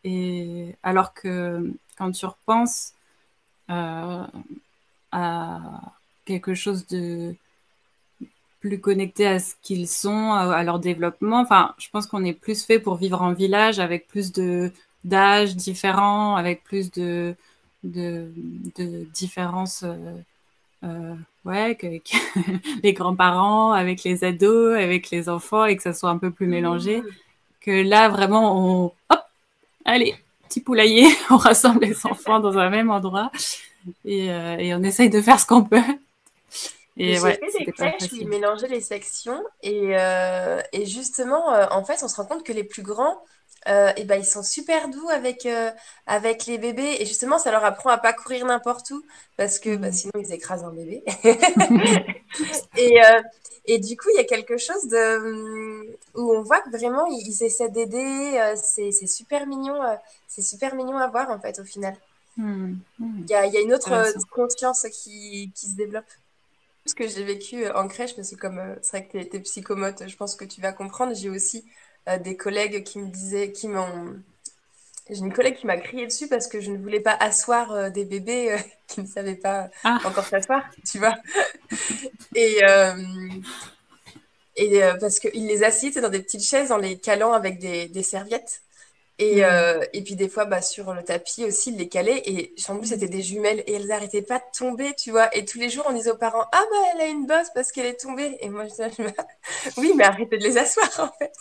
et 0.03 0.75
alors 0.83 1.13
que 1.13 1.71
quand 2.01 2.11
tu 2.11 2.25
repenses 2.25 2.93
à 3.67 4.27
quelque 6.25 6.55
chose 6.55 6.87
de 6.87 7.35
plus 8.59 8.79
connectés 8.79 9.27
à 9.27 9.39
ce 9.39 9.53
qu'ils 9.61 9.87
sont, 9.87 10.33
à, 10.33 10.63
leur 10.63 10.79
développement. 10.79 11.39
Enfin, 11.41 11.75
je 11.77 11.89
pense 11.89 12.07
qu'on 12.07 12.25
est 12.25 12.33
plus 12.33 12.63
fait 12.63 12.79
pour 12.79 12.95
vivre 12.95 13.21
en 13.21 13.33
village 13.33 13.79
avec 13.79 14.07
plus 14.07 14.31
de 14.31 14.71
d'âges 15.03 15.55
différents, 15.55 16.35
avec 16.35 16.63
plus 16.63 16.91
de 16.91 17.35
de, 17.83 18.31
de 18.77 19.03
différences. 19.13 19.83
Euh, 19.83 20.17
euh 20.83 21.15
ouais, 21.45 21.75
que, 21.75 21.87
les 22.83 22.93
grands-parents, 22.93 23.71
avec 23.71 24.03
les 24.03 24.23
ados, 24.23 24.75
avec 24.75 25.11
les 25.11 25.29
enfants, 25.29 25.65
et 25.65 25.75
que 25.75 25.83
ça 25.83 25.93
soit 25.93 26.09
un 26.09 26.17
peu 26.17 26.31
plus 26.31 26.47
mélangé. 26.47 27.03
Que 27.61 27.71
là, 27.71 28.09
vraiment, 28.09 28.57
on, 28.57 28.85
hop, 29.09 29.21
allez, 29.85 30.15
petit 30.51 30.61
poulailler, 30.61 31.07
on 31.29 31.37
rassemble 31.37 31.85
les 31.85 32.05
enfants 32.05 32.39
dans 32.39 32.57
un 32.57 32.69
même 32.69 32.91
endroit 32.91 33.31
et, 34.03 34.31
euh, 34.31 34.57
et 34.57 34.75
on 34.75 34.83
essaye 34.83 35.09
de 35.09 35.21
faire 35.21 35.39
ce 35.39 35.45
qu'on 35.45 35.63
peut. 35.63 35.81
Et 36.97 37.15
j'ai 37.15 37.19
fait 37.19 37.65
des 37.65 37.71
crèches 37.71 38.11
où 38.11 38.15
ils 38.15 38.27
mélangeaient 38.27 38.67
les 38.67 38.81
sections 38.81 39.41
et, 39.63 39.97
euh, 39.97 40.61
et 40.73 40.85
justement, 40.85 41.53
euh, 41.53 41.65
en 41.71 41.83
fait, 41.85 42.03
on 42.03 42.07
se 42.09 42.17
rend 42.17 42.25
compte 42.25 42.43
que 42.43 42.51
les 42.51 42.65
plus 42.65 42.83
grands, 42.83 43.23
euh, 43.67 43.91
et 43.95 44.05
ben, 44.05 44.19
ils 44.19 44.25
sont 44.25 44.43
super 44.43 44.89
doux 44.89 45.07
avec, 45.09 45.47
avec 46.07 46.45
les 46.45 46.57
bébés 46.57 46.97
et 46.99 47.05
justement, 47.05 47.37
ça 47.37 47.51
leur 47.51 47.63
apprend 47.63 47.89
à 47.89 47.97
pas 47.97 48.13
courir 48.13 48.45
n'importe 48.45 48.89
où 48.91 49.03
parce 49.37 49.59
que 49.59 49.75
bah, 49.75 49.89
mmh. 49.89 49.93
sinon, 49.93 50.11
ils 50.19 50.33
écrasent 50.33 50.63
un 50.63 50.71
bébé. 50.71 51.03
et, 52.77 52.99
et 53.65 53.79
du 53.79 53.97
coup, 53.97 54.09
il 54.13 54.17
y 54.17 54.19
a 54.19 54.23
quelque 54.23 54.57
chose 54.57 54.87
de, 54.87 55.97
où 56.15 56.33
on 56.33 56.41
voit 56.41 56.61
que 56.61 56.69
vraiment, 56.69 57.05
ils, 57.07 57.43
essaient 57.43 57.69
d'aider. 57.69 58.53
c'est 58.55 58.91
super 59.07 59.45
mignon. 59.47 59.79
c'est 60.27 60.41
super 60.41 60.75
mignon 60.75 60.97
à 60.97 61.07
voir 61.07 61.29
en 61.29 61.39
fait 61.39 61.59
au 61.59 61.65
final. 61.65 61.95
Mmh. 62.37 62.75
Mmh. 62.99 63.19
Il 63.19 63.29
y, 63.29 63.33
a, 63.35 63.45
y, 63.45 63.57
a, 63.57 63.61
une 63.61 63.73
autre 63.73 63.91
conscience 64.31 64.87
qui, 64.91 65.51
qui 65.53 65.67
se 65.67 65.75
développe 65.75 66.05
ce 66.85 66.95
que 66.95 67.07
j'ai 67.07 67.23
vécu 67.23 67.65
euh, 67.65 67.73
en 67.75 67.87
crèche, 67.87 68.15
parce 68.15 68.31
que 68.31 68.35
comme 68.35 68.59
euh, 68.59 68.75
c'est 68.81 68.97
vrai 68.97 69.07
que 69.07 69.29
tu 69.29 69.37
es, 69.37 69.39
psychomote, 69.41 70.07
je 70.07 70.15
pense 70.15 70.35
que 70.35 70.45
tu 70.45 70.61
vas 70.61 70.73
comprendre. 70.73 71.13
J'ai 71.15 71.29
aussi 71.29 71.59
euh, 71.59 71.61
des 72.23 72.35
collègues 72.35 72.83
qui 72.83 72.99
me 72.99 73.07
disaient, 73.07 73.51
qui 73.51 73.67
m'ont. 73.67 74.15
J'ai 75.09 75.19
une 75.19 75.33
collègue 75.33 75.57
qui 75.57 75.67
m'a 75.67 75.77
crié 75.77 76.05
dessus 76.05 76.27
parce 76.27 76.47
que 76.47 76.61
je 76.61 76.71
ne 76.71 76.77
voulais 76.77 76.99
pas 76.99 77.17
asseoir 77.19 77.91
des 77.91 78.05
bébés 78.05 78.55
qui 78.87 79.01
ne 79.01 79.07
savaient 79.07 79.35
pas 79.35 79.69
ah. 79.83 79.99
encore 80.05 80.25
s'asseoir, 80.25 80.63
tu 80.85 80.99
vois. 80.99 81.15
et 82.35 82.61
et 84.57 84.81
parce 84.99 85.19
qu'ils 85.19 85.47
les 85.47 85.63
assistaient 85.63 86.01
dans 86.01 86.09
des 86.09 86.21
petites 86.21 86.43
chaises 86.43 86.71
en 86.71 86.77
les 86.77 86.97
calant 86.97 87.33
avec 87.33 87.59
des, 87.59 87.87
des 87.87 88.03
serviettes. 88.03 88.61
Et, 89.21 89.41
mm. 89.41 89.43
euh, 89.43 89.85
et, 89.93 90.01
puis 90.01 90.15
des 90.15 90.27
fois, 90.27 90.45
bah, 90.45 90.61
sur 90.61 90.93
le 90.93 91.03
tapis 91.03 91.45
aussi, 91.45 91.71
ils 91.71 91.77
les 91.77 91.87
calaient. 91.87 92.23
Et 92.25 92.55
en 92.67 92.77
plus, 92.77 92.87
c'était 92.87 93.07
des 93.07 93.21
jumelles 93.21 93.63
et 93.67 93.73
elles 93.73 93.87
n'arrêtaient 93.87 94.23
pas 94.23 94.39
de 94.39 94.57
tomber, 94.57 94.93
tu 94.95 95.11
vois. 95.11 95.33
Et 95.35 95.45
tous 95.45 95.59
les 95.59 95.69
jours, 95.69 95.85
on 95.87 95.93
disait 95.93 96.11
aux 96.11 96.17
parents 96.17 96.45
Ah, 96.51 96.63
bah, 96.71 96.77
elle 96.93 97.01
a 97.01 97.05
une 97.05 97.27
bosse 97.27 97.49
parce 97.53 97.71
qu'elle 97.71 97.85
est 97.85 97.99
tombée. 97.99 98.37
Et 98.41 98.49
moi, 98.49 98.65
je 98.65 98.69
disais 98.69 98.89
Oui, 99.77 99.93
mais 99.95 100.05
arrêtez 100.05 100.37
de 100.37 100.43
les 100.43 100.57
asseoir, 100.57 100.89
en 100.99 101.17
fait. 101.19 101.33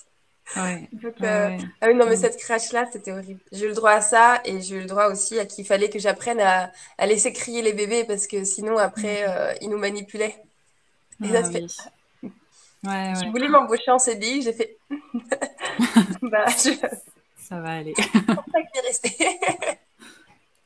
Ouais. 0.57 0.89
Euh, 1.23 1.59
ah 1.81 1.87
oui, 1.87 1.95
non, 1.95 2.07
mais 2.07 2.17
mm. 2.17 2.21
cette 2.21 2.37
crash-là, 2.37 2.87
c'était 2.91 3.13
horrible. 3.13 3.39
J'ai 3.53 3.67
eu 3.67 3.69
le 3.69 3.75
droit 3.75 3.93
à 3.93 4.01
ça 4.01 4.41
et 4.45 4.61
j'ai 4.61 4.77
eu 4.77 4.81
le 4.81 4.87
droit 4.87 5.07
aussi 5.07 5.39
à 5.39 5.47
qu'il 5.47 5.65
fallait 5.65 5.91
que 5.91 6.01
j'apprenne 6.01 6.41
à, 6.41 6.73
à, 6.99 7.07
laisser 7.07 7.33
crier 7.33 7.63
les 7.63 7.73
bébés 7.73 8.03
parce 8.03 8.27
que 8.27 8.43
sinon, 8.43 8.77
après, 8.77 9.23
mm. 9.23 9.31
euh, 9.31 9.55
ils 9.61 9.71
nous 9.71 9.79
manipulaient. 9.79 10.43
Et 11.23 11.29
ah, 11.37 11.45
ça 11.45 11.51
fait. 11.53 11.67
Ouais, 12.83 13.13
je 13.15 13.31
voulais 13.31 13.49
m'embaucher 13.49 13.91
en 13.91 13.99
CDI, 13.99 14.43
j'ai 14.43 14.53
fait. 14.53 14.77
bah, 16.23 16.47
je 16.49 16.71
ça 17.51 17.61
va 17.61 17.71
aller. 17.71 17.95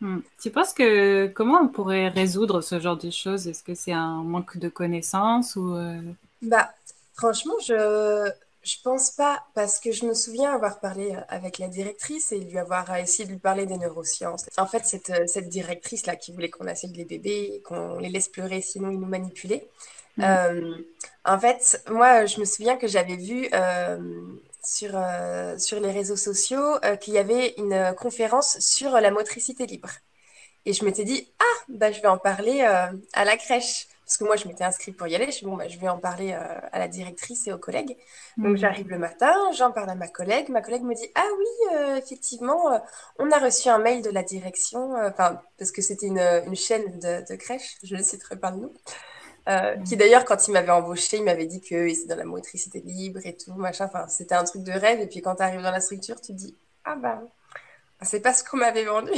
Hmm. 0.00 0.20
Tu 0.42 0.50
penses 0.50 0.74
que 0.74 1.28
comment 1.28 1.60
on 1.62 1.68
pourrait 1.68 2.08
résoudre 2.08 2.60
ce 2.60 2.78
genre 2.78 2.98
de 2.98 3.10
choses? 3.10 3.48
Est-ce 3.48 3.62
que 3.62 3.74
c'est 3.74 3.92
un 3.92 4.22
manque 4.22 4.58
de 4.58 4.68
connaissances 4.68 5.56
ou 5.56 5.74
euh? 5.76 5.98
Bah 6.42 6.74
franchement, 7.14 7.54
je 7.66 8.28
je 8.64 8.76
pense 8.82 9.10
pas 9.12 9.44
parce 9.54 9.80
que 9.80 9.92
je 9.92 10.04
me 10.06 10.14
souviens 10.14 10.52
avoir 10.54 10.80
parlé 10.80 11.12
euh, 11.12 11.20
avec 11.28 11.58
la 11.58 11.68
directrice 11.68 12.32
et 12.32 12.38
lui 12.38 12.58
avoir 12.58 12.94
essayé 12.96 13.24
de 13.26 13.32
lui 13.32 13.38
parler 13.38 13.66
des 13.66 13.76
neurosciences. 13.76 14.46
En 14.56 14.66
fait, 14.66 14.84
cette, 14.84 15.10
euh, 15.10 15.26
cette 15.26 15.48
directrice 15.48 16.06
là 16.06 16.16
qui 16.16 16.32
voulait 16.32 16.50
qu'on 16.50 16.66
assène 16.66 16.92
les 16.92 17.04
bébés, 17.04 17.62
qu'on 17.64 17.98
les 17.98 18.08
laisse 18.08 18.28
pleurer 18.28 18.60
sinon 18.60 18.90
ils 18.90 19.00
nous 19.00 19.06
manipulaient. 19.06 19.68
Hmm. 20.16 20.76
en 21.24 21.40
fait, 21.40 21.82
moi, 21.90 22.24
je 22.24 22.38
me 22.38 22.44
souviens 22.44 22.76
que 22.76 22.86
j'avais 22.86 23.16
vu 23.16 23.48
sur, 24.64 24.90
euh, 24.94 25.58
sur 25.58 25.80
les 25.80 25.92
réseaux 25.92 26.16
sociaux 26.16 26.76
euh, 26.84 26.96
qu'il 26.96 27.14
y 27.14 27.18
avait 27.18 27.54
une 27.58 27.72
euh, 27.72 27.92
conférence 27.92 28.58
sur 28.60 28.90
la 28.92 29.10
motricité 29.10 29.66
libre. 29.66 29.90
Et 30.64 30.72
je 30.72 30.84
m'étais 30.84 31.04
dit, 31.04 31.28
ah, 31.38 31.64
bah, 31.68 31.92
je 31.92 32.00
vais 32.00 32.08
en 32.08 32.18
parler 32.18 32.62
à 32.62 33.24
la 33.24 33.36
crèche. 33.36 33.86
Parce 34.04 34.18
que 34.18 34.24
moi, 34.24 34.36
je 34.36 34.46
m'étais 34.46 34.64
inscrite 34.64 34.96
pour 34.96 35.06
y 35.06 35.14
aller. 35.14 35.26
Je 35.26 35.32
suis 35.32 35.46
bon, 35.46 35.56
bah, 35.56 35.68
je 35.68 35.78
vais 35.78 35.88
en 35.88 35.98
parler 35.98 36.32
à 36.32 36.78
la 36.78 36.88
directrice 36.88 37.46
et 37.46 37.52
aux 37.52 37.58
collègues. 37.58 37.96
Donc, 38.36 38.52
mhm. 38.52 38.56
j'arrive 38.56 38.88
le 38.88 38.98
matin, 38.98 39.34
j'en 39.56 39.72
parle 39.72 39.90
à 39.90 39.94
ma 39.94 40.08
collègue. 40.08 40.48
Ma 40.50 40.60
collègue 40.60 40.82
me 40.82 40.94
dit, 40.94 41.08
ah 41.14 41.26
oui, 41.38 41.98
effectivement, 41.98 42.80
on 43.18 43.30
a 43.30 43.38
reçu 43.38 43.68
un 43.68 43.78
mail 43.78 44.02
de 44.02 44.10
la 44.10 44.22
direction. 44.22 44.94
Enfin, 44.96 45.40
parce 45.58 45.72
que 45.72 45.82
c'était 45.82 46.06
une, 46.06 46.18
une, 46.18 46.56
chaîne 46.56 46.98
de, 46.98 47.24
de 47.28 47.36
crèche. 47.36 47.76
Je 47.82 47.96
ne 47.96 48.02
citerai 48.02 48.36
pas 48.36 48.50
le 48.50 48.58
nom. 48.58 48.72
Euh, 49.46 49.76
qui 49.82 49.96
d'ailleurs, 49.96 50.24
quand 50.24 50.48
il 50.48 50.52
m'avait 50.52 50.70
embauché, 50.70 51.18
il 51.18 51.24
m'avait 51.24 51.46
dit 51.46 51.60
que 51.60 52.08
dans 52.08 52.16
la 52.16 52.24
motricité 52.24 52.80
libre 52.80 53.20
et 53.24 53.36
tout, 53.36 53.52
machin. 53.54 53.86
Enfin, 53.86 54.08
c'était 54.08 54.34
un 54.34 54.44
truc 54.44 54.62
de 54.62 54.72
rêve. 54.72 55.00
Et 55.00 55.06
puis 55.06 55.20
quand 55.20 55.36
tu 55.36 55.42
arrives 55.42 55.62
dans 55.62 55.70
la 55.70 55.80
structure, 55.80 56.20
tu 56.20 56.28
te 56.28 56.38
dis 56.38 56.56
Ah 56.84 56.96
bah, 56.96 57.22
c'est 58.02 58.20
pas 58.20 58.34
ce 58.34 58.44
qu'on 58.44 58.58
m'avait 58.58 58.84
vendu. 58.84 59.12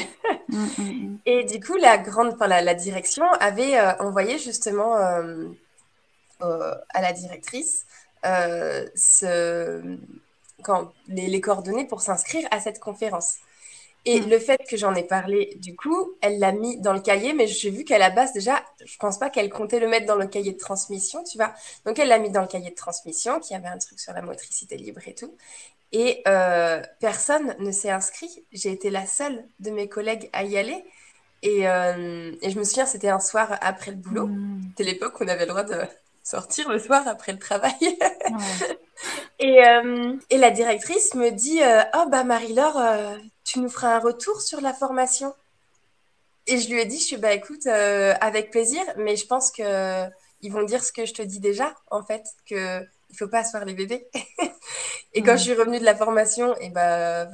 Mm, 0.49 0.57
mm, 0.57 0.83
mm. 0.83 1.19
et 1.27 1.45
du 1.45 1.61
coup, 1.61 1.77
la 1.77 1.99
grande, 1.99 2.35
enfin, 2.35 2.47
la, 2.47 2.75
direction 2.75 3.25
avait 3.41 3.79
euh, 3.79 3.97
envoyé 3.99 4.39
justement 4.39 4.97
euh, 4.97 5.49
à 6.41 7.01
la 7.01 7.13
directrice 7.13 7.87
ce, 8.23 9.99
quand, 10.63 10.93
les, 11.09 11.29
les 11.29 11.41
coordonnées 11.41 11.87
pour 11.87 12.01
s'inscrire 12.01 12.47
à 12.51 12.61
cette 12.61 12.81
conférence. 12.81 13.37
Et 14.09 14.21
le 14.21 14.39
fait 14.39 14.63
que 14.71 14.77
j'en 14.77 14.95
ai 14.95 15.03
parlé, 15.03 15.57
du 15.57 15.75
coup, 15.75 16.13
elle 16.21 16.39
l'a 16.39 16.53
mis 16.53 16.81
dans 16.81 16.93
le 16.93 17.01
cahier, 17.01 17.33
mais 17.33 17.49
j'ai 17.49 17.71
vu 17.71 17.83
qu'à 17.83 17.99
la 17.99 18.09
base, 18.09 18.33
déjà, 18.33 18.65
je 18.85 18.97
pense 18.99 19.19
pas 19.19 19.31
qu'elle 19.31 19.51
comptait 19.51 19.81
le 19.81 19.89
mettre 19.89 20.07
dans 20.07 20.15
le 20.15 20.29
cahier 20.29 20.53
de 20.53 20.59
transmission, 20.59 21.25
tu 21.25 21.37
vois. 21.37 21.53
Donc, 21.85 21.99
elle 21.99 22.07
l'a 22.07 22.21
mis 22.21 22.31
dans 22.31 22.43
le 22.43 22.47
cahier 22.47 22.71
de 22.71 22.77
transmission, 22.77 23.41
qui 23.41 23.53
avait 23.53 23.67
un 23.67 23.79
truc 23.79 23.99
sur 23.99 24.13
la 24.13 24.23
motricité 24.23 24.77
libre 24.77 25.01
et 25.07 25.15
tout. 25.15 25.37
Et 25.99 26.23
euh, 26.29 26.83
personne 27.01 27.57
ne 27.59 27.73
s'est 27.73 27.89
inscrit. 27.89 28.45
J'ai 28.53 28.71
été 28.71 28.91
la 28.91 29.07
seule 29.07 29.47
de 29.61 29.71
mes 29.71 29.89
collègues 29.89 30.29
à 30.35 30.45
y 30.45 30.59
aller. 30.59 30.85
Et, 31.43 31.67
euh, 31.67 32.33
et 32.43 32.51
je 32.51 32.59
me 32.59 32.65
souviens, 32.65 32.85
c'était 32.85 33.09
un 33.09 33.19
soir 33.19 33.57
après 33.63 33.93
le 33.93 33.97
boulot. 33.97 34.27
Mm. 34.27 34.61
C'était 34.69 34.91
l'époque 34.91 35.19
où 35.19 35.25
on 35.25 35.29
avait 35.29 35.47
le 35.47 35.53
droit 35.53 35.63
de 35.63 35.81
sortir 36.23 36.69
le 36.69 36.79
soir 36.79 37.09
après 37.09 37.33
le 37.33 37.39
travail. 37.39 37.73
et, 39.39 39.67
euh, 39.67 40.13
et, 40.29 40.37
la 40.37 40.51
directrice 40.51 41.15
me 41.15 41.31
dit 41.31 41.61
Oh, 41.95 42.11
bah, 42.11 42.25
Marie-Laure, 42.25 43.17
tu 43.45 43.61
nous 43.61 43.71
feras 43.71 43.97
un 43.97 44.01
retour 44.01 44.43
sur 44.43 44.61
la 44.61 44.75
formation 44.75 45.33
Et 46.47 46.59
je 46.59 46.69
lui 46.69 46.79
ai 46.79 46.85
dit, 46.85 46.99
je 46.99 47.05
suis, 47.05 47.17
bah 47.17 47.33
écoute, 47.33 47.67
avec 47.67 48.51
plaisir, 48.51 48.83
mais 48.99 49.17
je 49.17 49.27
pense 49.27 49.51
que 49.51 50.05
ils 50.43 50.53
vont 50.53 50.65
dire 50.65 50.85
ce 50.85 50.93
que 50.93 51.07
je 51.07 51.15
te 51.15 51.23
dis 51.23 51.41
déjà, 51.41 51.75
en 51.91 52.03
fait, 52.03 52.27
que 52.45 52.87
il 53.17 53.25
faut 53.25 53.29
pas 53.29 53.39
asseoir 53.39 53.65
les 53.65 53.75
bébés. 53.75 54.09
et 55.15 55.23
quand 55.23 55.37
je 55.37 55.43
suis 55.43 55.55
revenue 55.55 55.79
de 55.79 55.85
la 55.85 55.97
formation, 55.97 56.55
et 56.61 56.69
ben, 56.69 57.29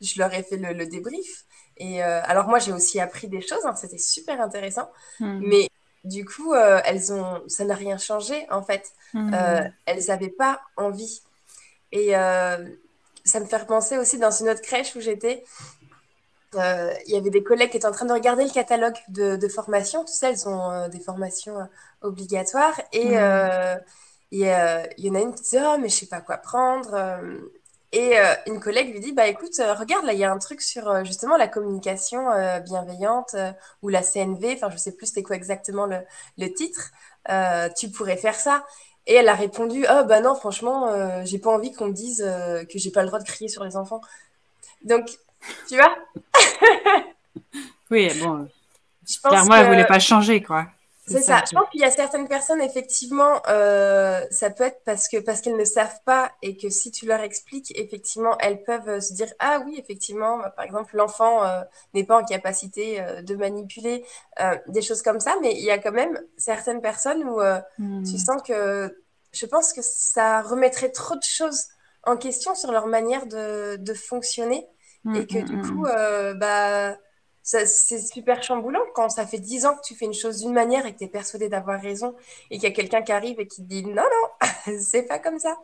je 0.00 0.18
leur 0.18 0.34
ai 0.34 0.42
fait 0.42 0.56
le, 0.56 0.86
débrief. 0.86 1.44
Et 1.76 2.02
euh, 2.02 2.20
alors 2.24 2.48
moi, 2.48 2.58
j'ai 2.58 2.72
aussi 2.72 2.98
appris 2.98 3.28
des 3.28 3.40
choses, 3.40 3.64
hein, 3.64 3.74
c'était 3.76 3.98
super 3.98 4.40
intéressant, 4.40 4.90
hmm. 5.20 5.40
mais 5.46 5.68
du 6.02 6.24
coup, 6.24 6.54
euh, 6.54 6.80
elles 6.84 7.12
ont, 7.12 7.40
ça 7.46 7.64
n'a 7.64 7.76
rien 7.76 7.98
changé 7.98 8.46
en 8.50 8.62
fait. 8.62 8.92
Hmm. 9.14 9.32
elles 9.86 10.04
n'avaient 10.08 10.28
pas 10.28 10.60
envie. 10.76 11.22
Et 11.92 12.12
ça 12.12 13.40
me 13.40 13.46
fait 13.46 13.58
repenser 13.58 13.96
aussi 13.96 14.18
dans 14.18 14.30
une 14.30 14.48
autre 14.48 14.62
crèche 14.62 14.96
où 14.96 15.00
j'étais. 15.00 15.44
Euh, 16.54 16.92
il 17.06 17.12
y 17.12 17.16
avait 17.16 17.30
des 17.30 17.42
collègues 17.42 17.70
qui 17.70 17.76
étaient 17.76 17.86
en 17.86 17.92
train 17.92 18.06
de 18.06 18.12
regarder 18.12 18.44
le 18.44 18.50
catalogue 18.50 18.96
de, 19.08 19.48
formation. 19.48 20.00
Tout 20.04 20.12
ça, 20.12 20.30
elles 20.30 20.48
ont 20.48 20.70
euh, 20.70 20.88
des 20.88 21.00
formations 21.00 21.58
euh, 21.58 21.64
obligatoires. 22.02 22.80
Et 22.92 23.16
il 24.30 24.40
y 24.98 25.10
en 25.10 25.14
a 25.14 25.20
une 25.20 25.34
qui 25.34 25.42
disait 25.42 25.60
Oh, 25.62 25.76
mais 25.78 25.88
je 25.88 25.94
sais 25.94 26.06
pas 26.06 26.20
quoi 26.20 26.38
prendre. 26.38 26.94
Et 27.92 28.18
euh, 28.18 28.34
une 28.46 28.60
collègue 28.60 28.92
lui 28.92 29.00
dit, 29.00 29.12
bah 29.12 29.28
écoute, 29.28 29.58
euh, 29.60 29.72
regarde, 29.72 30.04
là, 30.04 30.12
il 30.12 30.18
y 30.18 30.24
a 30.24 30.30
un 30.30 30.38
truc 30.38 30.60
sur 30.60 30.90
euh, 30.90 31.04
justement 31.04 31.38
la 31.38 31.48
communication 31.48 32.30
euh, 32.30 32.60
bienveillante 32.60 33.32
euh, 33.34 33.50
ou 33.82 33.88
la 33.88 34.02
CNV, 34.02 34.54
enfin, 34.56 34.68
je 34.70 34.76
sais 34.76 34.92
plus 34.92 35.06
c'était 35.06 35.22
quoi 35.22 35.36
exactement 35.36 35.86
le, 35.86 36.00
le 36.36 36.52
titre. 36.52 36.90
Euh, 37.30 37.68
tu 37.74 37.88
pourrais 37.90 38.18
faire 38.18 38.34
ça. 38.34 38.66
Et 39.06 39.14
elle 39.14 39.28
a 39.28 39.34
répondu, 39.34 39.86
oh 39.90 40.04
bah 40.04 40.20
non, 40.20 40.34
franchement, 40.34 40.88
euh, 40.88 41.22
j'ai 41.24 41.38
pas 41.38 41.50
envie 41.50 41.72
qu'on 41.72 41.86
me 41.86 41.94
dise 41.94 42.22
euh, 42.26 42.64
que 42.66 42.78
j'ai 42.78 42.90
pas 42.90 43.00
le 43.00 43.06
droit 43.06 43.20
de 43.20 43.24
crier 43.24 43.48
sur 43.48 43.64
les 43.64 43.74
enfants. 43.74 44.02
Donc, 44.84 45.08
tu 45.66 45.76
vois, 45.76 45.96
Oui, 47.90 48.10
bon, 48.20 48.48
je 49.08 49.18
pense 49.18 49.30
clairement, 49.30 49.54
elle 49.54 49.66
voulait 49.66 49.84
que 49.84 49.88
pas 49.88 49.98
changer, 49.98 50.42
quoi. 50.42 50.66
C'est 51.10 51.22
ça 51.22 51.22
ça. 51.22 51.42
Je 51.46 51.52
pense 51.54 51.68
qu'il 51.70 51.80
y 51.80 51.84
a 51.84 51.90
certaines 51.90 52.28
personnes, 52.28 52.60
effectivement, 52.60 53.40
euh, 53.48 54.20
ça 54.30 54.50
peut 54.50 54.64
être 54.64 54.82
parce 54.84 55.08
que 55.08 55.16
parce 55.18 55.40
qu'elles 55.40 55.56
ne 55.56 55.64
savent 55.64 56.00
pas 56.04 56.32
et 56.42 56.56
que 56.58 56.68
si 56.68 56.90
tu 56.90 57.06
leur 57.06 57.20
expliques, 57.20 57.72
effectivement, 57.78 58.36
elles 58.40 58.62
peuvent 58.62 58.88
euh, 58.88 59.00
se 59.00 59.14
dire, 59.14 59.28
ah 59.38 59.60
oui, 59.64 59.76
effectivement, 59.78 60.36
bah, 60.38 60.50
par 60.50 60.66
exemple, 60.66 60.94
l'enfant 60.96 61.44
euh, 61.46 61.62
n'est 61.94 62.04
pas 62.04 62.20
en 62.20 62.24
capacité 62.24 63.00
euh, 63.00 63.22
de 63.22 63.34
manipuler 63.36 64.04
euh, 64.40 64.56
des 64.68 64.82
choses 64.82 65.00
comme 65.02 65.18
ça, 65.20 65.34
mais 65.40 65.52
il 65.54 65.64
y 65.64 65.70
a 65.70 65.78
quand 65.78 65.92
même 65.92 66.18
certaines 66.36 66.82
personnes 66.82 67.24
où 67.24 67.40
euh, 67.40 67.58
tu 68.04 68.18
Hmm. 68.18 68.18
sens 68.18 68.42
que 68.42 68.94
je 69.32 69.46
pense 69.46 69.72
que 69.72 69.80
ça 69.82 70.42
remettrait 70.42 70.90
trop 70.90 71.16
de 71.16 71.22
choses 71.22 71.64
en 72.04 72.16
question 72.18 72.54
sur 72.54 72.70
leur 72.72 72.86
manière 72.86 73.26
de, 73.26 73.76
de 73.76 73.94
fonctionner 73.94 74.66
Hmm, 75.04 75.14
et 75.14 75.26
que 75.26 75.38
hmm, 75.40 75.44
du 75.44 75.58
coup, 75.58 75.86
euh, 75.86 76.34
bah 76.34 76.96
c'est 77.48 77.98
super 77.98 78.42
chamboulant 78.42 78.82
quand 78.94 79.08
ça 79.08 79.26
fait 79.26 79.38
dix 79.38 79.64
ans 79.64 79.74
que 79.74 79.80
tu 79.82 79.94
fais 79.94 80.04
une 80.04 80.12
chose 80.12 80.40
d'une 80.40 80.52
manière 80.52 80.84
et 80.84 80.92
que 80.92 80.98
tu 80.98 81.04
es 81.04 81.08
persuadé 81.08 81.48
d'avoir 81.48 81.80
raison 81.80 82.14
et 82.50 82.58
qu'il 82.58 82.68
y 82.68 82.72
a 82.72 82.74
quelqu'un 82.74 83.02
qui 83.02 83.12
arrive 83.12 83.40
et 83.40 83.46
qui 83.46 83.62
te 83.62 83.68
dit 83.68 83.84
non, 83.84 84.02
non, 84.02 84.48
c'est 84.80 85.04
pas 85.04 85.18
comme 85.18 85.38
ça. 85.38 85.56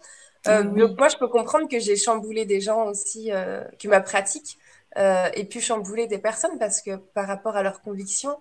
Euh, 0.48 0.64
Oui, 0.64 0.80
donc 0.80 0.98
moi, 0.98 1.08
je 1.08 1.16
peux 1.16 1.28
comprendre 1.28 1.68
que 1.68 1.78
j'ai 1.78 1.96
chamboulé 1.96 2.46
des 2.46 2.60
gens 2.60 2.86
aussi, 2.86 3.32
euh, 3.32 3.64
que 3.78 3.88
ma 3.88 4.00
pratique 4.00 4.58
euh, 4.96 5.28
ait 5.34 5.44
pu 5.44 5.60
chambouler 5.60 6.06
des 6.06 6.18
personnes 6.18 6.58
parce 6.58 6.80
que 6.80 6.96
par 6.96 7.26
rapport 7.26 7.56
à 7.56 7.62
leurs 7.62 7.82
convictions, 7.82 8.38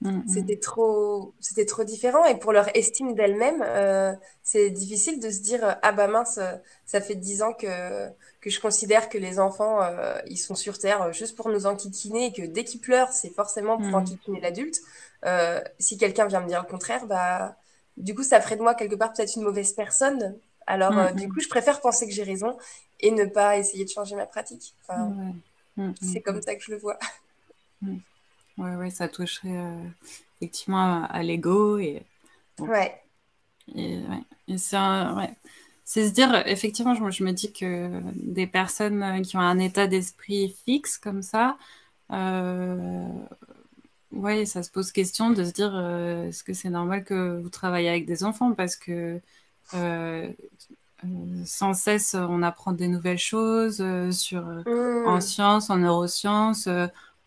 Hmm, 0.00 0.22
hmm. 0.24 0.28
c'était 0.28 0.58
trop, 0.60 1.34
c'était 1.40 1.66
trop 1.66 1.82
différent 1.82 2.24
et 2.24 2.38
pour 2.38 2.52
leur 2.52 2.68
estime 2.76 3.14
d'elle-même, 3.14 3.62
euh, 3.66 4.14
c'est 4.44 4.70
difficile 4.70 5.18
de 5.20 5.28
se 5.28 5.40
dire 5.40 5.76
ah 5.82 5.90
bah 5.92 6.06
mince, 6.06 6.38
euh, 6.38 6.52
ça 6.86 7.00
fait 7.00 7.16
dix 7.16 7.42
ans 7.42 7.52
que 7.52 8.08
que 8.40 8.48
je 8.50 8.60
considère 8.60 9.08
que 9.08 9.18
les 9.18 9.40
enfants 9.40 9.82
euh, 9.82 10.16
ils 10.28 10.36
sont 10.36 10.54
sur 10.54 10.78
Terre 10.78 11.02
euh, 11.02 11.12
juste 11.12 11.36
pour 11.36 11.48
nous 11.48 11.66
enquiquiner 11.66 12.26
et 12.26 12.32
que 12.32 12.42
dès 12.42 12.62
qu'ils 12.64 12.80
pleurent 12.80 13.10
c'est 13.12 13.30
forcément 13.34 13.80
pour 13.80 13.94
Hmm. 13.94 13.94
enquiquiner 13.94 14.40
l'adulte. 14.40 14.78
Euh, 15.24 15.60
si 15.80 15.98
quelqu'un 15.98 16.26
vient 16.26 16.40
me 16.42 16.46
dire 16.48 16.62
le 16.62 16.68
contraire, 16.68 17.06
bah 17.06 17.56
du 17.96 18.14
coup 18.14 18.22
ça 18.22 18.40
ferait 18.40 18.56
de 18.56 18.62
moi 18.62 18.74
quelque 18.76 18.94
part 18.94 19.12
peut-être 19.12 19.34
une 19.36 19.42
mauvaise 19.42 19.72
personne. 19.72 20.38
Alors 20.66 21.12
du 21.12 21.28
coup 21.28 21.40
je 21.40 21.48
préfère 21.48 21.80
penser 21.80 22.06
que 22.06 22.12
j'ai 22.12 22.22
raison 22.22 22.56
et 23.00 23.10
ne 23.10 23.24
pas 23.24 23.56
essayer 23.58 23.84
de 23.84 23.90
changer 23.90 24.14
ma 24.16 24.26
pratique. 24.26 24.74
Enfin 24.82 25.12
c'est 26.00 26.20
comme 26.20 26.40
ça 26.42 26.54
que 26.54 26.62
je 26.62 26.72
le 26.72 26.78
vois. 26.78 26.98
Ouais, 28.58 28.74
ouais, 28.76 28.90
ça 28.90 29.08
toucherait 29.08 29.56
euh, 29.56 29.84
effectivement 30.40 31.02
à, 31.02 31.06
à 31.06 31.22
l'ego 31.22 31.78
et 31.78 32.02
bon. 32.58 32.66
Ouais. 32.66 33.00
Et, 33.74 33.98
ouais. 33.98 34.22
Et 34.48 34.58
c'est 34.58 34.76
ouais. 34.76 35.34
Se 35.84 36.00
dire, 36.10 36.46
effectivement, 36.46 36.94
je, 36.94 37.10
je 37.10 37.24
me 37.24 37.32
dis 37.32 37.52
que 37.52 38.02
des 38.14 38.46
personnes 38.46 39.22
qui 39.22 39.36
ont 39.36 39.40
un 39.40 39.58
état 39.58 39.86
d'esprit 39.86 40.54
fixe 40.66 40.98
comme 40.98 41.22
ça, 41.22 41.56
euh, 42.12 43.06
ouais, 44.12 44.44
ça 44.46 44.62
se 44.62 44.70
pose 44.70 44.92
question 44.92 45.30
de 45.30 45.44
se 45.44 45.52
dire, 45.52 45.72
euh, 45.74 46.28
est-ce 46.28 46.44
que 46.44 46.52
c'est 46.52 46.70
normal 46.70 47.04
que 47.04 47.40
vous 47.40 47.48
travaillez 47.50 47.88
avec 47.88 48.06
des 48.06 48.24
enfants? 48.24 48.52
Parce 48.52 48.76
que 48.76 49.20
euh, 49.74 50.30
sans 51.44 51.74
cesse, 51.74 52.14
on 52.14 52.42
apprend 52.42 52.72
des 52.72 52.88
nouvelles 52.88 53.18
choses 53.18 53.80
euh, 53.80 54.10
sur, 54.10 54.46
euh, 54.48 54.62
en 55.06 55.20
sciences, 55.20 55.70
en 55.70 55.78
neurosciences. 55.78 56.68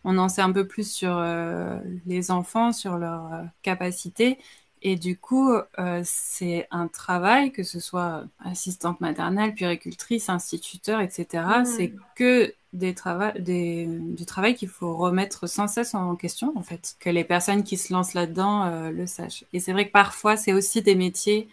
On 0.04 0.18
en 0.18 0.30
sait 0.30 0.42
un 0.42 0.52
peu 0.52 0.68
plus 0.68 0.90
sur 0.92 1.16
euh, 1.18 1.80
les 2.06 2.32
enfants, 2.32 2.72
sur 2.72 2.98
leurs 2.98 3.34
euh, 3.34 3.44
capacités. 3.62 4.38
Et 4.84 4.96
du 4.96 5.18
coup, 5.18 5.52
euh, 5.52 6.02
c'est 6.04 6.68
un 6.72 6.88
travail, 6.88 7.52
que 7.52 7.64
ce 7.64 7.80
soit 7.80 8.24
assistante 8.44 9.00
maternelle, 9.00 9.54
puéricultrice, 9.54 10.30
instituteur, 10.30 11.02
etc. 11.02 11.44
C'est 11.66 11.90
Hmm. 11.90 12.00
que 12.16 12.54
des 12.74 12.96
trava 12.96 13.32
des, 13.34 13.86
du 13.88 14.26
travail 14.26 14.56
qu'il 14.56 14.70
faut 14.70 14.96
remettre 14.96 15.46
sans 15.48 15.68
cesse 15.68 15.94
en 15.94 16.16
question, 16.16 16.54
en 16.56 16.64
fait. 16.64 16.96
Que 17.00 17.10
les 17.10 17.24
personnes 17.24 17.64
qui 17.64 17.78
se 17.78 17.94
lancent 17.94 18.14
là-dedans 18.16 18.90
le 18.90 19.06
sachent. 19.06 19.44
Et 19.54 19.60
c'est 19.60 19.74
vrai 19.74 19.88
que 19.88 19.92
parfois, 19.92 20.38
c'est 20.38 20.54
aussi 20.54 20.82
des 20.82 20.96
métiers 20.96 21.50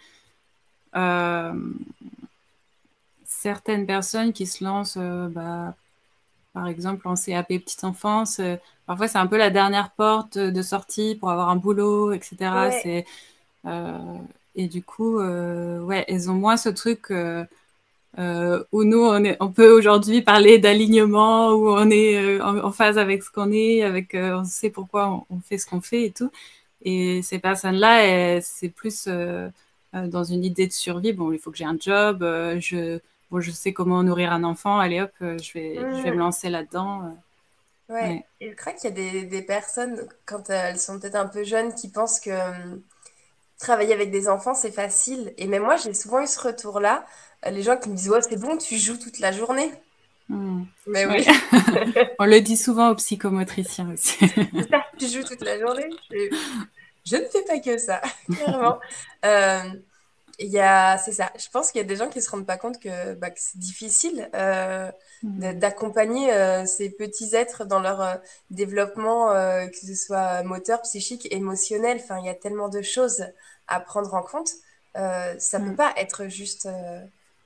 certaines 3.29 3.87
personnes 3.87 4.33
qui 4.33 4.47
se 4.47 4.65
lancent, 4.65 4.99
euh, 4.99 5.29
bah, 5.29 5.77
par 6.59 6.67
exemple 6.67 7.07
en 7.07 7.15
CAP 7.15 7.47
petite 7.47 7.85
enfance, 7.85 8.41
euh, 8.41 8.57
parfois 8.85 9.07
c'est 9.07 9.19
un 9.19 9.29
peu 9.29 9.37
la 9.39 9.51
dernière 9.51 9.93
porte 9.93 10.39
de 10.39 10.63
sortie 10.63 11.15
pour 11.15 11.31
avoir 11.31 11.51
un 11.51 11.57
boulot, 11.57 12.13
etc. 12.13 12.37
Ouais. 12.41 12.81
C'est 12.83 13.07
euh, 13.67 13.97
et 14.57 14.67
du 14.67 14.83
coup, 14.83 15.21
euh, 15.21 15.79
ouais, 15.81 16.05
elles 16.09 16.29
ont 16.29 16.35
moins 16.35 16.57
ce 16.57 16.69
truc 16.69 17.11
où 17.11 18.85
nous 18.85 18.99
on, 18.99 19.23
est, 19.23 19.37
on 19.39 19.53
peut 19.53 19.71
aujourd'hui 19.71 20.21
parler 20.21 20.59
d'alignement, 20.59 21.51
où 21.53 21.69
on 21.69 21.89
est 21.91 22.41
en, 22.41 22.59
en, 22.59 22.73
phase 22.73 22.99
avec 22.99 23.23
ce 23.23 23.31
qu'on 23.31 23.53
est, 23.53 23.83
avec 23.83 24.17
on 24.21 24.45
sait 24.45 24.71
pourquoi 24.71 25.27
on, 25.31 25.37
on, 25.37 25.41
fait 25.41 25.59
ce 25.59 25.67
qu'on 25.67 25.81
fait 25.81 26.07
et 26.07 26.11
tout. 26.11 26.33
Et 26.83 27.23
ces 27.23 27.39
personnes-là, 27.39 28.41
c'est 28.41 28.71
plus 28.71 29.09
dans 29.93 30.25
une 30.25 30.45
idée 30.45 30.67
de 30.67 30.73
survie. 30.73 31.13
Bon, 31.13 31.31
il 31.33 31.39
faut 31.39 31.53
que 31.53 31.57
j'ai 31.59 31.65
un 31.65 31.79
job, 31.79 32.19
je 32.59 32.99
bon, 33.31 33.41
je 33.41 33.51
sais 33.51 33.73
comment 33.73 34.03
nourrir 34.03 34.33
un 34.33 34.45
enfant, 34.45 34.79
allez 34.79 35.01
hop, 35.01 35.13
euh, 35.23 35.39
je 35.39 35.53
vais, 35.55 35.87
je 35.93 36.03
vais 36.03 36.11
me 36.13 36.17
Hmm. 36.17 36.19
lancer 36.19 36.49
là-dedans. 36.51 37.19
Ouais, 37.89 37.97
Ouais. 38.01 38.27
et 38.41 38.51
je 38.51 38.55
crois 38.57 38.73
qu'il 38.75 38.85
y 38.91 38.93
a 38.93 38.97
des, 38.97 39.25
des 39.25 39.43
personnes, 39.43 40.09
quand 40.27 40.51
euh, 40.51 40.55
elles 40.71 40.79
sont 40.81 40.99
peut-être 41.01 41.15
un 41.17 41.27
peu 41.27 41.45
jeunes, 41.45 41.75
qui 41.75 41.91
pensent 41.91 42.21
que 42.21 42.31
euh, 42.31 42.77
travailler 43.59 43.95
avec 43.95 44.11
des 44.11 44.29
enfants, 44.29 44.55
c'est 44.55 44.73
facile. 44.73 45.35
Et 45.39 45.47
même 45.47 45.65
moi, 45.65 45.77
j'ai 45.77 45.95
souvent 45.95 46.21
eu 46.23 46.27
ce 46.27 46.41
retour-là. 46.41 47.07
Euh, 47.47 47.51
les 47.51 47.63
gens 47.63 47.77
qui 47.79 47.91
me 47.91 47.97
disent, 47.97 48.11
ouais, 48.11 48.23
c'est 48.23 48.39
bon, 48.41 48.57
tu 48.59 48.79
joues 48.79 48.99
toute 48.99 49.21
la 49.21 49.33
journée. 49.33 49.73
Hmm. 50.29 50.65
Mais 50.87 51.07
ouais. 51.07 51.25
oui, 51.27 51.27
On 52.19 52.27
le 52.27 52.41
dit 52.41 52.57
souvent 52.57 52.91
aux 52.91 52.95
psychomotriciens 52.97 53.91
aussi. 53.93 54.19
ça, 54.71 54.85
tu 54.99 55.09
joues 55.09 55.25
toute 55.25 55.43
la 55.43 55.59
journée. 55.59 55.89
Je, 56.11 56.29
je 57.05 57.17
ne 57.17 57.25
fais 57.27 57.45
pas 57.45 57.61
que 57.61 57.79
ça, 57.79 58.01
clairement. 58.33 58.79
Euh, 59.25 59.63
Il 60.41 60.49
y 60.51 60.61
a, 60.61 60.99
c'est 60.99 61.13
ça. 61.13 61.33
Je 61.37 61.49
pense 61.51 61.73
qu'il 61.73 61.81
y 61.81 61.85
a 61.85 61.87
des 61.87 61.97
gens 61.97 62.09
qui 62.09 62.23
se 62.23 62.31
rendent 62.31 62.47
pas 62.47 62.57
compte 62.59 62.79
que, 62.81 63.15
bah, 63.15 63.31
que 63.31 63.41
c'est 63.41 63.59
difficile 63.59 64.31
euh, 64.37 64.91
Hmm. 65.23 65.43
d'accompagner 65.55 66.33
euh, 66.33 66.65
ces 66.65 66.91
petits 66.91 67.35
êtres 67.35 67.65
dans 67.65 67.81
leur 67.81 68.01
euh, 68.01 68.15
développement, 68.51 69.31
que 69.33 69.77
ce 69.77 69.95
soit 69.95 70.43
moteur, 70.45 70.81
psychique, 70.83 71.27
émotionnel. 71.33 71.99
Enfin, 72.03 72.19
il 72.21 72.27
y 72.27 72.29
a 72.29 72.35
tellement 72.35 72.69
de 72.69 72.83
choses 72.83 73.25
à 73.67 73.81
prendre 73.81 74.15
en 74.15 74.23
compte. 74.23 74.51
Ça 74.95 75.61
peut 75.61 75.73
Hmm. 75.73 75.75
pas 75.75 75.93
être 75.97 76.27
juste, 76.29 76.69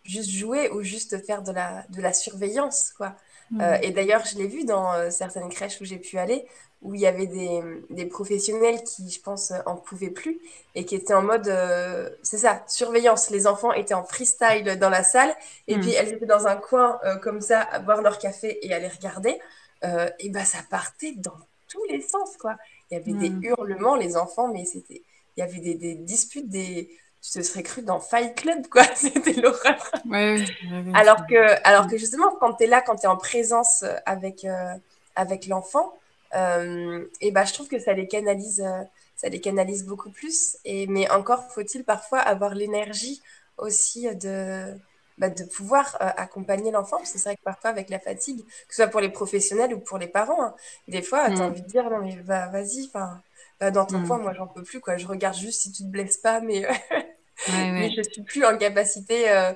juste 0.04 0.30
jouer 0.30 0.70
ou 0.70 0.82
juste 0.82 1.24
faire 1.26 1.42
de 1.42 1.52
la, 1.52 1.84
de 1.90 2.00
la 2.02 2.12
surveillance, 2.12 2.92
quoi. 2.96 3.16
Hmm. 3.50 3.76
et 3.82 3.90
d'ailleurs, 3.92 4.24
je 4.24 4.36
l'ai 4.38 4.48
vu 4.48 4.64
dans 4.64 5.10
certaines 5.10 5.48
crèches 5.48 5.80
où 5.80 5.84
j'ai 5.84 5.98
pu 5.98 6.18
aller, 6.18 6.46
où 6.82 6.94
il 6.94 7.00
y 7.00 7.06
avait 7.06 7.26
des, 7.28 7.62
des 7.90 8.06
professionnels 8.06 8.82
qui, 8.84 9.10
je 9.10 9.20
pense, 9.20 9.52
en 9.66 9.76
pouvaient 9.76 10.10
plus 10.10 10.40
et 10.74 10.84
qui 10.84 10.96
étaient 10.96 11.14
en 11.14 11.22
mode, 11.22 11.48
euh, 11.48 12.10
c'est 12.22 12.38
ça, 12.38 12.64
surveillance. 12.66 13.30
Les 13.30 13.46
enfants 13.46 13.72
étaient 13.72 13.94
en 13.94 14.04
freestyle 14.04 14.78
dans 14.80 14.90
la 14.90 15.04
salle 15.04 15.34
et 15.68 15.78
puis 15.78 15.90
Hmm. 15.90 15.94
elles 15.94 16.08
étaient 16.12 16.26
dans 16.26 16.46
un 16.48 16.56
coin 16.56 16.98
euh, 17.04 17.16
comme 17.16 17.40
ça 17.40 17.60
à 17.62 17.78
boire 17.78 18.02
leur 18.02 18.18
café 18.18 18.58
et 18.66 18.74
à 18.74 18.78
les 18.80 18.88
regarder. 18.88 19.38
Euh, 19.84 20.08
et 20.18 20.28
ben 20.30 20.44
ça 20.44 20.58
partait 20.70 21.12
dans 21.16 21.36
tous 21.68 21.84
les 21.90 22.00
sens, 22.02 22.36
quoi. 22.36 22.56
Il 22.90 22.94
y 22.94 23.00
avait 23.00 23.14
des 23.14 23.38
Hmm. 23.38 23.42
hurlements, 23.42 23.96
les 23.96 24.16
enfants, 24.16 24.48
mais 24.52 24.64
c'était, 24.64 25.02
il 25.36 25.40
y 25.40 25.42
avait 25.42 25.58
des, 25.60 25.74
des 25.74 25.94
disputes, 25.94 26.48
des, 26.50 26.90
tu 27.22 27.30
te 27.38 27.42
serais 27.42 27.62
cru 27.62 27.82
dans 27.82 28.00
Fight 28.00 28.34
Club, 28.36 28.66
quoi. 28.68 28.84
C'était 28.96 29.32
l'horreur. 29.34 29.92
Ouais, 30.04 30.36
ouais, 30.62 30.70
ouais, 30.70 30.82
ouais, 30.82 30.92
Alors 30.92 31.26
que, 31.26 31.66
alors 31.66 31.86
Hmm. 31.86 31.88
que 31.88 31.96
justement, 31.96 32.34
quand 32.40 32.54
tu 32.54 32.64
es 32.64 32.66
là, 32.66 32.82
quand 32.82 32.96
tu 32.96 33.04
es 33.04 33.08
en 33.08 33.16
présence 33.16 33.82
euh, 33.82 33.96
avec, 34.06 34.44
euh, 34.44 34.74
avec 35.14 35.46
l'enfant, 35.46 35.92
euh, 35.92 36.01
et 36.34 37.30
ben, 37.32 37.44
je 37.44 37.52
trouve 37.52 37.68
que 37.68 37.78
ça 37.78 37.92
les 37.92 38.08
canalise, 38.08 38.60
euh, 38.60 38.82
ça 39.16 39.28
les 39.28 39.40
canalise 39.40 39.84
beaucoup 39.86 40.10
plus. 40.10 40.56
Et, 40.64 40.86
mais 40.86 41.10
encore 41.10 41.50
faut-il 41.52 41.84
parfois 41.84 42.18
avoir 42.20 42.54
l'énergie 42.54 43.22
aussi 43.58 44.14
de, 44.16 44.74
bah, 45.18 45.30
de 45.30 45.44
pouvoir 45.44 45.96
euh, 46.00 46.06
accompagner 46.16 46.70
l'enfant. 46.70 46.98
Parce 46.98 47.12
que 47.12 47.18
c'est 47.18 47.28
vrai 47.30 47.36
que 47.36 47.42
parfois, 47.42 47.70
avec 47.70 47.90
la 47.90 47.98
fatigue, 48.00 48.44
que 48.46 48.74
ce 48.74 48.76
soit 48.82 48.88
pour 48.88 49.00
les 49.00 49.10
professionnels 49.10 49.74
ou 49.74 49.80
pour 49.80 49.98
les 49.98 50.08
parents, 50.08 50.42
hein, 50.44 50.54
des 50.88 51.02
fois, 51.02 51.30
tu 51.32 51.42
as 51.42 51.44
Hmm. 51.44 51.48
envie 51.48 51.62
de 51.62 51.66
dire, 51.68 51.88
non, 51.90 51.98
mais 52.00 52.16
va, 52.22 52.48
vas-y, 52.48 52.88
va 52.94 53.22
dans 53.70 53.86
ton 53.86 54.00
Hmm. 54.00 54.02
coin, 54.02 54.18
moi, 54.18 54.32
j'en 54.34 54.48
peux 54.48 54.62
plus, 54.64 54.80
quoi. 54.80 54.96
Je 54.96 55.06
regarde 55.06 55.36
juste 55.36 55.62
si 55.62 55.70
tu 55.72 55.84
te 55.84 55.88
blesses 55.88 56.16
pas, 56.18 56.40
mais, 56.40 56.66
Ouais, 57.46 57.70
mais 57.76 57.90
ouais. 57.90 57.96
je 57.96 58.02
suis 58.02 58.22
plus 58.24 58.44
en 58.44 58.56
capacité. 58.58 59.30
euh, 59.30 59.52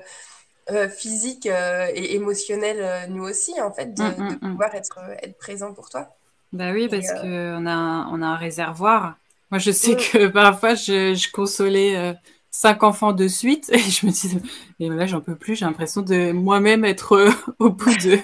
euh, 0.71 0.89
physique 0.89 1.47
euh, 1.47 1.87
et 1.95 2.15
émotionnel, 2.15 2.79
euh, 2.81 3.07
nous 3.07 3.23
aussi, 3.23 3.61
en 3.61 3.73
fait, 3.73 3.93
de, 3.93 4.21
de 4.21 4.35
hmm, 4.35 4.39
hmm. 4.41 4.57
pouvoir 4.57 4.75
être, 4.75 4.99
euh, 4.99 5.15
être 5.23 5.37
présent 5.37 5.73
pour 5.73 5.89
toi. 5.89 6.16
Bah 6.53 6.71
oui, 6.71 6.87
parce 6.87 7.09
euh, 7.09 7.21
que 7.21 7.61
on 7.61 7.65
a 7.65 7.73
un, 7.73 8.07
on 8.11 8.21
a 8.21 8.27
un 8.27 8.35
réservoir. 8.35 9.17
Moi, 9.51 9.59
je 9.59 9.71
sais 9.71 9.95
mm, 9.95 9.97
que 9.97 10.27
parfois, 10.31 10.75
je, 10.75 11.13
je 11.13 11.31
consolais 11.31 11.95
euh, 11.97 12.13
cinq 12.51 12.83
enfants 12.83 13.13
de 13.13 13.27
suite 13.27 13.69
et 13.71 13.79
je 13.79 14.05
me 14.05 14.11
disais 14.11 14.39
et 14.79 14.89
là 14.89 15.05
j'en 15.05 15.21
peux 15.21 15.35
plus. 15.35 15.55
J'ai 15.55 15.65
l'impression 15.65 16.01
de 16.01 16.31
moi-même 16.31 16.85
être 16.85 17.13
euh, 17.13 17.31
au 17.59 17.69
bout 17.69 17.95
de 17.97 18.19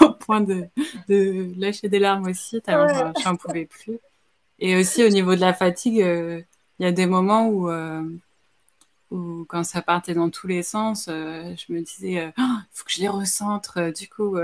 au 0.04 0.12
point 0.12 0.40
de, 0.40 0.66
de 1.08 1.52
lâcher 1.58 1.88
des 1.88 1.98
larmes 1.98 2.28
aussi. 2.28 2.60
Tellement 2.62 3.12
j'en 3.22 3.36
pouvais 3.36 3.66
plus. 3.66 3.98
Et 4.58 4.76
aussi 4.76 5.04
au 5.04 5.08
niveau 5.08 5.34
de 5.34 5.40
la 5.40 5.54
fatigue 5.54 5.96
il 5.96 6.84
y 6.84 6.86
a 6.86 6.92
des 6.92 7.06
moments 7.06 7.48
où 7.48 7.70
où 9.10 9.44
quand 9.48 9.64
ça 9.64 9.80
partait 9.82 10.14
dans 10.14 10.28
tous 10.28 10.46
les 10.46 10.62
sens 10.62 11.06
je 11.08 11.72
me 11.72 11.80
disais 11.80 12.12
il 12.12 12.32
oh, 12.38 12.58
faut 12.72 12.84
que 12.84 12.92
je 12.92 13.00
les 13.00 13.08
recentre. 13.08 13.90
Du 13.90 14.06
coup 14.08 14.36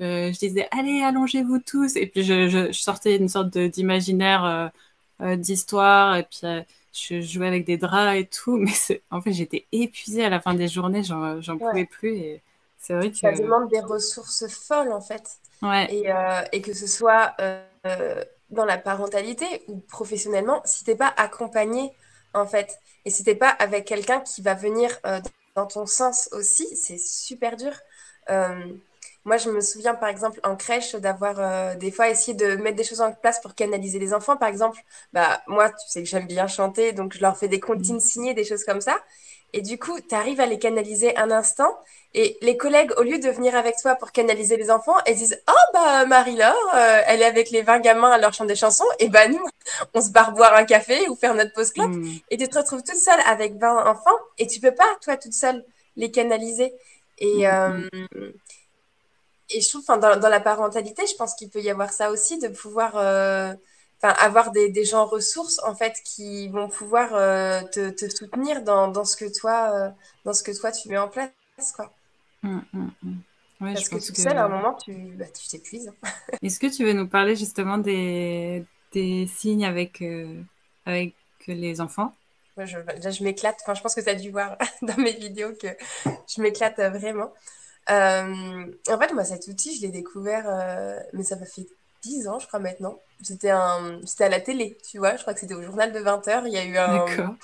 je 0.00 0.38
disais 0.38 0.66
allez 0.70 1.02
allongez-vous 1.02 1.58
tous 1.60 1.96
et 1.96 2.06
puis 2.06 2.22
je, 2.24 2.48
je, 2.48 2.72
je 2.72 2.80
sortais 2.80 3.16
une 3.16 3.28
sorte 3.28 3.56
d'imaginaire 3.56 4.72
d'histoire 5.20 6.16
et 6.16 6.24
puis 6.24 6.40
je 6.92 7.20
jouais 7.20 7.46
avec 7.46 7.64
des 7.64 7.76
draps 7.76 8.18
et 8.18 8.26
tout, 8.26 8.56
mais 8.56 8.72
en 9.10 9.20
fait, 9.20 9.32
j'étais 9.32 9.66
épuisée 9.72 10.24
à 10.24 10.28
la 10.28 10.40
fin 10.40 10.54
des 10.54 10.68
journées, 10.68 11.02
j'en 11.04 11.58
pouvais 11.58 11.84
plus. 11.84 12.16
Et 12.16 12.42
c'est 12.78 12.94
vrai 12.94 13.10
que. 13.10 13.16
Ça 13.16 13.32
demande 13.32 13.68
des 13.68 13.80
ressources 13.80 14.46
folles, 14.48 14.92
en 14.92 15.00
fait. 15.00 15.38
Ouais. 15.62 15.92
Et, 15.94 16.10
euh, 16.10 16.42
et 16.52 16.62
que 16.62 16.72
ce 16.72 16.86
soit 16.86 17.34
euh, 17.40 18.24
dans 18.50 18.64
la 18.64 18.78
parentalité 18.78 19.46
ou 19.68 19.78
professionnellement, 19.78 20.62
si 20.64 20.84
t'es 20.84 20.96
pas 20.96 21.12
accompagné, 21.16 21.92
en 22.34 22.46
fait, 22.46 22.78
et 23.04 23.10
si 23.10 23.24
t'es 23.24 23.34
pas 23.34 23.50
avec 23.50 23.84
quelqu'un 23.84 24.20
qui 24.20 24.40
va 24.42 24.54
venir 24.54 24.90
euh, 25.06 25.20
dans 25.54 25.66
ton 25.66 25.86
sens 25.86 26.28
aussi, 26.32 26.66
c'est 26.76 26.98
super 26.98 27.56
dur. 27.56 27.72
Moi, 29.24 29.36
je 29.36 29.50
me 29.50 29.60
souviens, 29.60 29.94
par 29.94 30.08
exemple, 30.08 30.40
en 30.44 30.56
crèche, 30.56 30.94
d'avoir 30.94 31.36
euh, 31.38 31.74
des 31.74 31.90
fois 31.90 32.08
essayé 32.08 32.34
de 32.34 32.56
mettre 32.56 32.76
des 32.76 32.84
choses 32.84 33.02
en 33.02 33.12
place 33.12 33.40
pour 33.40 33.54
canaliser 33.54 33.98
les 33.98 34.14
enfants. 34.14 34.36
Par 34.36 34.48
exemple, 34.48 34.80
bah, 35.12 35.42
moi, 35.46 35.68
tu 35.68 35.88
sais 35.88 36.02
que 36.02 36.08
j'aime 36.08 36.26
bien 36.26 36.46
chanter, 36.46 36.92
donc 36.92 37.14
je 37.14 37.20
leur 37.20 37.36
fais 37.36 37.48
des 37.48 37.60
comptines 37.60 37.96
mm. 37.96 38.00
signées, 38.00 38.34
des 38.34 38.44
choses 38.44 38.64
comme 38.64 38.80
ça. 38.80 38.96
Et 39.52 39.62
du 39.62 39.78
coup, 39.78 39.98
tu 40.00 40.14
arrives 40.14 40.40
à 40.40 40.46
les 40.46 40.58
canaliser 40.58 41.16
un 41.16 41.30
instant. 41.30 41.76
Et 42.14 42.38
les 42.40 42.56
collègues, 42.56 42.92
au 42.96 43.02
lieu 43.02 43.18
de 43.18 43.28
venir 43.28 43.54
avec 43.56 43.76
toi 43.76 43.94
pour 43.94 44.10
canaliser 44.10 44.56
les 44.56 44.70
enfants, 44.70 44.96
elles 45.06 45.16
disent 45.16 45.40
Oh, 45.48 45.72
bah, 45.74 46.06
Marie-Laure, 46.06 46.54
euh, 46.74 47.02
elle 47.06 47.20
est 47.20 47.26
avec 47.26 47.50
les 47.50 47.62
20 47.62 47.80
gamins 47.80 48.10
à 48.10 48.18
leur 48.18 48.32
chanter 48.32 48.54
des 48.54 48.56
chansons. 48.56 48.84
Et 49.00 49.08
bah, 49.08 49.28
nous, 49.28 49.44
on 49.94 50.00
se 50.00 50.10
barre 50.10 50.32
boire 50.32 50.54
un 50.54 50.64
café 50.64 51.08
ou 51.08 51.14
faire 51.14 51.34
notre 51.34 51.52
pause 51.52 51.72
club. 51.72 51.90
Mm. 51.90 52.10
Et 52.30 52.36
tu 52.38 52.48
te 52.48 52.58
retrouves 52.58 52.82
toute 52.82 52.96
seule 52.96 53.20
avec 53.26 53.58
20 53.58 53.86
enfants 53.86 54.18
et 54.38 54.46
tu 54.46 54.60
peux 54.60 54.74
pas, 54.74 54.96
toi, 55.02 55.16
toute 55.16 55.34
seule, 55.34 55.64
les 55.96 56.10
canaliser. 56.10 56.72
Et, 57.18 57.46
mm, 57.46 57.88
euh, 58.14 58.32
et 59.50 59.60
je 59.60 59.68
trouve, 59.68 59.84
dans, 59.86 60.18
dans 60.18 60.28
la 60.28 60.40
parentalité, 60.40 61.04
je 61.06 61.14
pense 61.16 61.34
qu'il 61.34 61.50
peut 61.50 61.60
y 61.60 61.70
avoir 61.70 61.92
ça 61.92 62.10
aussi, 62.10 62.38
de 62.38 62.48
pouvoir 62.48 62.96
euh, 62.96 63.52
avoir 64.02 64.52
des, 64.52 64.70
des, 64.70 64.84
gens 64.84 65.06
ressources 65.06 65.60
en 65.64 65.74
fait 65.74 66.00
qui 66.04 66.48
vont 66.48 66.68
pouvoir 66.68 67.14
euh, 67.14 67.62
te, 67.62 67.90
te, 67.90 68.08
soutenir 68.08 68.62
dans, 68.62 68.88
dans, 68.88 69.04
ce 69.04 69.16
que 69.16 69.26
toi, 69.38 69.72
euh, 69.74 69.90
dans 70.24 70.32
ce 70.32 70.42
que 70.42 70.58
toi 70.58 70.72
tu 70.72 70.88
mets 70.88 70.98
en 70.98 71.08
place. 71.08 71.30
Quoi. 71.74 71.92
Hum, 72.44 72.64
hum, 72.74 72.90
hum. 73.04 73.20
Parce 73.60 73.90
que 73.90 73.96
tout 73.96 74.14
seul, 74.14 74.38
à 74.38 74.44
un 74.44 74.48
moment, 74.48 74.72
tu 74.74 74.94
bah, 75.18 75.26
t'épuises. 75.50 75.92
Est-ce 76.42 76.58
que 76.58 76.66
tu 76.66 76.84
veux 76.84 76.94
nous 76.94 77.08
parler 77.08 77.36
justement 77.36 77.76
des, 77.76 78.64
des 78.92 79.26
signes 79.26 79.66
avec, 79.66 80.02
avec 80.86 81.14
les 81.46 81.82
enfants? 81.82 82.14
Moi, 82.56 82.64
je, 82.64 82.78
je 82.78 83.22
m'éclate. 83.22 83.58
Enfin, 83.62 83.74
je 83.74 83.82
pense 83.82 83.94
que 83.94 84.00
tu 84.00 84.08
as 84.08 84.14
dû 84.14 84.30
voir 84.30 84.56
dans 84.82 84.96
mes 84.96 85.12
vidéos 85.12 85.52
que 85.60 85.68
je 86.06 86.40
m'éclate 86.40 86.78
vraiment. 86.78 87.30
Euh, 87.90 88.66
en 88.88 88.98
fait, 88.98 89.12
moi, 89.12 89.24
cet 89.24 89.46
outil, 89.48 89.76
je 89.76 89.82
l'ai 89.82 89.90
découvert, 89.90 90.44
euh, 90.46 90.98
mais 91.12 91.24
ça 91.24 91.36
m'a 91.36 91.46
fait 91.46 91.66
10 92.02 92.28
ans, 92.28 92.38
je 92.38 92.46
crois, 92.46 92.60
maintenant. 92.60 93.00
C'était 93.22 93.50
un... 93.50 94.00
à 94.20 94.28
la 94.28 94.40
télé, 94.40 94.78
tu 94.88 94.98
vois. 94.98 95.16
Je 95.16 95.22
crois 95.22 95.34
que 95.34 95.40
c'était 95.40 95.54
au 95.54 95.62
journal 95.62 95.92
de 95.92 96.00
20h. 96.00 96.42
Il 96.46 96.52
y 96.52 96.58
a 96.58 96.64
eu 96.64 96.76
un, 96.78 97.36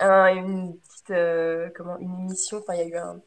un 0.00 0.26
une 0.28 0.78
petite, 0.78 1.10
euh, 1.10 1.70
comment, 1.74 1.98
une 1.98 2.20
émission, 2.20 2.58
enfin, 2.58 2.74
il 2.74 2.80
y 2.80 2.82
a 2.82 2.86
eu 2.86 2.96
un, 2.96 3.20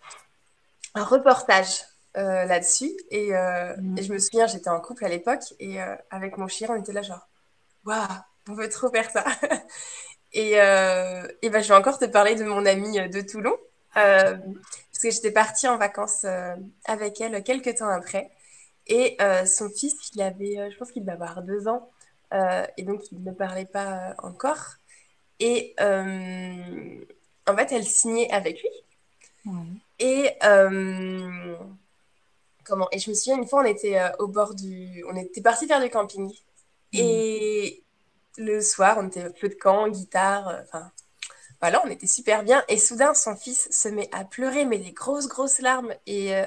un 0.96 1.04
reportage 1.04 1.82
là-dessus. 2.16 2.92
Et, 3.10 3.32
mm. 3.32 3.98
et, 3.98 4.04
je 4.04 4.14
me 4.14 4.20
souviens, 4.20 4.46
j'étais 4.46 4.70
en 4.70 4.80
couple 4.80 5.06
à 5.06 5.10
l'époque, 5.10 5.44
et 5.60 5.80
avec 6.12 6.38
mon 6.38 6.48
chien, 6.48 6.68
on 6.70 6.76
était 6.76 6.94
là 6.94 7.02
genre, 7.02 7.28
waouh, 7.86 8.08
on 8.48 8.54
veut 8.54 8.70
trop 8.70 8.92
faire 8.92 9.10
ça. 9.10 9.26
et, 10.34 10.52
et 10.52 11.50
ben, 11.50 11.64
je 11.64 11.68
vais 11.68 11.74
encore 11.74 11.98
te 11.98 12.06
parler 12.06 12.36
de 12.36 12.44
mon 12.44 12.68
ami 12.68 13.10
de 13.10 13.22
Toulon. 13.22 13.58
Euh, 15.04 15.10
parce 15.10 15.16
que 15.16 15.22
j'étais 15.22 15.32
partie 15.32 15.68
en 15.68 15.78
vacances 15.78 16.24
euh, 16.26 16.56
avec 16.86 17.20
elle 17.22 17.44
quelques 17.44 17.76
temps 17.76 17.90
après. 17.90 18.32
Et 18.88 19.16
euh, 19.22 19.46
son 19.46 19.70
fils, 19.70 19.96
il 20.14 20.22
avait, 20.22 20.72
je 20.72 20.78
pense 20.78 20.92
qu'il 20.92 21.04
devait 21.04 21.14
avoir 21.14 21.42
deux 21.42 21.68
ans, 21.68 21.90
et 22.78 22.84
donc 22.84 23.12
il 23.12 23.24
ne 23.24 23.32
parlait 23.32 23.66
pas 23.66 24.16
encore. 24.18 24.76
Et 25.40 25.76
en 25.80 27.56
fait, 27.56 27.72
elle 27.72 27.86
signait 27.86 28.30
avec 28.32 28.62
lui. 28.62 28.70
Et 30.00 30.32
comment 32.66 32.88
Et 32.92 33.00
je 33.00 33.10
me 33.10 33.16
souviens 33.16 33.38
une 33.38 33.48
fois, 33.48 33.62
on 33.62 33.66
était 33.66 34.02
au 34.20 34.28
bord 34.28 34.54
du, 34.56 35.04
on 35.10 35.16
était 35.16 35.42
parti 35.42 35.68
faire 35.68 35.82
du 35.82 35.90
camping. 35.90 36.28
Mmh. 36.28 36.98
Et 36.98 37.84
le 38.38 38.62
soir, 38.62 38.98
on 39.00 39.08
était 39.08 39.32
feu 39.36 39.50
de 39.50 39.56
camp, 39.56 39.88
guitare, 39.88 40.62
enfin 40.64 40.92
voilà, 41.64 41.82
on 41.86 41.90
était 41.90 42.08
super 42.08 42.44
bien. 42.44 42.62
Et 42.68 42.78
soudain, 42.78 43.14
son 43.14 43.38
fils 43.38 43.70
se 43.72 43.88
met 43.88 44.10
à 44.12 44.26
pleurer, 44.26 44.66
mais 44.66 44.80
des 44.80 44.92
grosses, 44.92 45.30
grosses 45.30 45.60
larmes. 45.60 45.94
Et 46.06 46.36
euh, 46.36 46.44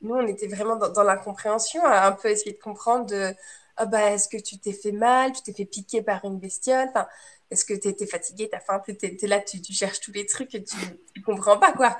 nous, 0.00 0.16
on 0.16 0.26
était 0.26 0.48
vraiment 0.48 0.74
dans, 0.74 1.02
l'incompréhension, 1.04 1.84
à 1.84 2.08
un 2.08 2.10
peu 2.10 2.30
essayer 2.30 2.52
de 2.52 2.58
comprendre 2.58 3.06
de 3.06 3.32
oh 3.80 3.86
bah, 3.86 4.10
est-ce 4.10 4.28
que 4.28 4.36
tu 4.36 4.58
t'es 4.58 4.72
fait 4.72 4.90
mal, 4.90 5.30
tu 5.30 5.42
t'es 5.42 5.52
fait 5.52 5.64
piquer 5.64 6.02
par 6.02 6.24
une 6.24 6.40
bestiole? 6.40 6.88
Enfin, 6.88 7.06
Est-ce 7.52 7.64
que 7.64 7.74
tu 7.74 7.86
étais 7.86 8.08
fatigué, 8.08 8.48
t'as 8.50 8.58
faim, 8.58 8.82
tu 8.84 8.96
es, 9.00 9.26
là, 9.28 9.38
tu, 9.40 9.60
cherches 9.72 10.00
tous 10.00 10.10
les 10.10 10.26
trucs 10.26 10.52
et 10.56 10.64
tu 10.64 10.74
ne 11.16 11.22
comprends 11.22 11.58
pas, 11.58 11.70
quoi. 11.70 11.96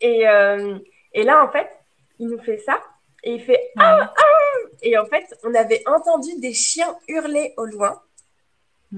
Et, 0.00 0.28
euh, 0.28 0.78
et 1.12 1.24
là, 1.24 1.44
en 1.44 1.50
fait, 1.50 1.68
il 2.20 2.28
nous 2.28 2.40
fait 2.40 2.58
ça. 2.58 2.80
Et 3.24 3.32
il 3.32 3.42
fait 3.42 3.72
ah, 3.78 4.14
ah 4.16 4.24
Et 4.82 4.96
en 4.96 5.06
fait, 5.06 5.36
on 5.42 5.52
avait 5.56 5.82
entendu 5.88 6.38
des 6.38 6.54
chiens 6.54 6.96
hurler 7.08 7.54
au 7.56 7.64
loin. 7.64 8.00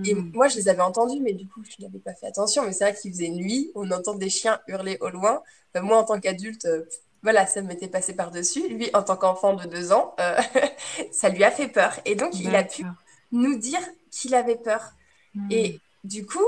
Et 0.05 0.15
hmm. 0.15 0.31
moi, 0.35 0.49
je 0.49 0.57
les 0.57 0.69
avais 0.69 0.83
entendus, 0.83 1.21
mais 1.21 1.33
du 1.33 1.49
coup, 1.49 1.63
je 1.65 1.83
n'avais 1.83 1.99
pas 1.99 2.15
fait 2.15 2.27
attention. 2.27 2.65
Mais 2.65 2.73
c'est 2.73 2.85
vrai 2.85 2.95
qu'il 2.95 3.13
faisait 3.13 3.29
nuit, 3.29 3.73
on 3.75 3.91
entend 3.91 4.15
des 4.15 4.31
chiens 4.31 4.61
hurler 4.69 4.99
au 5.01 5.09
loin. 5.09 5.43
Euh, 5.77 5.83
moi, 5.83 5.99
en 5.99 6.05
tant 6.05 6.21
qu'adulte, 6.21 6.67
euh, 6.67 6.85
voilà, 7.23 7.47
ça 7.47 7.61
m'était 7.63 7.89
passé 7.89 8.15
par-dessus. 8.15 8.69
Lui, 8.69 8.89
en 8.95 9.03
tant 9.03 9.17
qu'enfant 9.17 9.55
de 9.55 9.67
deux 9.67 9.93
ans, 9.93 10.15
euh, 10.21 10.39
ça 11.13 11.29
lui 11.29 11.43
a 11.43 11.51
fait 11.51 11.69
peur. 11.69 11.99
Et 12.05 12.15
donc, 12.15 12.39
il 12.39 12.55
a 12.55 12.63
pu 12.63 12.85
nous 13.33 13.59
dire 13.59 13.81
qu'il 14.11 14.35
avait 14.35 14.57
peur. 14.57 14.93
Hmm. 15.35 15.49
Et 15.51 15.81
du 16.05 16.25
coup, 16.25 16.39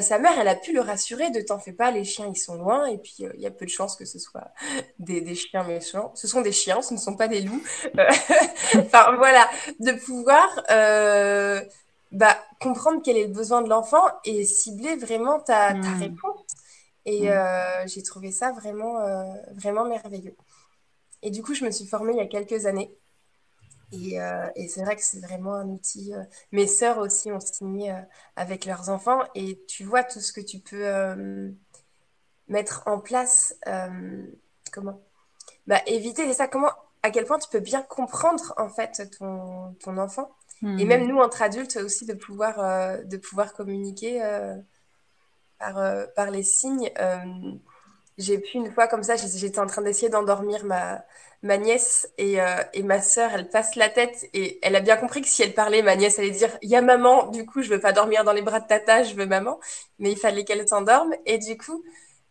sa 0.00 0.20
mère, 0.20 0.38
elle 0.38 0.46
a 0.46 0.54
pu 0.54 0.72
le 0.72 0.80
rassurer 0.80 1.30
de 1.30 1.40
t'en 1.40 1.58
fais 1.58 1.72
pas, 1.72 1.90
les 1.90 2.04
chiens, 2.04 2.30
ils 2.32 2.38
sont 2.38 2.54
loin. 2.54 2.86
Et 2.86 2.96
puis, 2.96 3.16
il 3.34 3.40
y 3.40 3.46
a 3.46 3.50
peu 3.50 3.64
de 3.64 3.70
chances 3.70 3.96
que 3.96 4.04
ce 4.04 4.20
soit 4.20 4.52
des, 5.00 5.20
des, 5.20 5.34
chiens 5.34 5.64
méchants. 5.64 6.12
Ce 6.14 6.28
sont 6.28 6.40
des 6.40 6.52
chiens, 6.52 6.80
ce 6.80 6.94
ne 6.94 6.98
sont 6.98 7.16
pas 7.16 7.28
des 7.28 7.42
loups. 7.42 7.62
enfin, 8.76 9.16
voilà, 9.16 9.50
de 9.80 9.92
pouvoir 9.92 10.48
bah, 12.12 12.36
comprendre 12.60 13.00
quel 13.04 13.16
est 13.16 13.26
le 13.26 13.32
besoin 13.32 13.62
de 13.62 13.68
l'enfant 13.68 14.02
et 14.24 14.44
cibler 14.44 14.96
vraiment 14.96 15.38
ta, 15.38 15.74
ta 15.74 15.74
hmm. 15.74 16.00
réponse. 16.00 16.46
Et 17.04 17.28
hmm. 17.28 17.32
euh, 17.32 17.86
j'ai 17.86 18.02
trouvé 18.02 18.32
ça 18.32 18.52
vraiment, 18.52 19.00
euh, 19.00 19.24
vraiment 19.52 19.84
merveilleux. 19.84 20.36
Et 21.22 21.30
du 21.30 21.42
coup, 21.42 21.54
je 21.54 21.64
me 21.64 21.70
suis 21.70 21.86
formée 21.86 22.12
il 22.12 22.18
y 22.18 22.22
a 22.22 22.26
quelques 22.26 22.66
années. 22.66 22.94
Et, 23.92 24.20
euh, 24.20 24.48
et 24.54 24.68
c'est 24.68 24.82
vrai 24.82 24.96
que 24.96 25.02
c'est 25.02 25.20
vraiment 25.20 25.54
un 25.54 25.68
outil. 25.68 26.12
Mes 26.52 26.66
sœurs 26.66 26.98
aussi 26.98 27.30
ont 27.32 27.40
signé 27.40 27.94
avec 28.36 28.64
leurs 28.64 28.88
enfants. 28.88 29.20
Et 29.34 29.62
tu 29.66 29.84
vois 29.84 30.04
tout 30.04 30.20
ce 30.20 30.32
que 30.32 30.40
tu 30.40 30.60
peux 30.60 31.52
mettre 32.48 32.82
en 32.86 33.00
place. 33.00 33.54
comment? 34.72 35.00
Bah, 35.66 35.80
Éviter, 35.86 36.26
c'est 36.26 36.34
ça. 36.34 36.48
Comment, 36.48 36.70
à 37.02 37.10
quel 37.10 37.24
point 37.24 37.38
tu 37.38 37.48
peux 37.50 37.60
bien 37.60 37.82
comprendre 37.82 38.54
en 38.56 38.68
fait 38.68 39.10
ton, 39.18 39.74
ton 39.80 39.98
enfant 39.98 40.30
et 40.62 40.66
hmm. 40.66 40.88
même 40.88 41.06
nous, 41.06 41.18
entre 41.18 41.42
adultes, 41.42 41.76
aussi 41.76 42.04
de 42.04 42.12
pouvoir, 42.12 42.58
euh, 42.60 43.02
de 43.04 43.16
pouvoir 43.16 43.54
communiquer 43.54 44.22
euh, 44.22 44.54
par, 45.58 45.78
euh, 45.78 46.04
par 46.14 46.30
les 46.30 46.42
signes. 46.42 46.90
j'ai 48.18 48.38
pu 48.38 48.58
une 48.58 48.70
fois 48.70 48.86
comme 48.86 49.02
ça, 49.02 49.16
j'étais 49.16 49.58
en 49.58 49.66
train 49.66 49.80
d'essayer 49.80 50.10
d'endormir 50.10 50.64
ma, 50.66 51.02
ma 51.42 51.56
nièce 51.56 52.10
et, 52.18 52.36
et, 52.74 52.82
ma 52.82 53.00
sœur, 53.00 53.30
elle 53.34 53.48
passe 53.48 53.74
la 53.76 53.88
tête 53.88 54.28
et 54.34 54.58
elle 54.62 54.76
a 54.76 54.80
bien 54.80 54.98
compris 54.98 55.22
que 55.22 55.28
si 55.28 55.42
elle 55.42 55.54
parlait, 55.54 55.80
ma 55.82 55.96
nièce 55.96 56.18
allait 56.18 56.30
dire 56.30 56.50
il 56.60 56.68
y 56.68 56.76
a 56.76 56.82
maman, 56.82 57.28
du 57.28 57.46
coup 57.46 57.62
je 57.62 57.70
veux 57.70 57.80
pas 57.80 57.92
dormir 57.92 58.24
dans 58.24 58.32
les 58.34 58.42
bras 58.42 58.60
de 58.60 58.66
tata, 58.66 59.02
je 59.04 59.14
veux 59.14 59.24
maman, 59.26 59.58
mais 59.98 60.12
il 60.12 60.18
fallait 60.18 60.44
qu'elle 60.44 60.68
s'endorme 60.68 61.14
et 61.24 61.38
du 61.38 61.56
coup 61.56 61.82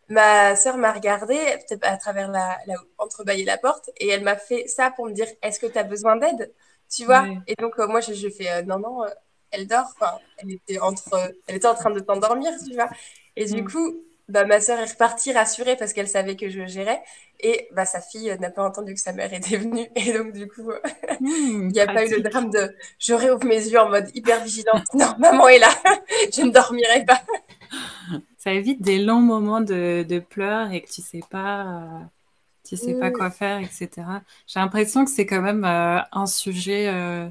ma 0.08 0.54
sœur 0.54 0.76
m'a 0.76 0.92
regardée 0.92 1.40
à 1.82 1.96
travers 1.96 2.30
la, 2.30 2.56
la 2.66 2.74
entrebâillé 2.98 3.44
la 3.44 3.58
porte 3.58 3.90
et 3.96 4.08
elle 4.08 4.22
m'a 4.22 4.36
fait 4.36 4.68
ça 4.68 4.92
pour 4.92 5.06
me 5.06 5.12
dire 5.12 5.26
est-ce 5.42 5.58
que 5.58 5.66
tu 5.66 5.78
as 5.78 5.84
besoin 5.84 6.16
d'aide? 6.16 6.52
Tu 6.90 7.04
vois. 7.04 7.26
Et 7.46 7.54
donc, 7.56 7.78
euh, 7.78 7.86
moi, 7.86 8.00
je, 8.00 8.12
je 8.12 8.28
fais 8.28 8.50
euh, 8.50 8.62
non, 8.62 8.78
non, 8.78 9.04
euh, 9.04 9.08
elle 9.50 9.66
dort. 9.66 9.92
Enfin, 9.96 10.18
elle 10.38 10.52
était, 10.52 10.78
entre, 10.80 11.34
elle 11.46 11.56
était 11.56 11.68
en 11.68 11.74
train 11.74 11.90
de 11.90 12.00
t'endormir, 12.00 12.52
tu 12.66 12.74
vois. 12.74 12.90
Et 13.36 13.44
du 13.44 13.62
mm. 13.62 13.68
coup, 13.70 14.04
bah, 14.28 14.44
ma 14.44 14.60
sœur 14.60 14.78
est 14.78 14.90
repartie 14.90 15.32
rassurée 15.32 15.76
parce 15.76 15.92
qu'elle 15.92 16.08
savait 16.08 16.36
que 16.36 16.48
je 16.48 16.66
gérais. 16.66 17.00
Et 17.38 17.68
bah, 17.72 17.84
sa 17.84 18.00
fille 18.00 18.36
n'a 18.40 18.50
pas 18.50 18.64
entendu 18.64 18.94
que 18.94 19.00
sa 19.00 19.12
mère 19.12 19.32
était 19.32 19.56
venue. 19.56 19.88
Et 19.96 20.12
donc, 20.12 20.32
du 20.32 20.48
coup, 20.48 20.70
mm, 21.20 21.20
il 21.20 21.68
n'y 21.68 21.80
a 21.80 21.86
pas 21.86 22.04
eu 22.04 22.16
le 22.16 22.28
drame 22.28 22.50
de 22.50 22.74
je 22.98 23.14
réouvre 23.14 23.44
mes 23.44 23.68
yeux 23.68 23.78
en 23.78 23.88
mode 23.88 24.10
hyper 24.14 24.42
vigilante. 24.42 24.84
non, 24.94 25.14
maman 25.18 25.48
est 25.48 25.58
là, 25.58 25.70
je 26.32 26.42
ne 26.42 26.50
dormirai 26.50 27.04
pas. 27.04 27.22
ça 28.36 28.52
évite 28.52 28.82
des 28.82 28.98
longs 28.98 29.20
moments 29.20 29.60
de, 29.60 30.04
de 30.08 30.18
pleurs 30.18 30.72
et 30.72 30.82
que 30.82 30.90
tu 30.90 31.02
sais 31.02 31.22
pas, 31.30 32.10
euh, 32.72 32.76
tu 32.76 32.84
sais 32.84 32.94
pas 32.94 33.10
quoi 33.10 33.30
faire, 33.30 33.58
etc. 33.58 33.90
J'ai 34.46 34.60
l'impression 34.60 35.04
que 35.04 35.10
c'est 35.10 35.26
quand 35.26 35.42
même 35.42 35.64
euh, 35.64 36.00
un 36.12 36.26
sujet 36.26 36.88
euh, 36.88 37.28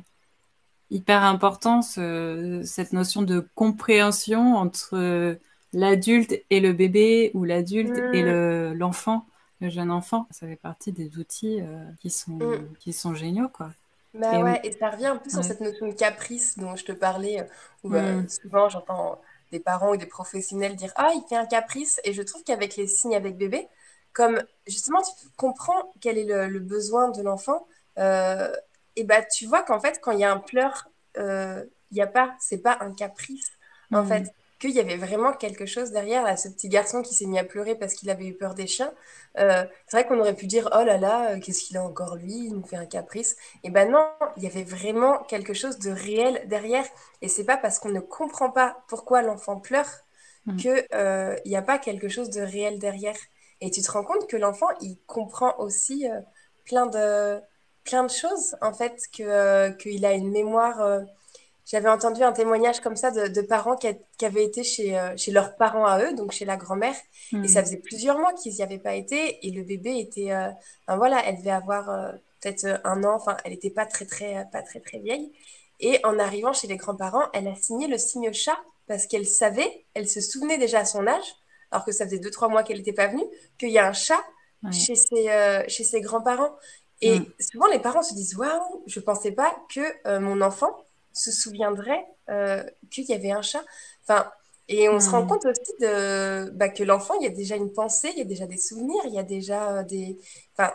hyper 0.89 1.23
important, 1.23 1.81
ce, 1.81 2.61
cette 2.65 2.93
notion 2.93 3.21
de 3.21 3.47
compréhension 3.55 4.55
entre 4.55 5.37
l'adulte 5.73 6.33
et 6.49 6.59
le 6.59 6.73
bébé 6.73 7.31
ou 7.33 7.43
l'adulte 7.43 7.97
et 8.13 8.23
le, 8.23 8.73
l'enfant, 8.73 9.25
le 9.61 9.69
jeune 9.69 9.91
enfant. 9.91 10.27
Ça 10.31 10.47
fait 10.47 10.55
partie 10.55 10.91
des 10.91 11.17
outils 11.17 11.59
qui 11.99 12.09
sont 12.09 12.37
mm. 12.37 12.73
qui 12.79 12.93
sont 12.93 13.13
géniaux, 13.13 13.49
quoi. 13.49 13.69
Bah 14.15 14.39
ouais, 14.41 14.59
et 14.63 14.71
ça 14.71 14.89
revient 14.89 15.05
un 15.05 15.17
peu 15.17 15.29
sur 15.29 15.43
cette 15.43 15.61
notion 15.61 15.87
de 15.87 15.93
caprice 15.93 16.57
dont 16.57 16.75
je 16.75 16.83
te 16.83 16.91
parlais, 16.91 17.47
où 17.83 17.89
mm. 17.89 18.27
souvent 18.27 18.67
j'entends 18.67 19.19
des 19.51 19.59
parents 19.59 19.91
ou 19.91 19.97
des 19.97 20.05
professionnels 20.05 20.75
dire 20.75 20.91
Ah, 20.95 21.11
il 21.15 21.23
fait 21.27 21.35
un 21.35 21.45
caprice. 21.45 21.99
Et 22.03 22.13
je 22.13 22.21
trouve 22.21 22.43
qu'avec 22.43 22.75
les 22.75 22.87
signes 22.87 23.15
avec 23.15 23.37
bébé, 23.37 23.67
comme 24.13 24.41
justement 24.67 25.01
tu 25.01 25.27
comprends 25.37 25.93
quel 26.01 26.17
est 26.17 26.47
le, 26.47 26.59
besoin 26.59 27.09
de 27.09 27.21
l'enfant, 27.21 27.67
euh, 27.97 28.51
et 28.95 29.03
bah 29.03 29.23
tu 29.23 29.45
vois 29.45 29.63
qu'en 29.63 29.79
fait, 29.79 29.99
quand 30.01 30.11
il 30.11 30.19
y 30.19 30.23
a 30.23 30.31
un 30.31 30.39
pleur, 30.39 30.89
euh, 31.17 31.63
il 31.91 31.95
n'y 31.95 32.01
a 32.01 32.07
pas, 32.07 32.35
c'est 32.39 32.59
pas 32.59 32.77
un 32.81 32.93
caprice. 32.93 33.51
En 33.91 34.03
mmh. 34.03 34.07
fait, 34.07 34.33
qu'il 34.59 34.71
y 34.71 34.79
avait 34.79 34.97
vraiment 34.97 35.31
quelque 35.31 35.65
chose 35.65 35.91
derrière, 35.91 36.23
là, 36.23 36.35
ce 36.35 36.49
petit 36.49 36.67
garçon 36.67 37.01
qui 37.01 37.15
s'est 37.15 37.25
mis 37.25 37.39
à 37.39 37.45
pleurer 37.45 37.75
parce 37.75 37.93
qu'il 37.93 38.09
avait 38.09 38.27
eu 38.27 38.33
peur 38.33 38.55
des 38.55 38.67
chiens. 38.67 38.91
Euh, 39.37 39.63
c'est 39.87 39.97
vrai 39.97 40.05
qu'on 40.05 40.19
aurait 40.19 40.35
pu 40.35 40.47
dire, 40.47 40.69
oh 40.77 40.83
là 40.83 40.97
là, 40.97 41.31
euh, 41.31 41.39
qu'est-ce 41.39 41.63
qu'il 41.63 41.77
a 41.77 41.83
encore 41.83 42.17
lui, 42.17 42.47
il 42.47 42.53
nous 42.53 42.63
fait 42.63 42.75
un 42.75 42.85
caprice. 42.85 43.37
Et 43.63 43.69
ben 43.69 43.89
non, 43.89 44.05
il 44.35 44.43
y 44.43 44.47
avait 44.47 44.65
vraiment 44.65 45.19
quelque 45.23 45.53
chose 45.53 45.79
de 45.79 45.91
réel 45.91 46.43
derrière. 46.47 46.85
Et 47.21 47.29
c'est 47.29 47.45
pas 47.45 47.55
parce 47.55 47.79
qu'on 47.79 47.89
ne 47.89 48.01
comprend 48.01 48.51
pas 48.51 48.83
pourquoi 48.89 49.21
l'enfant 49.21 49.59
pleure 49.59 49.89
mm. 50.45 50.57
qu'il 50.57 50.85
euh, 50.93 51.35
n'y 51.45 51.55
a 51.55 51.61
pas 51.61 51.79
quelque 51.79 52.09
chose 52.09 52.29
de 52.29 52.41
réel 52.41 52.79
derrière. 52.79 53.17
Et 53.61 53.71
tu 53.71 53.81
te 53.81 53.91
rends 53.91 54.03
compte 54.03 54.27
que 54.27 54.37
l'enfant, 54.37 54.67
il 54.81 54.97
comprend 55.05 55.57
aussi 55.59 56.07
plein, 56.65 56.85
de, 56.85 57.39
plein 57.83 58.03
de 58.03 58.09
choses, 58.09 58.55
en 58.61 58.73
fait, 58.73 59.01
qu'il 59.11 59.25
a 60.05 60.13
une 60.13 60.31
mémoire 60.31 61.05
j'avais 61.69 61.89
entendu 61.89 62.23
un 62.23 62.31
témoignage 62.31 62.79
comme 62.79 62.95
ça 62.95 63.11
de, 63.11 63.41
parents 63.41 63.75
qui, 63.75 64.25
avaient 64.25 64.43
été 64.43 64.63
chez, 64.63 64.97
euh, 64.97 65.15
chez 65.15 65.31
leurs 65.31 65.55
parents 65.55 65.85
à 65.85 66.03
eux, 66.03 66.15
donc 66.15 66.31
chez 66.31 66.45
la 66.45 66.57
grand-mère, 66.57 66.95
et 67.31 67.47
ça 67.47 67.61
hmm. 67.61 67.65
faisait 67.65 67.77
plusieurs 67.77 68.17
mois 68.17 68.33
qu'ils 68.33 68.53
n'y 68.53 68.63
avaient 68.63 68.79
pas 68.79 68.95
été, 68.95 69.45
et 69.45 69.51
le 69.51 69.61
bébé 69.61 69.99
était, 69.99 70.31
euh, 70.31 70.49
voilà, 70.87 71.23
elle 71.27 71.37
devait 71.37 71.51
avoir 71.51 71.89
euh, 71.91 72.11
peut-être 72.41 72.81
un 72.83 73.03
an, 73.03 73.13
enfin, 73.13 73.37
elle 73.45 73.51
n'était 73.51 73.69
pas 73.69 73.85
très 73.85 74.05
très 74.05 74.47
pas 74.51 74.63
très 74.63 74.79
très 74.79 74.97
vieille, 74.97 75.31
et 75.79 75.99
en 76.03 76.17
arrivant 76.17 76.53
chez 76.53 76.67
les 76.67 76.77
grands-parents, 76.77 77.29
elle 77.33 77.47
a 77.47 77.55
signé 77.55 77.87
le 77.87 77.99
signe 77.99 78.33
chat 78.33 78.57
parce 78.87 79.05
qu'elle 79.05 79.27
savait, 79.27 79.85
elle 79.93 80.09
se 80.09 80.21
souvenait 80.21 80.57
déjà 80.57 80.79
à 80.79 80.85
son 80.85 81.05
âge, 81.05 81.35
alors 81.71 81.85
que 81.85 81.91
ça 81.91 82.05
faisait 82.05 82.19
deux 82.19 82.31
trois 82.31 82.49
mois 82.49 82.63
qu'elle 82.63 82.77
n'était 82.77 82.93
pas 82.93 83.07
venue, 83.07 83.25
qu'il 83.57 83.69
y 83.69 83.79
a 83.79 83.87
un 83.87 83.93
chat 83.93 84.23
chez 84.71 84.95
ses 84.95 85.65
chez 85.67 85.83
ses 85.83 86.01
grands-parents. 86.01 86.55
Et 87.01 87.21
souvent 87.39 87.67
les 87.67 87.79
parents 87.79 88.03
se 88.03 88.13
disent 88.13 88.35
waouh, 88.35 88.83
je 88.85 88.99
pensais 88.99 89.31
pas 89.31 89.55
que 89.73 90.19
mon 90.19 90.41
enfant 90.41 90.75
se 91.13 91.31
souviendrait 91.31 92.05
euh, 92.29 92.63
qu'il 92.89 93.05
y 93.05 93.13
avait 93.13 93.31
un 93.31 93.41
chat. 93.41 93.63
Enfin, 94.03 94.29
et 94.67 94.87
on 94.87 94.99
se 94.99 95.09
rend 95.09 95.25
compte 95.25 95.45
aussi 95.45 95.73
de, 95.81 96.49
bah, 96.51 96.69
que 96.69 96.83
l'enfant, 96.83 97.15
il 97.19 97.23
y 97.23 97.27
a 97.27 97.31
déjà 97.31 97.55
une 97.55 97.73
pensée, 97.73 98.09
il 98.13 98.19
y 98.19 98.21
a 98.21 98.25
déjà 98.25 98.45
des 98.45 98.57
souvenirs, 98.57 99.01
il 99.05 99.13
y 99.13 99.19
a 99.19 99.23
déjà 99.23 99.77
euh, 99.77 99.83
des. 99.83 100.17
Enfin, 100.53 100.71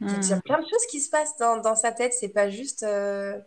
il 0.00 0.10
y 0.10 0.14
a 0.14 0.16
déjà 0.16 0.40
plein 0.40 0.58
de 0.58 0.66
choses 0.66 0.86
qui 0.90 1.00
se 1.00 1.10
passent 1.10 1.36
dans, 1.38 1.56
dans 1.56 1.74
sa 1.74 1.92
tête. 1.92 2.12
C'est 2.12 2.28
pas 2.28 2.50
juste. 2.50 2.82
Euh, 2.82 3.38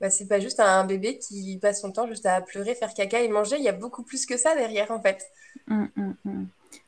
bah, 0.00 0.10
c'est 0.10 0.26
pas 0.26 0.40
juste 0.40 0.60
un 0.60 0.84
bébé 0.84 1.18
qui 1.18 1.58
passe 1.58 1.80
son 1.80 1.92
temps 1.92 2.06
juste 2.06 2.26
à 2.26 2.40
pleurer, 2.40 2.74
faire 2.74 2.94
caca 2.94 3.20
et 3.20 3.28
manger. 3.28 3.56
Il 3.58 3.64
y 3.64 3.68
a 3.68 3.72
beaucoup 3.72 4.02
plus 4.02 4.26
que 4.26 4.36
ça 4.36 4.54
derrière, 4.54 4.90
en 4.90 5.00
fait. 5.00 5.24
Hmm, 5.66 5.86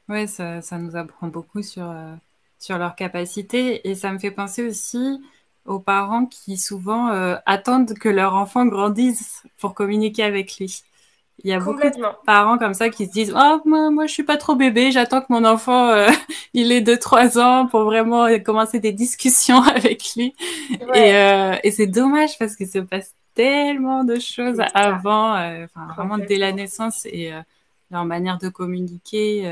oui, 0.09 0.29
ça, 0.29 0.61
nous 0.79 0.97
apprend 0.97 1.29
beaucoup 1.29 1.63
sur, 1.63 1.95
sur 2.59 2.79
leur 2.79 2.95
capacité. 2.97 3.89
Et 3.89 3.95
ça 3.95 4.13
me 4.13 4.19
fait 4.19 4.31
penser 4.31 4.63
aussi 4.63 5.21
aux 5.69 5.79
parents 5.79 6.27
qui 6.27 6.57
souvent 6.57 7.11
euh, 7.11 7.37
attendent 7.47 7.95
que 7.95 8.09
leur 8.09 8.35
enfant 8.35 8.67
grandisse 8.67 9.43
pour 9.59 9.75
communiquer 9.75 10.25
avec 10.25 10.59
lui. 10.59 10.83
Il 11.45 11.51
y 11.51 11.53
a 11.53 11.61
beaucoup 11.61 11.79
de 11.79 12.25
parents 12.27 12.59
comme 12.59 12.75
ça 12.75 12.89
qui 12.89 13.07
se 13.07 13.13
disent 13.13 13.33
oh 13.37 13.61
moi, 13.65 13.91
moi 13.91 14.07
je 14.07 14.13
suis 14.13 14.25
pas 14.25 14.37
trop 14.37 14.57
bébé 14.57 14.91
j'attends 14.91 15.21
que 15.21 15.27
mon 15.31 15.45
enfant 15.45 15.89
euh, 15.89 16.09
il 16.55 16.73
ait 16.73 16.81
2-3 16.81 17.39
ans 17.39 17.67
pour 17.67 17.85
vraiment 17.85 18.27
commencer 18.41 18.81
des 18.81 18.93
discussions 18.93 19.63
avec 19.77 20.15
lui. 20.17 20.35
Et, 20.95 21.15
euh, 21.15 21.55
et 21.63 21.71
c'est 21.71 21.87
dommage 21.87 22.39
parce 22.39 22.57
qu'il 22.57 22.69
se 22.69 22.79
passe 22.79 23.15
tellement 23.35 24.03
de 24.03 24.19
choses 24.19 24.61
avant 24.75 25.35
enfin 25.35 25.87
vraiment 25.95 26.19
dès 26.19 26.39
la 26.39 26.51
naissance 26.51 27.07
et 27.07 27.31
leur 27.93 28.05
manière 28.05 28.39
de 28.39 28.49
communiquer 28.49 29.49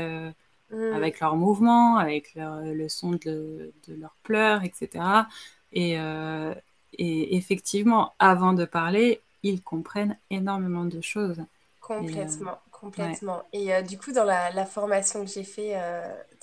mm. 0.71 0.93
avec 0.93 1.21
leurs 1.21 1.37
mouvements 1.37 1.95
avec 1.95 2.33
le 2.35 2.89
son 2.89 3.11
de, 3.11 3.71
de 3.87 3.95
leurs 3.97 4.17
pleurs 4.23 4.63
etc 4.65 5.25
et, 5.73 5.99
euh, 5.99 6.53
et 6.93 7.35
effectivement, 7.35 8.13
avant 8.19 8.53
de 8.53 8.65
parler, 8.65 9.21
ils 9.43 9.61
comprennent 9.61 10.17
énormément 10.29 10.85
de 10.85 11.01
choses. 11.01 11.41
Complètement, 11.87 12.51
euh, 12.51 12.69
complètement. 12.71 13.43
Et 13.53 13.73
euh, 13.73 13.81
du 13.81 13.97
coup, 13.97 14.11
dans 14.11 14.23
la, 14.23 14.65
formation 14.65 15.21
que 15.21 15.31
j'ai 15.31 15.43
fait 15.43 15.75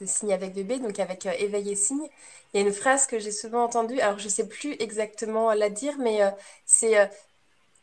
de 0.01 0.07
signe 0.07 0.33
avec 0.33 0.55
bébé, 0.55 0.79
donc 0.79 0.99
avec 0.99 1.27
éveil 1.27 1.71
et 1.71 1.77
signe, 1.77 2.09
il 2.53 2.61
y 2.61 2.65
a 2.65 2.67
une 2.67 2.73
phrase 2.73 3.07
que 3.07 3.19
j'ai 3.19 3.33
souvent 3.33 3.65
entendue. 3.65 4.01
Alors, 4.01 4.19
je 4.19 4.25
ne 4.25 4.31
sais 4.31 4.49
plus 4.49 4.75
exactement 4.81 5.53
la 5.53 5.71
dire, 5.71 5.95
mais 5.99 6.21
c'est 6.65 7.11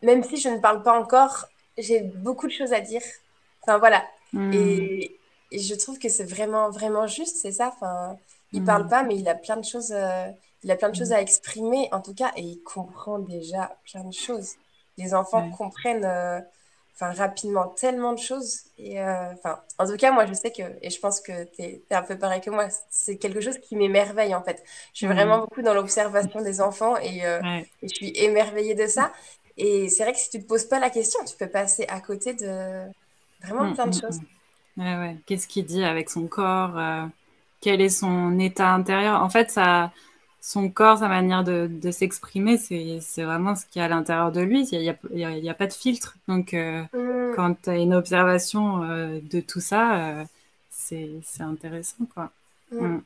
même 0.02 0.24
si 0.24 0.38
je 0.38 0.50
ne 0.50 0.58
parle 0.58 0.82
pas 0.82 1.00
encore, 1.00 1.48
j'ai 1.78 2.02
beaucoup 2.02 2.48
de 2.48 2.52
choses 2.52 2.74
à 2.74 2.80
dire. 2.80 3.04
Enfin, 3.62 3.78
voilà. 3.78 4.04
Hmm. 4.34 4.52
Et, 4.54 5.18
je 5.52 5.76
trouve 5.76 6.00
que 6.00 6.08
c'est 6.08 6.24
vraiment, 6.24 6.70
vraiment 6.70 7.08
juste, 7.08 7.36
c'est 7.36 7.52
ça. 7.52 7.74
Enfin, 7.76 8.18
il 8.54 8.62
ne 8.62 8.66
parle 8.66 8.86
hmm. 8.86 8.90
pas, 8.90 9.04
mais 9.04 9.18
il 9.18 9.28
a 9.28 9.36
plein 9.36 9.58
de 9.58 9.66
choses 9.66 9.94
il 10.64 10.72
a 10.72 10.76
plein 10.76 10.90
de 10.90 10.96
choses 10.96 11.12
à 11.12 11.22
exprimer, 11.22 11.90
en 11.92 12.02
tout 12.02 12.14
cas, 12.14 12.32
et 12.36 12.42
il 12.42 12.62
comprend 12.62 13.20
déjà 13.20 13.76
plein 13.92 14.04
de 14.04 14.14
choses. 14.14 14.56
Les 14.98 15.14
enfants 15.14 15.50
comprennent 15.52 16.06
euh, 16.06 16.40
enfin, 17.02 17.14
rapidement 17.14 17.68
tellement 17.68 18.14
de 18.14 18.20
choses. 18.20 18.62
Et, 18.78 19.02
euh, 19.02 19.34
enfin, 19.34 19.60
en 19.80 19.88
tout 19.88 19.98
cas, 19.98 20.12
moi, 20.12 20.26
je 20.26 20.34
sais 20.34 20.52
que, 20.52 20.62
et 20.82 20.90
je 20.90 21.00
pense 21.00 21.20
que 21.20 21.46
tu 21.56 21.62
es, 21.64 21.84
un 21.92 22.04
peu 22.04 22.18
pareil 22.18 22.42
que 22.42 22.50
moi, 22.50 22.68
c'est 22.90 23.18
quelque 23.18 23.42
chose 23.42 23.58
qui 23.58 23.76
m'émerveille, 23.76 24.36
en 24.36 24.44
fait. 24.44 24.64
Je 24.94 25.00
suis 25.00 25.08
vraiment 25.08 25.40
beaucoup 25.40 25.62
dans 25.62 25.74
l'observation 25.74 26.42
des 26.42 26.62
enfants 26.62 26.98
et, 26.98 27.26
euh, 27.26 27.40
et, 27.82 27.88
je 27.88 27.96
suis 27.96 28.14
émerveillée 28.16 28.76
de 28.76 28.88
ça. 28.88 29.12
Et 29.58 29.90
c'est 29.90 30.04
vrai 30.04 30.14
que 30.14 30.20
si 30.20 30.30
tu 30.30 30.42
te 30.42 30.48
poses 30.48 30.66
pas 30.66 30.80
la 30.80 30.90
question, 30.90 31.20
tu 31.26 31.36
peux 31.38 31.50
passer 31.50 31.86
à 31.90 32.00
côté 32.00 32.34
de 32.34 32.86
vraiment 33.44 33.66
mm, 33.66 33.74
plein 33.74 33.88
de 33.88 33.96
mm, 33.96 34.02
choses. 34.02 34.22
Mm. 34.78 34.82
Ouais, 34.82 34.98
ouais. 34.98 35.18
Qu'est-ce 35.26 35.48
qu'il 35.48 35.66
dit 35.66 35.84
avec 35.84 36.10
son 36.10 36.28
corps 36.28 36.80
Quel 37.60 37.82
est 37.82 37.90
son 37.90 38.40
état 38.40 38.74
intérieur? 38.74 39.22
En 39.22 39.30
fait, 39.30 39.52
ça 39.52 39.92
son 40.42 40.70
corps, 40.70 40.98
sa 40.98 41.08
manière 41.08 41.44
de, 41.44 41.92
s'exprimer, 41.92 42.58
c'est 42.58 43.24
vraiment 43.24 43.56
ce 43.56 43.66
qu'il 43.66 43.80
y 43.80 43.84
a 43.84 43.86
à 43.86 43.88
l'intérieur 43.88 44.32
de 44.32 44.42
lui. 44.42 44.68
Il 44.72 44.80
n'y 45.12 45.24
a, 45.24 45.52
a, 45.52 45.54
pas 45.54 45.68
de 45.68 45.74
filtre. 45.74 46.16
Donc, 46.28 46.56
euh, 46.56 46.82
mm. 46.94 47.36
quand 47.36 47.62
tu 47.62 47.70
as 47.70 47.78
une 47.78 47.94
observation 47.94 48.84
euh, 48.84 49.20
de 49.22 49.40
tout 49.40 49.62
ça, 49.62 50.20
euh, 50.20 50.24
c'est 50.72 51.22
intéressant. 51.42 52.06
Quoi. 52.12 52.32
Mm. 52.72 52.86
Mm. 52.86 53.04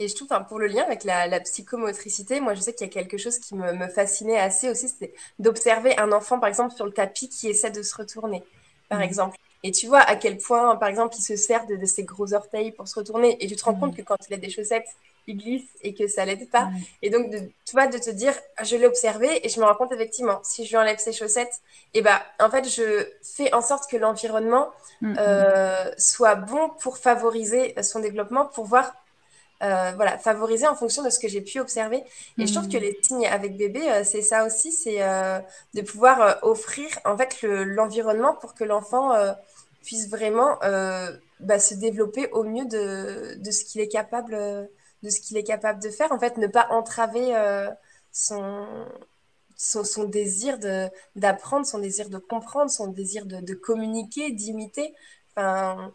Et 0.00 0.08
je 0.08 0.14
trouve, 0.16 0.28
pour 0.48 0.58
le 0.58 0.66
lien 0.66 0.82
avec 0.82 1.04
la, 1.04 1.38
psychomotricité, 1.40 2.40
moi, 2.40 2.54
je 2.54 2.62
sais 2.62 2.72
qu'il 2.72 2.86
y 2.86 2.90
a 2.90 2.92
quelque 2.92 3.18
chose 3.18 3.38
qui 3.38 3.54
me, 3.54 3.86
fascinait 3.88 4.38
assez 4.38 4.70
aussi, 4.70 4.88
c'est 4.88 5.12
d'observer 5.38 5.96
un 5.98 6.12
enfant, 6.12 6.40
par 6.40 6.48
exemple, 6.48 6.74
sur 6.74 6.86
le 6.86 6.92
tapis 6.92 7.28
qui 7.28 7.48
essaie 7.48 7.70
de 7.70 7.82
se 7.82 7.94
retourner, 7.94 8.42
par 8.88 9.02
exemple. 9.02 9.36
Et 9.62 9.70
tu 9.70 9.86
vois 9.86 10.00
à 10.00 10.16
quel 10.16 10.38
point, 10.38 10.76
par 10.76 10.88
exemple, 10.88 11.14
il 11.18 11.22
se 11.22 11.36
sert 11.36 11.66
de, 11.66 11.76
de, 11.76 11.86
ses 11.86 12.04
gros 12.04 12.32
orteils 12.32 12.72
pour 12.72 12.88
se 12.88 12.98
retourner. 12.98 13.36
Et 13.42 13.46
tu 13.46 13.54
te 13.54 13.64
rends 13.64 13.74
compte 13.74 13.96
que 13.96 14.02
quand 14.02 14.16
il 14.28 14.34
a 14.34 14.36
des 14.38 14.50
chaussettes, 14.50 14.88
il 15.26 15.38
glisse 15.38 15.68
et 15.82 15.94
que 15.94 16.06
ça 16.06 16.24
l'aide 16.24 16.48
pas. 16.50 16.68
Et 17.02 17.10
donc, 17.10 17.30
de, 17.30 17.38
tu 17.38 17.72
vois, 17.72 17.86
de 17.86 17.98
te 17.98 18.10
dire, 18.10 18.34
je 18.62 18.76
l'ai 18.76 18.86
observé 18.86 19.44
et 19.44 19.48
je 19.48 19.58
me 19.58 19.64
rends 19.64 19.74
compte 19.74 19.92
effectivement, 19.92 20.40
si 20.42 20.64
je 20.64 20.70
lui 20.70 20.76
enlève 20.76 20.98
ses 20.98 21.12
chaussettes, 21.12 21.60
et 21.94 21.98
eh 21.98 22.02
ben, 22.02 22.18
en 22.40 22.50
fait, 22.50 22.68
je 22.68 23.06
fais 23.22 23.52
en 23.54 23.62
sorte 23.62 23.90
que 23.90 23.96
l'environnement 23.96 24.70
mm, 25.00 25.14
euh, 25.18 25.84
mm. 25.84 25.94
soit 25.96 26.34
bon 26.34 26.70
pour 26.80 26.98
favoriser 26.98 27.74
son 27.82 28.00
développement, 28.00 28.46
pour 28.46 28.66
voir, 28.66 28.94
euh, 29.62 29.92
voilà, 29.96 30.18
favoriser 30.18 30.66
en 30.66 30.74
fonction 30.74 31.02
de 31.02 31.10
ce 31.10 31.18
que 31.18 31.28
j'ai 31.28 31.40
pu 31.40 31.60
observer. 31.60 32.02
Et 32.38 32.46
je 32.46 32.52
trouve 32.52 32.68
que 32.68 32.76
mm. 32.76 32.80
les 32.80 32.98
signes 33.02 33.26
avec 33.26 33.56
bébé, 33.56 33.80
euh, 33.90 34.04
c'est 34.04 34.22
ça 34.22 34.44
aussi, 34.44 34.72
c'est 34.72 34.98
de 35.74 35.82
pouvoir 35.82 36.38
offrir 36.42 36.88
en 37.04 37.16
fait 37.16 37.42
l'environnement 37.42 38.34
pour 38.34 38.54
que 38.54 38.64
l'enfant 38.64 39.12
puisse 39.82 40.08
vraiment 40.08 40.58
bah, 41.40 41.58
se 41.58 41.74
développer 41.74 42.28
au 42.32 42.42
mieux 42.42 42.66
de, 42.66 43.36
de 43.36 43.50
ce 43.50 43.64
qu'il 43.64 43.80
est 43.80 43.88
capable 43.88 44.68
de 45.04 45.10
ce 45.10 45.20
qu'il 45.20 45.36
est 45.36 45.44
capable 45.44 45.82
de 45.82 45.90
faire. 45.90 46.10
En 46.10 46.18
fait, 46.18 46.38
ne 46.38 46.46
pas 46.46 46.66
entraver 46.70 47.36
euh, 47.36 47.70
son, 48.10 48.66
son, 49.56 50.04
désir 50.04 50.58
d'apprendre, 51.14 51.66
son 51.66 51.78
désir 51.78 52.08
de 52.08 52.18
comprendre, 52.18 52.70
son 52.70 52.88
désir 52.88 53.26
de, 53.26 53.54
communiquer, 53.54 54.30
d'imiter. 54.30 54.94
Enfin, 55.30 55.92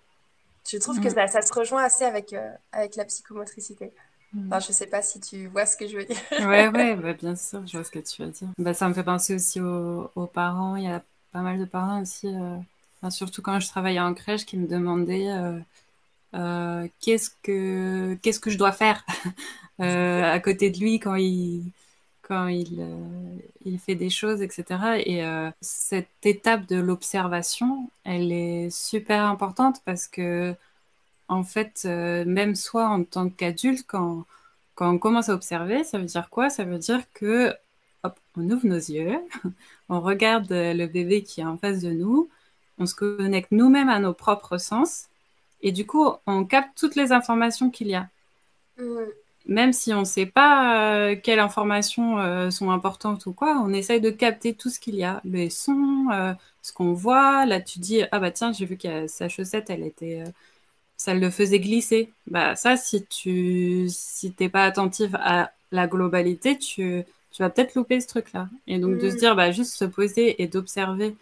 je 0.71 0.77
trouve 0.77 1.01
que 1.01 1.09
mm. 1.09 1.27
ça, 1.27 1.41
se 1.41 1.53
rejoint 1.53 1.83
assez 1.83 2.05
avec, 2.05 2.33
euh, 2.33 2.51
avec 2.71 2.95
la 2.95 3.05
psychomotricité. 3.05 3.91
Mm. 4.33 4.47
Enfin, 4.47 4.59
je 4.59 4.71
sais 4.71 4.87
pas 4.87 5.01
si 5.01 5.19
tu 5.19 5.47
vois 5.47 5.65
ce 5.65 5.75
que 5.75 5.87
je 5.87 5.97
veux 5.97 6.05
dire. 6.05 6.17
ouais, 6.47 6.67
ouais, 6.67 6.95
bah, 6.95 7.13
bien 7.13 7.35
sûr, 7.35 7.65
je 7.65 7.77
vois 7.77 7.83
ce 7.83 7.91
que 7.91 7.99
tu 7.99 8.21
veux 8.21 8.29
dire. 8.29 8.49
Bah, 8.59 8.75
ça 8.75 8.87
me 8.87 8.93
fait 8.93 9.03
penser 9.03 9.33
aussi 9.33 9.59
aux, 9.59 10.29
parents. 10.31 10.75
Il 10.75 10.83
y 10.83 10.91
a 10.91 11.01
pas 11.31 11.41
mal 11.41 11.59
de 11.59 11.65
parents 11.65 12.01
aussi 12.01 12.27
euh, 12.27 13.09
surtout 13.09 13.41
quand 13.41 13.59
je 13.59 13.67
travaillais 13.67 13.99
en 13.99 14.13
crèche, 14.13 14.45
qui 14.45 14.57
me 14.57 14.67
demandaient 14.67 15.29
qu'est-ce 16.33 17.29
que 17.43 18.15
qu'est-ce 18.21 18.39
que 18.39 18.49
je 18.49 18.57
dois 18.57 18.71
faire? 18.71 19.05
À 19.79 20.39
côté 20.41 20.69
de 20.71 20.79
lui 20.79 20.99
quand 20.99 21.15
il 21.15 21.71
quand 22.21 22.47
il, 22.47 22.85
il 23.65 23.79
fait 23.79 23.95
des 23.95 24.09
choses, 24.09 24.41
etc. 24.41 24.97
Et 25.05 25.23
cette 25.61 26.09
étape 26.23 26.67
de 26.67 26.75
l'observation, 26.77 27.89
elle 28.03 28.31
est 28.31 28.69
super 28.69 29.23
importante 29.25 29.81
parce 29.85 30.07
que 30.07 30.55
en 31.29 31.43
fait, 31.43 31.83
euh, 31.85 32.25
même 32.25 32.55
soi 32.55 32.87
en 32.87 33.03
tant 33.03 33.29
qu'adulte, 33.29 33.85
quand, 33.87 34.25
quand 34.75 34.91
on 34.93 34.99
commence 34.99 35.29
à 35.29 35.33
observer, 35.35 35.83
ça 35.83 35.99
veut 35.99 36.05
dire 36.05 36.29
quoi? 36.29 36.49
Ça 36.49 36.65
veut 36.65 36.79
dire 36.79 37.01
que, 37.13 37.53
hop, 38.03 38.19
on 38.35 38.49
ouvre 38.49 38.65
nos 38.67 38.75
yeux, 38.77 39.19
on 39.89 40.01
regarde 40.01 40.47
le 40.51 40.87
bébé 40.87 41.23
qui 41.23 41.41
est 41.41 41.45
en 41.45 41.57
face 41.57 41.81
de 41.81 41.91
nous, 41.91 42.29
on 42.79 42.85
se 42.85 42.95
connecte 42.95 43.51
nous-mêmes 43.51 43.89
à 43.89 43.99
nos 43.99 44.13
propres 44.13 44.57
sens, 44.57 45.09
et 45.61 45.71
du 45.71 45.85
coup, 45.85 46.09
on 46.25 46.45
capte 46.45 46.77
toutes 46.77 46.95
les 46.95 47.11
informations 47.11 47.69
qu'il 47.69 47.87
y 47.87 47.95
a. 47.95 48.07
Même 49.45 49.73
si 49.73 49.93
on 49.93 50.01
ne 50.01 50.05
sait 50.05 50.25
pas 50.25 51.09
euh, 51.09 51.15
quelles 51.21 51.39
informations 51.39 52.19
euh, 52.19 52.49
sont 52.49 52.71
importantes 52.71 53.25
ou 53.25 53.33
quoi, 53.33 53.61
on 53.63 53.73
essaye 53.73 53.99
de 53.99 54.09
capter 54.09 54.53
tout 54.53 54.69
ce 54.69 54.79
qu'il 54.79 54.95
y 54.95 55.03
a, 55.03 55.21
les 55.25 55.49
sons, 55.49 56.07
ce 56.61 56.71
qu'on 56.71 56.93
voit. 56.93 57.45
Là, 57.45 57.59
tu 57.59 57.79
dis, 57.79 58.03
ah 58.11 58.19
bah 58.19 58.31
tiens, 58.31 58.53
j'ai 58.53 58.65
vu 58.65 58.77
que 58.77 59.07
sa 59.07 59.27
chaussette, 59.27 59.69
elle 59.69 59.83
était 59.83 60.23
ça 60.99 61.13
le 61.13 61.31
faisait 61.31 61.59
glisser. 61.59 62.11
Bah 62.27 62.55
ça, 62.55 62.77
si 62.77 63.05
tu 63.05 63.87
si 63.89 64.31
t'es 64.33 64.49
pas 64.49 64.65
attentif 64.65 65.11
à 65.15 65.51
la 65.71 65.87
globalité, 65.87 66.57
tu, 66.57 67.03
tu 67.31 67.41
vas 67.41 67.49
peut-être 67.49 67.73
louper 67.75 68.01
ce 68.01 68.07
truc-là. 68.07 68.49
Et 68.67 68.77
donc 68.77 68.99
de 68.99 69.09
se 69.09 69.15
mm. 69.15 69.19
dire, 69.19 69.35
bah 69.35 69.51
juste 69.51 69.73
se 69.73 69.85
poser 69.85 70.41
et 70.43 70.47
d'observer 70.47 71.15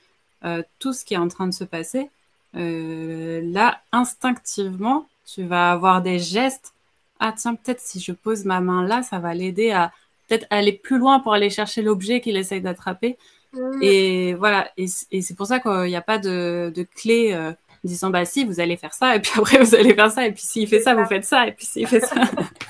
euh, 0.44 0.64
tout 0.80 0.94
ce 0.94 1.06
qui 1.06 1.14
est 1.14 1.18
en 1.18 1.28
train 1.28 1.48
de 1.48 1.54
se 1.54 1.64
passer, 1.64 2.10
euh, 2.56 3.42
là, 3.44 3.82
instinctivement, 3.92 5.08
tu 5.26 5.44
vas 5.44 5.72
avoir 5.72 6.02
des 6.02 6.20
gestes. 6.20 6.74
Ah 7.20 7.34
tiens, 7.36 7.56
peut-être 7.56 7.82
si 7.82 8.00
je 8.00 8.12
pose 8.12 8.46
ma 8.46 8.62
main 8.62 8.86
là, 8.86 9.04
ça 9.04 9.20
va 9.20 9.34
l'aider 9.34 9.72
à 9.72 9.92
peut-être 10.28 10.46
aller 10.50 10.74
plus 10.74 10.98
loin 10.98 11.20
pour 11.20 11.34
aller 11.34 11.50
chercher 11.50 11.82
l'objet 11.82 12.22
qu'il 12.22 12.38
essaye 12.38 12.62
d'attraper. 12.62 13.18
Mm. 13.54 13.80
Et 13.82 14.34
voilà, 14.36 14.70
et, 14.78 14.88
c'est 14.88 15.36
pour 15.36 15.48
ça 15.48 15.60
qu'il 15.60 15.90
n'y 15.90 15.96
a 15.96 16.02
pas 16.02 16.18
de, 16.18 16.72
de 16.76 16.84
clé. 16.84 17.34
Euh, 17.34 17.54
disant 17.88 18.10
bah 18.10 18.26
si 18.26 18.46
vous 18.46 18.60
allez 18.60 18.78
faire 18.78 18.94
ça 18.94 19.16
et 19.16 19.20
puis 19.20 19.32
après 19.38 19.58
vous 19.58 19.74
allez 19.74 19.96
faire 19.96 20.12
ça 20.12 20.28
et 20.28 20.32
puis 20.32 20.44
s'il 20.44 20.68
fait 20.68 20.82
ça 20.82 20.94
vous 20.94 21.06
faites 21.06 21.26
ça 21.26 21.48
et 21.48 21.52
puis 21.52 21.66
s'il 21.66 21.88
fait 21.88 22.02
ça 22.02 22.22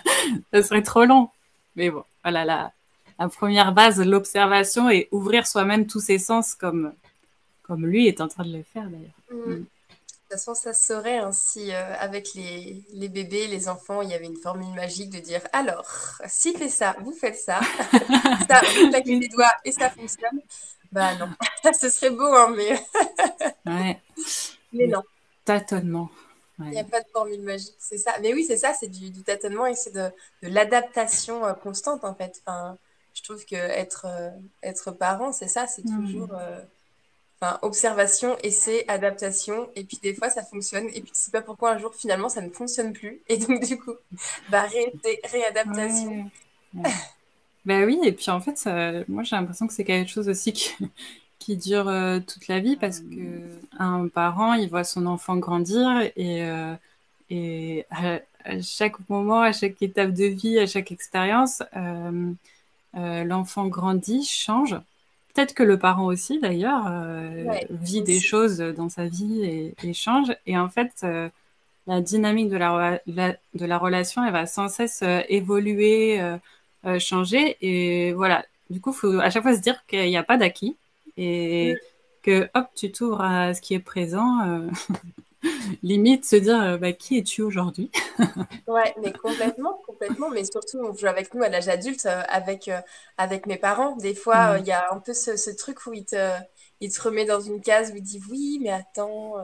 ça 0.54 0.64
serait 0.64 0.84
trop 0.84 1.06
long 1.06 1.30
mais 1.76 1.90
bon 1.90 2.04
voilà 2.24 2.46
la, 2.46 2.72
la 3.20 3.28
première 3.28 3.74
base 3.74 4.00
l'observation 4.00 4.90
et 4.90 5.08
ouvrir 5.12 5.48
soi-même 5.48 5.88
tous 5.88 6.00
ses 6.00 6.20
sens 6.20 6.54
comme 6.54 6.94
comme 7.68 7.86
lui 7.86 8.08
est 8.08 8.22
en 8.22 8.28
train 8.28 8.46
de 8.46 8.56
le 8.56 8.64
faire 8.64 8.90
d'ailleurs 8.90 9.12
mm. 9.32 9.52
Mm. 9.52 9.66
De 10.30 10.36
toute 10.36 10.40
façon, 10.40 10.56
ça 10.56 10.74
serait 10.74 11.20
ainsi 11.20 11.72
euh, 11.72 11.96
avec 12.00 12.34
les, 12.34 12.84
les, 12.92 13.08
bébés, 13.08 13.48
les 13.48 13.70
enfants, 13.70 14.02
il 14.02 14.10
y 14.10 14.14
avait 14.14 14.26
une 14.26 14.36
formule 14.36 14.76
magique 14.76 15.10
de 15.10 15.20
dire 15.20 15.40
alors, 15.54 15.88
s'il 16.28 16.58
fait 16.58 16.68
ça, 16.68 16.98
vous 17.00 17.14
faites 17.14 17.38
ça, 17.38 17.62
ça, 18.50 18.62
vous 18.76 18.90
claquez 18.90 19.18
les 19.18 19.30
doigts 19.30 19.54
et 19.64 19.72
ça 19.72 19.90
fonctionne. 19.90 20.42
Bah 20.92 21.16
non, 21.16 21.30
ce 21.80 21.90
serait 21.90 22.10
beau, 22.10 22.26
hein, 22.26 22.54
mais. 22.56 22.74
ouais. 23.66 24.02
Mais 24.74 24.88
non. 24.88 25.04
Tâtonnement. 25.46 26.10
Il 26.60 26.72
n'y 26.72 26.80
a 26.80 26.84
pas 26.84 27.02
de 27.02 27.08
formule 27.14 27.42
magique, 27.42 27.76
c'est 27.78 28.00
ça. 28.00 28.16
Mais 28.22 28.34
oui, 28.34 28.44
c'est 28.44 28.58
ça, 28.58 28.74
c'est 28.74 28.88
du, 28.88 29.12
tâtonnement 29.24 29.68
et 29.68 29.76
c'est 29.76 29.94
de, 29.94 30.10
l'adaptation 30.42 31.46
euh, 31.46 31.54
constante 31.54 32.04
en 32.04 32.16
fait. 32.16 32.42
Enfin, 32.46 32.78
je 33.14 33.22
trouve 33.22 33.46
que 33.46 33.56
être, 33.56 34.08
euh, 34.10 34.32
être 34.64 34.92
parent, 34.92 35.32
c'est 35.32 35.48
ça, 35.48 35.68
c'est 35.68 35.86
hmm. 35.86 36.06
toujours 36.06 36.34
enfin, 37.42 37.60
observation, 37.62 38.38
essai, 38.44 38.86
adaptation. 38.88 39.70
Et 39.76 39.84
puis 39.84 40.00
des 40.02 40.14
fois, 40.14 40.30
ça 40.30 40.44
fonctionne. 40.44 40.88
Et 40.88 41.02
puis 41.02 41.12
tu 41.12 41.20
sais 41.20 41.32
pas 41.32 41.42
pourquoi 41.42 41.72
un 41.72 41.78
jour, 41.78 41.94
finalement, 41.96 42.30
ça 42.30 42.42
ne 42.42 42.50
fonctionne 42.50 42.94
plus. 42.94 43.22
Et 43.30 43.38
donc, 43.38 43.64
du 43.66 43.78
coup, 43.78 43.94
bah, 44.50 44.66
réadaptation. 45.32 46.30
Ben 47.66 47.84
oui, 47.84 48.00
et 48.04 48.14
puis 48.14 48.30
en 48.30 48.40
fait, 48.40 48.66
moi 49.10 49.24
j'ai 49.24 49.36
l'impression 49.36 49.68
que 49.68 49.74
c'est 49.74 49.84
quelque 49.84 50.10
chose 50.10 50.30
aussi 50.30 50.54
qui, 50.54 50.74
qui 51.48 51.56
dure 51.56 51.88
euh, 51.88 52.20
toute 52.20 52.48
la 52.50 52.60
vie 52.60 52.76
parce 52.76 53.00
que 53.00 53.60
un 53.80 54.10
parent, 54.10 54.54
il 54.54 54.70
voit 54.70 54.84
son 54.84 55.06
enfant 55.06 55.38
grandir 55.38 55.88
et, 56.18 56.44
euh, 56.44 56.74
et 57.30 57.86
à, 57.90 58.20
chaque 58.62 59.08
moment, 59.10 59.42
à 59.42 59.54
chaque 59.54 59.82
étape 59.82 60.12
de 60.12 60.26
vie, 60.26 60.60
à 60.60 60.68
chaque 60.68 60.92
expérience, 60.92 61.64
euh, 61.76 62.34
l'enfant 63.24 63.68
grandit, 63.68 64.26
change. 64.26 64.76
Peut-être 65.38 65.54
que 65.54 65.62
le 65.62 65.78
parent 65.78 66.06
aussi, 66.06 66.40
d'ailleurs, 66.40 66.92
vit 67.70 68.02
des 68.02 68.20
choses 68.20 68.58
dans 68.58 68.90
sa 68.90 69.06
vie 69.06 69.76
et, 69.84 69.94
change. 69.94 70.36
Et 70.48 70.58
en 70.58 70.68
fait, 70.68 71.06
la 71.86 72.02
dynamique 72.02 72.50
de 72.50 72.58
la, 72.58 73.00
de 73.06 73.66
la 73.68 73.78
relation, 73.78 74.26
elle 74.26 74.34
va 74.34 74.48
sans 74.48 74.68
cesse 74.68 75.04
évoluer, 75.30 76.20
changer. 76.98 77.56
Et 77.62 78.14
voilà, 78.14 78.46
du 78.72 78.82
coup, 78.82 78.90
il 78.90 78.96
faut 78.96 79.20
à 79.20 79.30
chaque 79.30 79.44
fois 79.44 79.56
se 79.56 79.62
dire 79.62 79.86
qu'il 79.86 80.10
n'y 80.10 80.18
a 80.18 80.24
pas 80.24 80.38
d'acquis 80.38 80.76
et 81.18 81.76
que 82.24 82.50
hop, 82.56 82.66
tu 82.76 82.92
t'ouvres 82.92 83.22
à 83.22 83.54
ce 83.54 83.62
qui 83.62 83.76
est 83.76 83.80
présent. 83.80 84.68
Euh, 85.46 85.50
limite 85.84 86.26
se 86.26 86.36
dire 86.36 86.62
euh, 86.62 86.78
bah, 86.78 86.94
qui 86.94 87.18
es-tu 87.18 87.42
aujourd'hui? 87.42 87.92
Ouais, 88.68 88.94
mais 89.02 89.14
complètement, 89.14 89.82
complètement. 89.86 90.30
Mais 90.30 90.44
surtout, 90.44 90.80
on 90.80 90.94
joue 90.94 91.08
avec 91.08 91.34
nous 91.34 91.44
à 91.44 91.50
l'âge 91.50 91.70
adulte, 91.70 92.06
euh, 92.06 92.22
avec, 92.28 92.70
avec 93.18 93.46
mes 93.46 93.58
parents. 93.58 93.96
Des 93.96 94.16
fois, 94.16 94.58
mm. 94.58 94.60
il 94.60 94.68
y 94.68 94.72
a 94.72 94.92
un 94.92 95.00
peu 95.00 95.14
ce, 95.14 95.56
truc 95.56 95.86
où 95.86 95.94
il 95.94 96.06
te, 96.06 96.32
il 96.82 96.92
te 96.92 97.02
remet 97.02 97.26
dans 97.26 97.40
une 97.40 97.62
case 97.62 97.92
où 97.92 97.96
il 97.96 98.04
dit 98.04 98.22
oui, 98.30 98.60
mais 98.62 98.72
attends. 98.72 99.36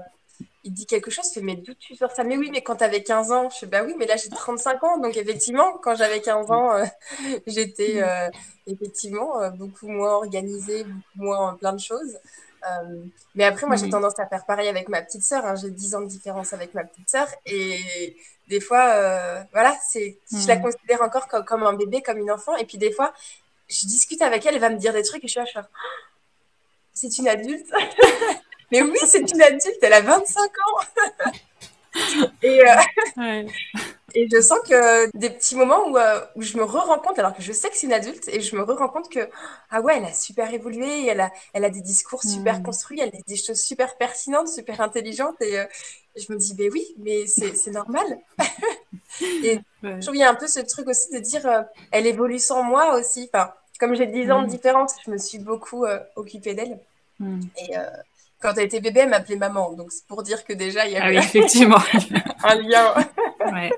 il 0.63 0.73
dit 0.73 0.85
quelque 0.85 1.11
chose, 1.11 1.25
fais 1.33 1.41
mais 1.41 1.55
d'où 1.55 1.73
tu 1.75 1.95
sors 1.95 2.11
ça? 2.11 2.23
Mais 2.23 2.37
oui, 2.37 2.49
mais 2.51 2.61
quand 2.61 2.77
tu 2.77 2.83
avais 2.83 3.03
15 3.03 3.31
ans, 3.31 3.49
je 3.49 3.59
fais 3.59 3.65
bah 3.67 3.83
oui, 3.85 3.93
mais 3.97 4.05
là 4.05 4.15
j'ai 4.17 4.29
35 4.29 4.83
ans. 4.83 4.97
Donc 4.99 5.15
effectivement, 5.17 5.77
quand 5.81 5.95
j'avais 5.95 6.21
15 6.21 6.51
ans, 6.51 6.83
j'étais 7.47 8.01
mm 8.01 8.31
effectivement, 8.67 9.41
euh, 9.41 9.49
beaucoup 9.49 9.87
moins 9.87 10.15
organisée, 10.15 10.83
beaucoup 10.83 11.25
moins 11.25 11.55
plein 11.55 11.73
de 11.73 11.79
choses. 11.79 12.17
Euh, 12.65 13.05
mais 13.35 13.43
après, 13.43 13.65
moi, 13.65 13.75
j'ai 13.75 13.89
tendance 13.89 14.17
à 14.19 14.27
faire 14.27 14.45
pareil 14.45 14.67
avec 14.67 14.89
ma 14.89 15.01
petite 15.01 15.23
sœur. 15.23 15.45
Hein. 15.45 15.55
J'ai 15.55 15.69
10 15.69 15.95
ans 15.95 16.01
de 16.01 16.07
différence 16.07 16.53
avec 16.53 16.73
ma 16.73 16.83
petite 16.83 17.09
sœur. 17.09 17.27
Et 17.45 18.15
des 18.47 18.59
fois, 18.59 18.89
euh, 18.89 19.43
voilà, 19.51 19.75
c'est, 19.89 20.17
je 20.31 20.47
la 20.47 20.57
considère 20.57 21.01
encore 21.01 21.27
comme, 21.27 21.63
un 21.63 21.73
bébé, 21.73 22.01
comme 22.01 22.17
une 22.17 22.31
enfant. 22.31 22.55
Et 22.57 22.65
puis 22.65 22.77
des 22.77 22.91
fois, 22.91 23.13
je 23.67 23.85
discute 23.85 24.21
avec 24.21 24.45
elle, 24.45 24.55
elle 24.55 24.61
va 24.61 24.69
me 24.69 24.77
dire 24.77 24.93
des 24.93 25.03
trucs 25.03 25.23
et 25.23 25.27
je 25.27 25.31
suis 25.31 25.39
là, 25.39 25.45
je 25.45 25.59
c'est 26.93 27.17
une 27.17 27.27
adulte? 27.27 27.67
mais 28.71 28.81
oui, 28.81 28.97
c'est 29.05 29.31
une 29.31 29.41
adulte, 29.41 29.77
elle 29.81 29.93
a 29.93 30.01
25 30.01 30.41
ans. 30.41 30.79
et, 32.41 32.61
et 34.15 34.27
je 34.31 34.41
sens 34.41 34.59
que 34.67 35.09
des 35.17 35.29
petits 35.29 35.55
moments 35.55 35.87
où, 35.87 35.97
euh, 35.97 36.21
où 36.35 36.41
je 36.41 36.57
me 36.57 36.63
re-rends 36.63 36.99
compte, 36.99 37.17
alors 37.17 37.35
que 37.35 37.41
je 37.41 37.51
sais 37.51 37.69
que 37.69 37.75
c'est 37.75 37.87
une 37.87 37.93
adulte, 37.93 38.27
et 38.27 38.41
je 38.41 38.55
me 38.55 38.61
re-rends 38.61 38.89
compte 38.89 39.09
que, 39.09 39.27
ah 39.71 39.81
ouais, 39.81 39.97
elle 39.97 40.05
a 40.05 40.13
super 40.13 40.53
évolué, 40.53 41.07
elle 41.07 41.21
a, 41.21 41.31
elle 41.53 41.65
a 41.65 41.69
des 41.69 41.81
discours 41.81 42.23
super 42.23 42.59
hmm. 42.59 42.63
construits, 42.63 42.99
elle 42.99 43.09
a 43.09 43.21
des 43.27 43.35
choses 43.35 43.59
super 43.59 43.97
pertinentes, 43.97 44.49
super 44.49 44.81
intelligentes, 44.81 45.41
et 45.41 45.59
euh, 45.59 45.65
je 46.15 46.31
me 46.31 46.37
dis, 46.37 46.53
ben 46.53 46.69
oui, 46.71 46.85
mais 46.97 47.25
c'est 47.25 47.71
normal. 47.71 48.19
et 49.21 49.59
je 49.81 49.89
trouve 49.99 50.13
qu'il 50.13 50.15
y 50.17 50.23
a 50.23 50.29
un 50.29 50.35
peu 50.35 50.47
ce 50.47 50.59
truc 50.59 50.87
aussi 50.87 51.11
de 51.11 51.19
dire, 51.19 51.45
euh, 51.47 51.61
elle 51.91 52.05
évolue 52.05 52.39
sans 52.39 52.63
moi 52.63 52.95
aussi. 52.95 53.29
Enfin, 53.33 53.51
comme 53.79 53.95
j'ai 53.95 54.05
10 54.05 54.31
ans 54.31 54.41
de 54.41 54.47
hmm. 54.47 54.49
différence, 54.49 54.93
je 55.05 55.11
me 55.11 55.17
suis 55.17 55.39
beaucoup 55.39 55.85
occupée 56.15 56.53
d'elle. 56.53 56.79
Hmm. 57.19 57.41
Et 57.57 57.75
quand 58.43 58.53
elle 58.57 58.65
était 58.65 58.81
bébé, 58.81 59.01
elle 59.01 59.09
m'appelait 59.09 59.37
maman. 59.37 59.71
Donc, 59.71 59.91
c'est 59.91 60.05
pour 60.05 60.21
dire 60.21 60.43
que 60.43 60.53
déjà, 60.53 60.85
il 60.85 60.91
y 60.91 60.97
avait 60.97 61.17
ah 61.17 61.23
effectivement. 61.23 61.77
un 62.43 62.55
lien. 62.55 62.93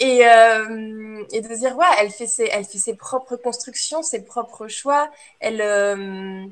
Et, 0.00 0.26
euh, 0.26 1.24
et, 1.32 1.40
de 1.40 1.54
dire, 1.54 1.76
ouais, 1.76 1.86
elle 2.00 2.10
fait, 2.10 2.26
ses, 2.26 2.48
elle 2.52 2.64
fait 2.64 2.78
ses 2.78 2.94
propres 2.94 3.36
constructions, 3.36 4.02
ses 4.02 4.24
propres 4.24 4.68
choix. 4.68 5.10
Elle, 5.40 5.60
euh, 5.60 6.46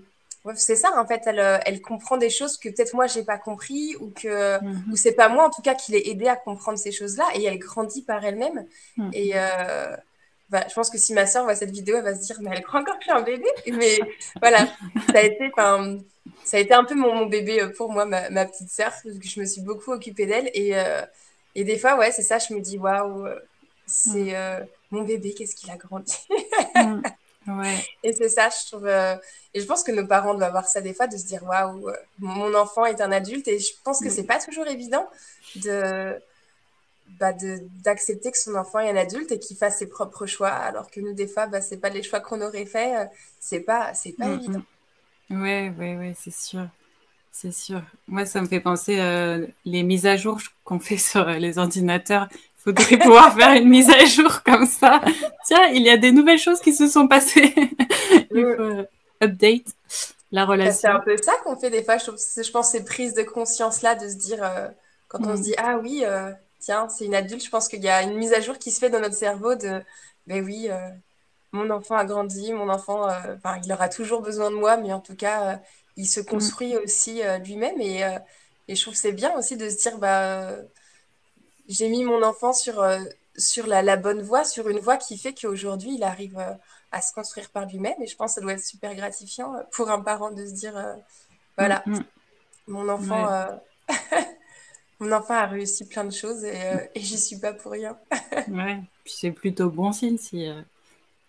c'est 0.55 0.77
ça, 0.77 0.91
en 0.97 1.07
fait, 1.07 1.22
elle, 1.27 1.39
euh, 1.39 1.59
elle 1.64 1.81
comprend 1.81 2.16
des 2.16 2.31
choses 2.31 2.57
que 2.57 2.68
peut-être 2.68 2.95
moi, 2.95 3.07
j'ai 3.07 3.24
pas 3.24 3.39
compris 3.39 3.97
ou 4.01 4.11
que 4.11 4.62
mm 4.62 4.93
ou 4.93 4.97
c'est 4.97 5.12
pas 5.12 5.29
moi, 5.29 5.47
en 5.47 5.51
tout 5.51 5.62
cas, 5.62 5.74
qui 5.74 5.93
l'ai 5.93 6.09
aidé 6.09 6.29
à 6.29 6.37
comprendre 6.37 6.79
ces 6.79 6.93
choses-là. 6.93 7.24
Et 7.35 7.45
elle 7.45 7.59
grandit 7.59 8.03
par 8.03 8.24
elle-même. 8.24 8.66
Mm. 8.97 9.11
Et 9.12 9.33
bah, 10.49 10.64
je 10.68 10.74
pense 10.74 10.91
que 10.91 10.99
si 10.99 11.12
ma 11.12 11.27
soeur 11.27 11.43
voit 11.43 11.57
cette 11.57 11.72
vidéo, 11.72 11.97
elle 11.97 12.05
va 12.05 12.14
se 12.14 12.20
dire, 12.20 12.37
mais 12.41 12.51
elle 12.53 12.62
croit 12.62 12.81
encore 12.81 12.99
que 12.99 13.05
je 13.05 13.11
suis 13.11 13.18
un 13.18 13.22
bébé. 13.22 13.49
Mais 13.72 13.99
voilà, 14.41 14.66
ça 15.12 15.18
a 15.18 15.22
été, 15.22 15.51
ça 16.45 16.57
a 16.57 16.61
été 16.61 16.74
un 16.74 16.85
peu 16.85 16.95
mon, 16.95 17.14
mon 17.14 17.27
bébé 17.27 17.68
pour 17.77 17.93
moi, 17.93 18.05
ma, 18.07 18.31
ma 18.31 18.47
petite 18.47 18.70
sœur, 18.70 18.91
parce 18.91 19.18
que 19.18 19.29
je 19.29 19.41
me 19.41 19.45
suis 19.45 19.61
beaucoup 19.61 19.93
occupée 19.93 20.27
d'elle. 20.27 20.51
Et 20.55 20.74
et 21.57 21.65
des 21.65 21.79
fois, 21.79 21.97
ouais, 21.97 22.13
c'est 22.13 22.23
ça, 22.23 22.39
je 22.39 22.53
me 22.53 22.61
dis, 22.61 22.77
waouh, 22.77 23.27
c'est 23.87 24.33
mm. 24.33 24.35
euh, 24.35 24.61
mon 24.91 25.03
bébé, 25.05 25.33
qu'est-ce 25.33 25.57
qu'il 25.57 25.71
a 25.71 25.77
grandi? 25.79 26.15
Mm. 26.75 27.01
ouais. 27.59 27.85
Et 28.03 28.13
c'est 28.13 28.29
ça, 28.29 28.51
je 28.51 28.67
trouve. 28.67 28.87
Euh, 28.87 29.17
et 29.55 29.61
je 29.61 29.65
pense 29.65 29.83
que 29.83 29.91
nos 29.91 30.07
parents 30.07 30.35
doivent 30.35 30.51
avoir 30.51 30.69
ça 30.69 30.83
des 30.83 30.93
fois, 30.93 31.07
de 31.07 31.17
se 31.17 31.25
dire, 31.25 31.43
waouh, 31.45 31.89
euh, 31.89 31.97
mon 32.19 32.55
enfant 32.55 32.85
est 32.85 33.01
un 33.01 33.11
adulte. 33.11 33.49
Et 33.49 33.59
je 33.59 33.73
pense 33.85 34.01
que 34.01 34.09
mm. 34.09 34.11
c'est 34.11 34.25
pas 34.25 34.39
toujours 34.39 34.67
évident 34.67 35.09
de. 35.57 36.21
Bah 37.21 37.33
d'accepter 37.85 38.33
que 38.33 38.37
son 38.37 38.57
enfant 38.57 38.81
est 38.81 38.91
un 38.91 38.97
adulte 38.97 39.31
et 39.33 39.39
qu'il 39.39 39.57
fasse 39.57 39.79
ses 39.79 39.87
propres 39.87 40.27
choix, 40.27 40.51
alors 40.51 40.91
que 40.91 41.01
nous, 41.01 41.15
des 41.15 41.29
fois, 41.29 41.47
bah, 41.47 41.63
c'est 41.63 41.79
pas 41.79 41.89
les 41.89 42.03
choix 42.03 42.21
qu'on 42.21 42.43
aurait 42.43 42.67
fait. 42.67 43.09
C'est 43.41 43.61
pas, 43.61 43.95
c'est 43.95 44.13
pas 44.13 44.29
évident. 44.29 44.63
Ouais, 45.31 45.73
ouais, 45.79 45.97
ouais, 45.97 46.15
c'est 46.21 46.35
sûr. 46.35 46.69
C'est 47.39 47.53
sûr. 47.53 47.82
Moi, 48.09 48.24
ça 48.24 48.41
me 48.41 48.47
fait 48.47 48.61
penser 48.61 48.99
euh, 48.99 49.47
les 49.66 49.82
mises 49.82 50.07
à 50.07 50.16
jour 50.16 50.39
qu'on 50.64 50.78
fait 50.78 50.97
sur 50.97 51.26
les 51.26 51.59
ordinateurs. 51.59 52.28
Il 52.32 52.62
faudrait 52.64 52.97
pouvoir 53.03 53.34
faire 53.34 53.53
une 53.53 53.68
mise 53.68 53.91
à 53.91 54.07
jour 54.07 54.43
comme 54.43 54.66
ça. 54.66 55.03
Tiens, 55.45 55.66
il 55.66 55.82
y 55.82 55.91
a 55.91 55.99
des 55.99 56.12
nouvelles 56.12 56.39
choses 56.39 56.61
qui 56.61 56.72
se 56.72 56.89
sont 56.89 57.07
passées. 57.07 57.55
il 58.30 58.55
faut 58.57 58.87
update 59.22 59.66
la 60.32 60.47
relation. 60.47 60.80
C'est 60.80 60.89
un 60.89 61.01
peu 61.01 61.14
ça 61.18 61.34
qu'on 61.45 61.57
fait 61.57 61.68
des 61.68 61.84
fois. 61.84 61.99
Je, 61.99 62.11
je 62.43 62.51
pense 62.51 62.70
ces 62.70 62.87
prises 62.87 63.12
de 63.12 63.22
conscience 63.22 63.82
là, 63.82 63.95
de 63.95 64.09
se 64.09 64.16
dire 64.16 64.41
quand 65.09 65.26
on 65.26 65.37
se 65.37 65.43
dit 65.43 65.55
ah 65.59 65.76
oui, 65.76 66.05
tiens, 66.59 66.89
c'est 66.89 67.05
une 67.05 67.14
adulte. 67.14 67.45
Je 67.45 67.51
pense 67.51 67.68
qu'il 67.68 67.82
y 67.82 67.89
a 67.91 68.03
une 68.03 68.16
mise 68.16 68.32
à 68.32 68.41
jour 68.41 68.57
qui 68.57 68.70
se 68.70 68.80
fait 68.80 68.89
dans 68.89 69.01
notre 69.01 69.14
cerveau 69.14 69.57
de 69.57 69.82
ben 70.26 70.43
oui 70.43 70.70
mon 71.57 71.70
enfant 71.70 71.97
a 71.97 72.05
grandi, 72.05 72.53
mon 72.53 72.68
enfant, 72.68 73.09
euh, 73.09 73.37
il 73.64 73.72
aura 73.72 73.89
toujours 73.89 74.22
besoin 74.22 74.51
de 74.51 74.57
moi, 74.57 74.76
mais 74.76 74.93
en 74.93 75.01
tout 75.01 75.16
cas, 75.16 75.53
euh, 75.53 75.57
il 75.97 76.07
se 76.07 76.21
construit 76.21 76.75
mm. 76.75 76.79
aussi 76.79 77.23
euh, 77.23 77.39
lui-même. 77.39 77.81
Et, 77.81 78.01
et, 78.69 78.75
je 78.75 78.83
trouve 78.83 78.95
que 78.95 79.01
c'est 79.01 79.13
bien 79.13 79.37
aussi 79.37 79.57
de 79.57 79.69
se 79.69 79.77
dire, 79.77 79.99
bah, 79.99 80.57
j'ai 81.69 81.89
mis 81.89 82.05
mon 82.05 82.23
enfant 82.23 82.53
sur, 82.53 82.85
sur 83.37 83.67
la, 83.67 83.97
bonne 83.97 84.23
voie, 84.23 84.45
sur 84.45 84.69
une 84.69 84.79
voie 84.79 84.97
qui 84.97 85.19
fait 85.19 85.35
qu'aujourd'hui, 85.35 85.95
il 85.95 86.03
arrive 86.03 86.39
à 86.93 87.01
se 87.03 87.13
construire 87.13 87.51
par 87.51 87.67
lui-même. 87.67 88.01
Et 88.01 88.07
je 88.07 88.17
pense 88.17 88.33
que 88.33 88.35
ça 88.37 88.41
doit 88.41 88.53
être 88.53 88.65
super 88.65 88.95
gratifiant 88.95 89.55
pour 89.73 89.91
un 89.91 90.01
parent 90.01 90.31
de 90.31 90.47
se 90.47 90.53
dire, 90.53 90.75
voilà, 91.57 91.83
mm, 91.87 91.93
mm. 91.93 92.05
mon 92.69 92.89
enfant... 92.89 93.61
mon 94.99 95.13
enfant 95.13 95.35
a 95.35 95.47
réussi 95.47 95.87
plein 95.87 96.05
de 96.05 96.11
choses 96.11 96.43
et, 96.43 96.59
et 96.95 97.01
j'y 97.01 97.19
suis 97.19 97.39
pas 97.39 97.53
pour 97.53 97.73
rien. 97.73 97.99
ouais, 98.49 98.81
puis 99.05 99.15
c'est 99.19 99.31
plutôt 99.31 99.71
bon 99.71 99.93
signe 99.93 100.17
si, 100.17 100.49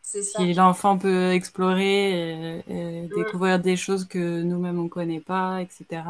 si 0.08 0.54
l'enfant 0.54 0.98
peut 0.98 1.32
explorer 1.32 2.60
et, 2.68 3.10
découvrir 3.16 3.60
des 3.60 3.76
choses 3.76 4.06
que 4.06 4.42
nous-mêmes 4.42 4.80
on 4.80 4.84
ne 4.84 4.90
connaît 4.90 5.20
pas, 5.20 5.62
etc. 5.62 6.02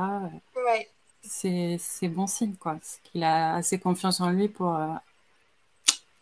Ouais. 0.55 0.87
C'est 1.23 2.07
bon 2.07 2.27
signe, 2.27 2.55
quoi. 2.55 2.77
Qu'il 3.03 3.23
a 3.23 3.55
assez 3.55 3.79
confiance 3.79 4.21
en 4.21 4.29
lui 4.29 4.47
pour 4.47 4.75
euh, 4.75 4.93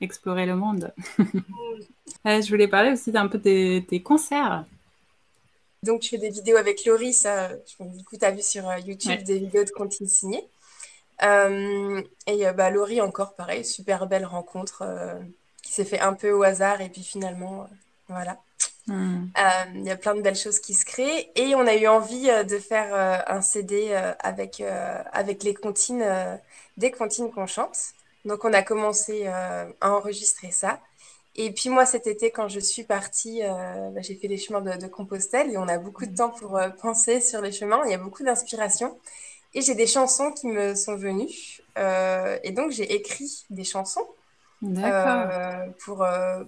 explorer 0.02 0.46
le 0.46 0.56
monde. 0.56 0.94
je 2.26 2.50
voulais 2.50 2.68
parler 2.68 2.92
aussi 2.94 3.12
d'un 3.12 3.28
peu 3.28 3.38
des, 3.38 3.86
tes 3.88 4.02
concerts. 4.02 4.66
Donc, 5.84 6.02
je 6.02 6.10
fais 6.10 6.18
des 6.18 6.30
vidéos 6.30 6.58
avec 6.58 6.84
Laurie, 6.86 7.14
ça, 7.14 7.50
du 7.80 8.04
coup, 8.04 8.18
tu 8.18 8.26
as 8.26 8.32
vu 8.32 8.42
sur 8.42 8.68
euh, 8.68 8.80
YouTube 8.80 9.22
des 9.24 9.38
vidéos 9.38 9.64
de 9.64 9.72
comptines 9.72 10.08
signées. 10.08 10.48
Euh, 11.24 12.02
et 12.26 12.52
bah, 12.54 12.70
Laurie, 12.72 13.02
encore 13.02 13.36
pareil, 13.36 13.64
super 13.64 14.08
belle 14.08 14.26
rencontre 14.26 14.84
s'est 15.76 15.86
fait 15.86 16.00
un 16.00 16.14
peu 16.14 16.32
au 16.32 16.44
hasard 16.44 16.82
et 16.82 16.90
puis 16.90 17.04
finalement, 17.04 17.64
euh, 17.64 17.66
voilà. 18.08 18.40
Hmm. 18.88 19.26
Euh, 19.38 19.66
il 19.74 19.84
y 19.84 19.90
a 19.90 19.98
plein 19.98 20.16
de 20.16 20.22
belles 20.22 20.36
choses 20.36 20.60
qui 20.60 20.76
se 20.76 20.86
créent 20.86 21.32
et 21.36 21.56
on 21.56 21.66
a 21.66 21.76
eu 21.76 21.88
envie 21.88 22.30
euh, 22.30 22.44
de 22.44 22.60
faire 22.60 22.94
un 23.28 23.42
CD 23.42 23.94
avec, 24.20 24.62
avec 25.12 25.44
les 25.44 25.54
comptines, 25.54 26.06
des 26.78 26.92
comptines 26.92 27.32
qu'on 27.32 27.48
chante. 27.48 27.78
Donc 28.26 28.46
on 28.46 28.54
a 28.54 28.62
commencé 28.62 29.28
à 29.28 29.68
enregistrer 29.82 30.52
ça. 30.52 30.80
Et 31.36 31.52
puis 31.52 31.70
moi 31.70 31.86
cet 31.86 32.08
été 32.08 32.32
quand 32.32 32.48
je 32.48 32.60
suis 32.60 32.84
partie, 32.84 33.42
bah, 33.42 34.02
j'ai 34.02 34.16
fait 34.16 34.28
les 34.28 34.38
chemins 34.38 34.62
de, 34.62 34.78
de, 34.78 34.88
Compostelle 34.88 35.52
et 35.52 35.58
on 35.58 35.68
a 35.68 35.78
beaucoup 35.78 36.06
de 36.06 36.16
temps 36.16 36.30
pour 36.30 36.60
penser 36.82 37.22
sur 37.22 37.42
les 37.42 37.52
chemins. 37.52 37.82
Il 37.86 37.92
y 37.92 37.96
a 37.96 37.98
beaucoup 37.98 38.24
d'inspiration. 38.24 38.98
Et 39.54 39.62
j'ai 39.62 39.76
des 39.76 39.88
chansons 39.88 40.32
qui 40.32 40.48
me 40.48 40.76
sont 40.76 40.96
venues. 40.96 41.62
et 42.44 42.52
donc 42.52 42.72
j'ai 42.72 42.94
écrit 42.94 43.46
des 43.50 43.64
chansons 43.64 44.08
pour, 45.84 46.04
euh, 46.04 46.44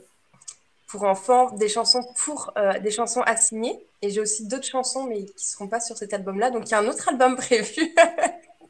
pour 0.88 1.03
enfants, 1.03 1.51
des 1.51 1.70
chansons 1.70 2.03
pour 2.18 2.51
euh, 2.57 2.80
des 2.80 2.91
chansons 2.91 3.22
assignées. 3.22 3.86
Et 4.01 4.09
j'ai 4.09 4.22
aussi 4.22 4.47
d'autres 4.47 4.65
chansons, 4.65 5.05
mais 5.05 5.26
qui 5.26 5.34
ne 5.34 5.39
seront 5.39 5.68
pas 5.68 5.80
sur 5.80 5.97
cet 5.97 6.13
album-là. 6.13 6.51
Donc 6.51 6.68
il 6.68 6.72
y 6.72 6.74
a 6.76 6.80
un 6.80 6.88
autre 6.88 7.09
album 7.09 7.36
prévu. 7.38 7.93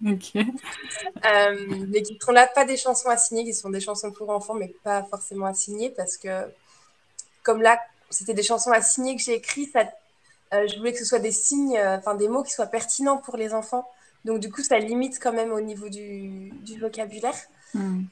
mais 0.02 0.18
qui 0.18 0.40
ne 2.14 2.20
seront 2.20 2.34
là 2.34 2.48
pas 2.48 2.66
des 2.66 2.78
chansons 2.78 3.10
assignées, 3.10 3.44
qui 3.44 3.54
sont 3.54 3.70
des 3.70 3.80
chansons 3.80 4.12
pour 4.12 4.30
enfants, 4.30 4.54
mais 4.54 4.74
pas 4.84 5.04
forcément 5.04 5.46
assignées, 5.46 5.90
parce 5.90 6.18
que 6.18 6.46
comme 7.44 7.62
là, 7.62 7.80
c'était 8.10 8.34
des 8.34 8.44
chansons 8.44 8.72
assignées 8.72 9.16
que 9.16 9.22
j'ai 9.22 9.34
écrites, 9.34 9.74
ça, 9.74 9.86
je 10.52 10.78
voulais 10.78 10.94
que 10.94 11.00
ce 11.00 11.06
soit 11.06 11.20
des 11.20 11.32
signes, 11.32 11.80
enfin 11.80 12.16
des 12.16 12.28
mots 12.30 12.44
qui 12.44 12.52
soient 12.52 12.68
pertinents 12.68 13.18
pour 13.18 13.38
les 13.38 13.54
enfants. 13.54 13.90
Donc 14.24 14.40
du 14.40 14.52
coup, 14.52 14.62
ça 14.62 14.78
limite 14.80 15.20
quand 15.22 15.34
même 15.34 15.52
au 15.52 15.62
niveau 15.62 15.90
du, 15.90 16.52
du 16.64 16.80
vocabulaire. 16.80 17.36
Hmm. 17.74 18.04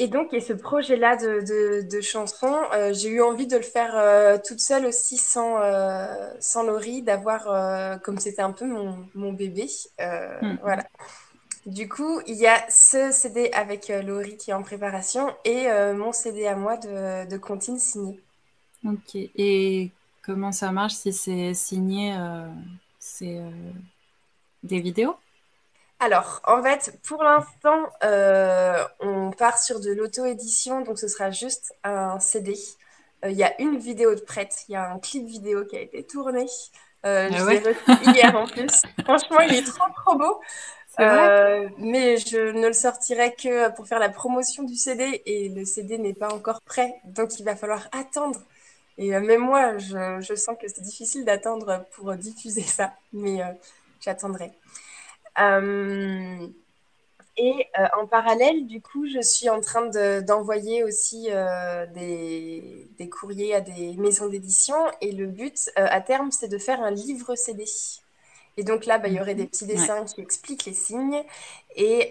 Et 0.00 0.06
donc, 0.06 0.32
et 0.32 0.40
ce 0.40 0.52
projet-là 0.52 1.16
de, 1.16 1.40
de, 1.40 1.88
de 1.90 2.00
chanson, 2.00 2.56
euh, 2.72 2.94
j'ai 2.94 3.08
eu 3.08 3.20
envie 3.20 3.48
de 3.48 3.56
le 3.56 3.64
faire 3.64 3.96
euh, 3.96 4.38
toute 4.38 4.60
seule 4.60 4.86
aussi, 4.86 5.16
sans, 5.16 5.60
euh, 5.60 6.06
sans 6.38 6.62
Laurie, 6.62 7.02
d'avoir, 7.02 8.00
comme 8.02 8.18
c'était 8.18 8.42
un 8.42 8.52
peu 8.52 8.64
mon, 8.64 9.04
mon 9.16 9.32
bébé. 9.32 9.66
Hmm. 9.98 10.54
Voilà. 10.62 10.84
Du 11.66 11.88
coup, 11.88 12.20
il 12.28 12.36
y 12.36 12.46
a 12.46 12.64
ce 12.70 13.10
CD 13.10 13.50
avec 13.52 13.88
Laurie 13.88 14.36
qui 14.36 14.52
est 14.52 14.54
en 14.54 14.62
préparation 14.62 15.34
et 15.44 15.66
mon 15.94 16.12
CD 16.12 16.46
à 16.46 16.54
moi 16.54 16.76
de, 16.76 17.28
de 17.28 17.36
Contine 17.36 17.78
signé. 17.78 18.20
Ok. 18.86 19.16
Et 19.16 19.90
comment 20.22 20.52
ça 20.52 20.70
marche 20.70 20.94
si 20.94 21.12
c'est 21.12 21.54
signé 21.54 22.16
C'est 23.00 23.40
des 24.62 24.80
vidéos? 24.80 25.16
Alors, 26.00 26.40
en 26.44 26.62
fait, 26.62 26.96
pour 27.08 27.24
l'instant, 27.24 27.86
euh, 28.04 28.84
on 29.00 29.32
part 29.32 29.58
sur 29.58 29.80
de 29.80 29.90
l'auto-édition, 29.90 30.82
donc 30.82 30.98
ce 30.98 31.08
sera 31.08 31.32
juste 31.32 31.74
un 31.82 32.20
CD. 32.20 32.54
Euh, 33.24 33.30
il 33.30 33.36
y 33.36 33.42
a 33.42 33.60
une 33.60 33.78
vidéo 33.78 34.14
de 34.14 34.20
prête, 34.20 34.64
il 34.68 34.72
y 34.72 34.76
a 34.76 34.92
un 34.92 35.00
clip 35.00 35.26
vidéo 35.26 35.64
qui 35.64 35.76
a 35.76 35.80
été 35.80 36.04
tourné. 36.04 36.46
Euh, 37.04 37.28
ah 37.32 37.36
je 37.36 37.44
l'ai 37.44 37.58
reçu 37.58 38.14
hier 38.14 38.36
en 38.36 38.46
plus. 38.46 38.82
Franchement, 39.04 39.40
il 39.40 39.54
est 39.56 39.66
trop, 39.66 39.86
trop 40.04 40.16
beau. 40.16 40.40
mais 41.78 42.16
je 42.16 42.52
ne 42.52 42.68
le 42.68 42.72
sortirai 42.72 43.34
que 43.34 43.70
pour 43.74 43.88
faire 43.88 43.98
la 43.98 44.08
promotion 44.08 44.62
du 44.62 44.76
CD 44.76 45.22
et 45.26 45.48
le 45.48 45.64
CD 45.64 45.98
n'est 45.98 46.14
pas 46.14 46.32
encore 46.32 46.60
prêt, 46.62 46.94
donc 47.04 47.40
il 47.40 47.44
va 47.44 47.56
falloir 47.56 47.88
attendre. 47.90 48.38
Et 48.98 49.10
même 49.10 49.40
moi, 49.40 49.78
je, 49.78 50.20
je 50.20 50.34
sens 50.36 50.56
que 50.60 50.68
c'est 50.68 50.82
difficile 50.82 51.24
d'attendre 51.24 51.84
pour 51.96 52.14
diffuser 52.14 52.62
ça, 52.62 52.92
mais 53.12 53.40
j'attendrai. 54.00 54.52
Euh, 55.40 56.46
et 57.36 57.66
euh, 57.78 57.86
en 58.00 58.06
parallèle, 58.06 58.66
du 58.66 58.80
coup, 58.80 59.06
je 59.06 59.20
suis 59.20 59.48
en 59.48 59.60
train 59.60 59.86
d'envoyer 60.22 60.82
aussi 60.82 61.28
euh, 61.30 61.86
des, 61.86 62.88
des, 62.98 63.08
courriers 63.08 63.54
à 63.54 63.60
des 63.60 63.94
maisons 63.96 64.28
d'édition. 64.28 64.76
Et 65.00 65.12
le 65.12 65.26
but, 65.26 65.70
à 65.76 66.00
terme, 66.00 66.32
c'est 66.32 66.48
de 66.48 66.58
faire 66.58 66.82
un 66.82 66.90
livre 66.90 67.36
CD. 67.36 67.64
Et 68.56 68.64
donc 68.64 68.86
là, 68.86 68.98
bah, 68.98 69.06
il 69.06 69.14
y 69.14 69.20
aurait 69.20 69.36
des 69.36 69.46
petits 69.46 69.66
dessins 69.66 70.04
qui 70.04 70.20
expliquent 70.20 70.64
les 70.64 70.74
signes 70.74 71.22
et, 71.76 72.10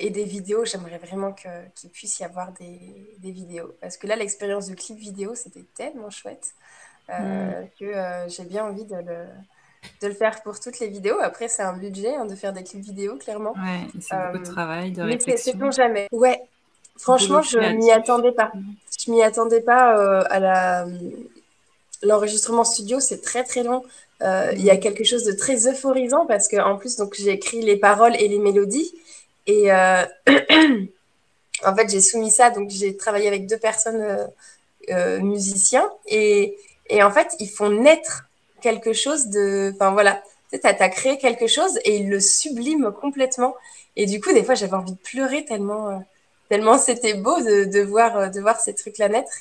et 0.00 0.10
des 0.10 0.24
vidéos. 0.24 0.64
J'aimerais 0.64 0.98
vraiment 0.98 1.32
qu'il 1.32 1.90
puisse 1.90 2.18
y 2.18 2.24
avoir 2.24 2.50
des, 2.54 3.14
des, 3.18 3.30
vidéos. 3.30 3.72
Parce 3.80 3.96
que 3.96 4.08
là, 4.08 4.16
l'expérience 4.16 4.66
du 4.66 4.74
clip 4.74 4.98
vidéo, 4.98 5.36
c'était 5.36 5.64
tellement 5.76 6.10
chouette 6.10 6.54
mm. 7.08 7.68
que 7.78 8.26
j'ai 8.26 8.44
bien 8.46 8.64
envie 8.64 8.84
de 8.84 8.96
le, 8.96 9.26
de 10.02 10.08
le 10.08 10.14
faire 10.14 10.42
pour 10.42 10.58
toutes 10.60 10.78
les 10.80 10.88
vidéos. 10.88 11.18
Après, 11.20 11.48
c'est 11.48 11.62
un 11.62 11.72
budget 11.72 12.14
hein, 12.14 12.26
de 12.26 12.34
faire 12.34 12.52
des 12.52 12.62
clips 12.62 12.84
vidéo, 12.84 13.16
clairement. 13.16 13.52
Ouais, 13.52 13.86
c'est 14.00 14.16
beaucoup 14.16 14.38
de 14.38 14.48
euh, 14.48 14.52
travail, 14.52 14.92
de 14.92 15.02
réflexion. 15.02 15.52
Mais 15.58 15.70
c'est 15.70 15.76
jamais. 15.76 16.08
Ouais, 16.12 16.40
franchement, 16.96 17.42
je 17.42 17.58
m'y 17.58 17.90
attendais 17.90 18.32
pas. 18.32 18.52
Je 18.98 19.10
m'y 19.10 19.22
attendais 19.22 19.60
pas 19.60 19.98
euh, 19.98 20.22
à 20.30 20.40
la 20.40 20.86
l'enregistrement 22.02 22.64
studio, 22.64 23.00
c'est 23.00 23.22
très 23.22 23.42
très 23.42 23.62
long. 23.62 23.82
Euh, 24.22 24.50
il 24.52 24.62
y 24.62 24.70
a 24.70 24.76
quelque 24.76 25.02
chose 25.02 25.24
de 25.24 25.32
très 25.32 25.66
euphorisant 25.66 26.26
parce 26.26 26.46
que 26.46 26.56
en 26.56 26.76
plus, 26.76 26.96
donc 26.96 27.14
j'ai 27.18 27.30
écrit 27.30 27.62
les 27.62 27.76
paroles 27.76 28.14
et 28.16 28.28
les 28.28 28.38
mélodies 28.38 28.92
et 29.46 29.72
en 31.64 31.74
fait 31.74 31.88
j'ai 31.88 32.00
soumis 32.00 32.30
ça. 32.30 32.50
Donc 32.50 32.70
j'ai 32.70 32.96
travaillé 32.96 33.28
avec 33.28 33.46
deux 33.46 33.58
personnes 33.58 34.28
musiciens 35.20 35.90
et, 36.06 36.56
et 36.88 37.02
en 37.02 37.10
fait 37.10 37.34
ils 37.40 37.48
font 37.48 37.70
naître 37.70 38.25
quelque 38.66 38.92
chose 38.92 39.28
de. 39.28 39.72
Enfin 39.74 39.92
voilà, 39.92 40.22
tu 40.50 40.58
sais, 40.58 40.66
as, 40.66 40.88
créé 40.88 41.18
quelque 41.18 41.46
chose 41.46 41.78
et 41.84 41.98
il 41.98 42.08
le 42.08 42.20
sublime 42.20 42.92
complètement. 43.00 43.54
Et 43.94 44.06
du 44.06 44.20
coup, 44.20 44.32
des 44.32 44.42
fois, 44.42 44.56
j'avais 44.56 44.74
envie 44.74 44.92
de 44.92 44.98
pleurer 44.98 45.44
tellement. 45.44 45.90
Euh, 45.90 45.98
tellement 46.48 46.78
c'était 46.78 47.14
beau 47.14 47.40
de, 47.40 47.64
de, 47.64 47.80
voir, 47.80 48.16
euh, 48.16 48.28
de 48.28 48.40
voir 48.40 48.60
ces 48.60 48.74
trucs-là 48.74 49.08
naître. 49.08 49.32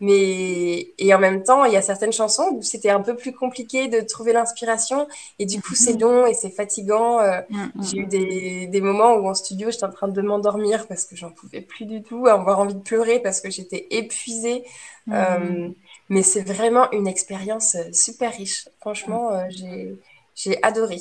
Mais, 0.00 0.88
et 0.98 1.14
en 1.14 1.18
même 1.18 1.42
temps, 1.42 1.64
il 1.64 1.72
y 1.72 1.76
a 1.76 1.82
certaines 1.82 2.12
chansons 2.12 2.48
où 2.54 2.62
c'était 2.62 2.90
un 2.90 3.00
peu 3.00 3.14
plus 3.16 3.32
compliqué 3.32 3.88
de 3.88 4.00
trouver 4.00 4.32
l'inspiration. 4.32 5.06
Et 5.38 5.46
du 5.46 5.60
coup, 5.60 5.74
c'est 5.74 5.94
mm-hmm. 5.94 6.00
long 6.00 6.26
et 6.26 6.34
c'est 6.34 6.50
fatigant. 6.50 7.20
Euh, 7.20 7.40
mm-hmm. 7.50 7.90
J'ai 7.90 7.98
eu 7.98 8.06
des, 8.06 8.66
des, 8.66 8.80
moments 8.80 9.14
où 9.14 9.28
en 9.28 9.34
studio, 9.34 9.70
j'étais 9.70 9.84
en 9.84 9.92
train 9.92 10.08
de 10.08 10.22
m'endormir 10.22 10.86
parce 10.88 11.04
que 11.04 11.16
j'en 11.16 11.30
pouvais 11.30 11.60
plus 11.60 11.84
du 11.84 12.02
tout, 12.02 12.26
avoir 12.26 12.58
envie 12.60 12.74
de 12.74 12.82
pleurer 12.82 13.20
parce 13.20 13.40
que 13.40 13.50
j'étais 13.50 13.86
épuisée. 13.90 14.64
Mm-hmm. 15.08 15.74
Mais 16.08 16.22
c'est 16.22 16.42
vraiment 16.42 16.90
une 16.92 17.06
expérience 17.06 17.74
euh, 17.76 17.92
super 17.92 18.32
riche. 18.32 18.68
Franchement, 18.80 19.32
euh, 19.32 19.44
j'ai 20.34 20.62
adoré. 20.62 21.00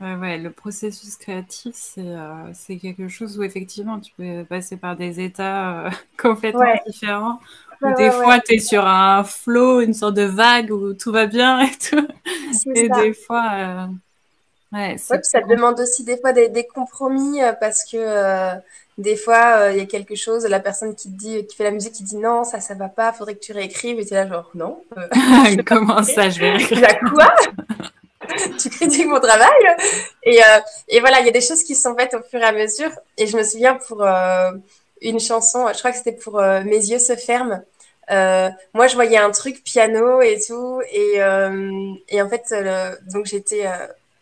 Ouais, 0.00 0.14
ouais, 0.14 0.38
le 0.38 0.50
processus 0.50 1.16
créatif, 1.16 1.74
c'est 1.74 2.00
euh, 2.00 2.50
c'est 2.54 2.78
quelque 2.78 3.08
chose 3.08 3.38
où 3.38 3.42
effectivement 3.42 4.00
tu 4.00 4.12
peux 4.16 4.46
passer 4.48 4.78
par 4.78 4.96
des 4.96 5.20
états 5.20 5.86
euh, 5.86 5.90
complètement 6.18 6.74
différents. 6.86 7.38
des 7.98 8.10
fois, 8.10 8.40
tu 8.40 8.54
es 8.54 8.58
sur 8.60 8.86
un 8.86 9.24
flot, 9.24 9.82
une 9.82 9.92
sorte 9.92 10.14
de 10.14 10.22
vague 10.22 10.70
où 10.70 10.94
tout 10.94 11.12
va 11.12 11.26
bien 11.26 11.60
et 11.60 11.70
tout. 11.76 12.06
Et 12.74 12.88
des 12.88 13.12
fois, 13.12 13.50
euh, 13.52 13.86
ouais, 14.72 14.96
ça 14.98 15.40
demande 15.48 15.80
aussi 15.80 16.04
des 16.04 16.18
fois 16.18 16.32
des, 16.32 16.48
des 16.48 16.66
compromis 16.66 17.40
parce 17.60 17.84
que 17.84 18.58
des 18.98 19.16
fois, 19.16 19.70
il 19.70 19.78
y 19.78 19.80
a 19.80 19.86
quelque 19.86 20.14
chose, 20.14 20.44
la 20.44 20.60
personne 20.60 20.94
qui 20.94 21.08
dit, 21.08 21.46
qui 21.46 21.56
fait 21.56 21.64
la 21.64 21.70
musique, 21.70 21.92
qui 21.92 22.02
dit 22.02 22.16
non, 22.16 22.44
ça, 22.44 22.60
ça 22.60 22.74
va 22.74 22.88
pas, 22.88 23.12
faudrait 23.12 23.34
que 23.34 23.40
tu 23.40 23.52
réécrives. 23.52 23.98
Et 23.98 24.04
tu 24.04 24.12
es 24.12 24.16
là, 24.16 24.28
genre, 24.28 24.50
non. 24.54 24.82
Comment 25.66 26.02
ça, 26.02 26.28
je 26.28 26.40
vais 26.40 26.50
réécrire 26.56 26.98
quoi 27.14 27.32
tu 28.58 28.70
critiques 28.70 29.06
mon 29.06 29.20
travail? 29.20 29.76
Et, 30.22 30.42
euh, 30.42 30.60
et 30.88 31.00
voilà, 31.00 31.20
il 31.20 31.26
y 31.26 31.28
a 31.28 31.32
des 31.32 31.40
choses 31.40 31.62
qui 31.62 31.74
sont 31.74 31.96
faites 31.96 32.14
au 32.14 32.22
fur 32.22 32.40
et 32.40 32.44
à 32.44 32.52
mesure. 32.52 32.90
Et 33.16 33.26
je 33.26 33.36
me 33.36 33.42
souviens 33.42 33.78
pour 33.88 34.02
euh, 34.02 34.52
une 35.00 35.20
chanson, 35.20 35.66
je 35.72 35.78
crois 35.78 35.92
que 35.92 35.96
c'était 35.96 36.12
pour 36.12 36.38
euh, 36.38 36.62
Mes 36.62 36.76
yeux 36.76 36.98
se 36.98 37.16
ferment. 37.16 37.62
moi, 38.74 38.86
je 38.86 38.94
voyais 38.94 39.18
un 39.18 39.30
truc 39.30 39.62
piano 39.64 40.20
et 40.20 40.38
tout. 40.46 40.80
Et, 40.92 41.20
et 42.08 42.22
en 42.22 42.28
fait, 42.28 42.54
donc 43.12 43.26
j'étais 43.26 43.66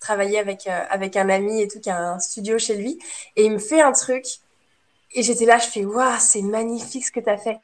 travailler 0.08 0.38
avec, 0.38 0.66
avec 0.66 1.16
un 1.16 1.28
ami 1.28 1.60
et 1.60 1.68
tout 1.68 1.80
qui 1.80 1.90
a 1.90 1.98
un 1.98 2.18
studio 2.18 2.58
chez 2.58 2.76
lui. 2.76 2.98
Et 3.36 3.44
il 3.44 3.52
me 3.52 3.58
fait 3.58 3.82
un 3.82 3.92
truc. 3.92 4.24
Et 5.12 5.22
j'étais 5.22 5.44
là, 5.44 5.58
je 5.58 5.66
fais, 5.66 5.84
waouh, 5.84 6.16
c'est 6.18 6.42
magnifique 6.42 7.04
ce 7.04 7.12
que 7.12 7.20
tu 7.20 7.28
as 7.28 7.36
fait. 7.36 7.58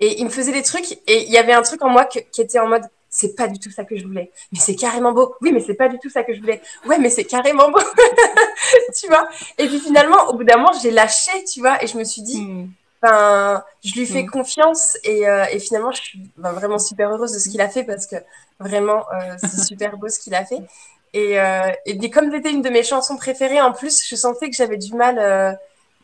Et 0.00 0.18
il 0.18 0.24
me 0.24 0.30
faisait 0.30 0.52
des 0.52 0.62
trucs. 0.62 0.92
Et 1.06 1.24
il 1.24 1.30
y 1.30 1.36
avait 1.36 1.52
un 1.52 1.62
truc 1.62 1.82
en 1.82 1.90
moi 1.90 2.06
qui 2.06 2.40
était 2.40 2.58
en 2.58 2.68
mode, 2.68 2.84
c'est 3.10 3.34
pas 3.34 3.48
du 3.48 3.58
tout 3.58 3.70
ça 3.70 3.84
que 3.84 3.96
je 3.98 4.06
voulais. 4.06 4.30
Mais 4.52 4.58
c'est 4.58 4.74
carrément 4.74 5.12
beau. 5.12 5.34
Oui, 5.42 5.52
mais 5.52 5.60
c'est 5.60 5.74
pas 5.74 5.88
du 5.88 5.98
tout 5.98 6.08
ça 6.08 6.22
que 6.22 6.32
je 6.32 6.40
voulais. 6.40 6.62
Ouais, 6.86 6.98
mais 6.98 7.10
c'est 7.10 7.24
carrément 7.24 7.70
beau. 7.70 7.80
tu 8.98 9.06
vois 9.08 9.28
Et 9.58 9.66
puis 9.66 9.78
finalement, 9.78 10.28
au 10.28 10.36
bout 10.36 10.44
d'un 10.44 10.56
moment, 10.56 10.72
j'ai 10.82 10.90
lâché, 10.90 11.44
tu 11.44 11.60
vois, 11.60 11.82
et 11.82 11.86
je 11.86 11.98
me 11.98 12.04
suis 12.04 12.22
dit, 12.22 12.40
hmm. 12.40 12.70
ben, 13.02 13.62
je 13.84 13.94
lui 13.94 14.06
fais 14.06 14.22
hmm. 14.22 14.30
confiance 14.30 14.96
et, 15.04 15.28
euh, 15.28 15.44
et, 15.52 15.58
finalement, 15.58 15.92
je 15.92 16.00
suis 16.00 16.20
ben, 16.38 16.52
vraiment 16.52 16.78
super 16.78 17.10
heureuse 17.10 17.32
de 17.32 17.38
ce 17.38 17.48
qu'il 17.50 17.60
a 17.60 17.68
fait 17.68 17.84
parce 17.84 18.06
que 18.06 18.16
vraiment, 18.60 19.04
euh, 19.12 19.36
c'est 19.38 19.64
super 19.64 19.96
beau 19.96 20.08
ce 20.08 20.18
qu'il 20.20 20.34
a 20.34 20.44
fait. 20.44 20.62
Et, 21.12 21.40
euh, 21.40 21.70
et 21.86 22.10
comme 22.10 22.30
c'était 22.30 22.50
une 22.50 22.62
de 22.62 22.70
mes 22.70 22.82
chansons 22.82 23.16
préférées, 23.16 23.60
en 23.60 23.72
plus, 23.72 24.06
je 24.06 24.14
sentais 24.14 24.48
que 24.48 24.56
j'avais 24.56 24.76
du 24.76 24.94
mal. 24.94 25.18
Euh, 25.18 25.52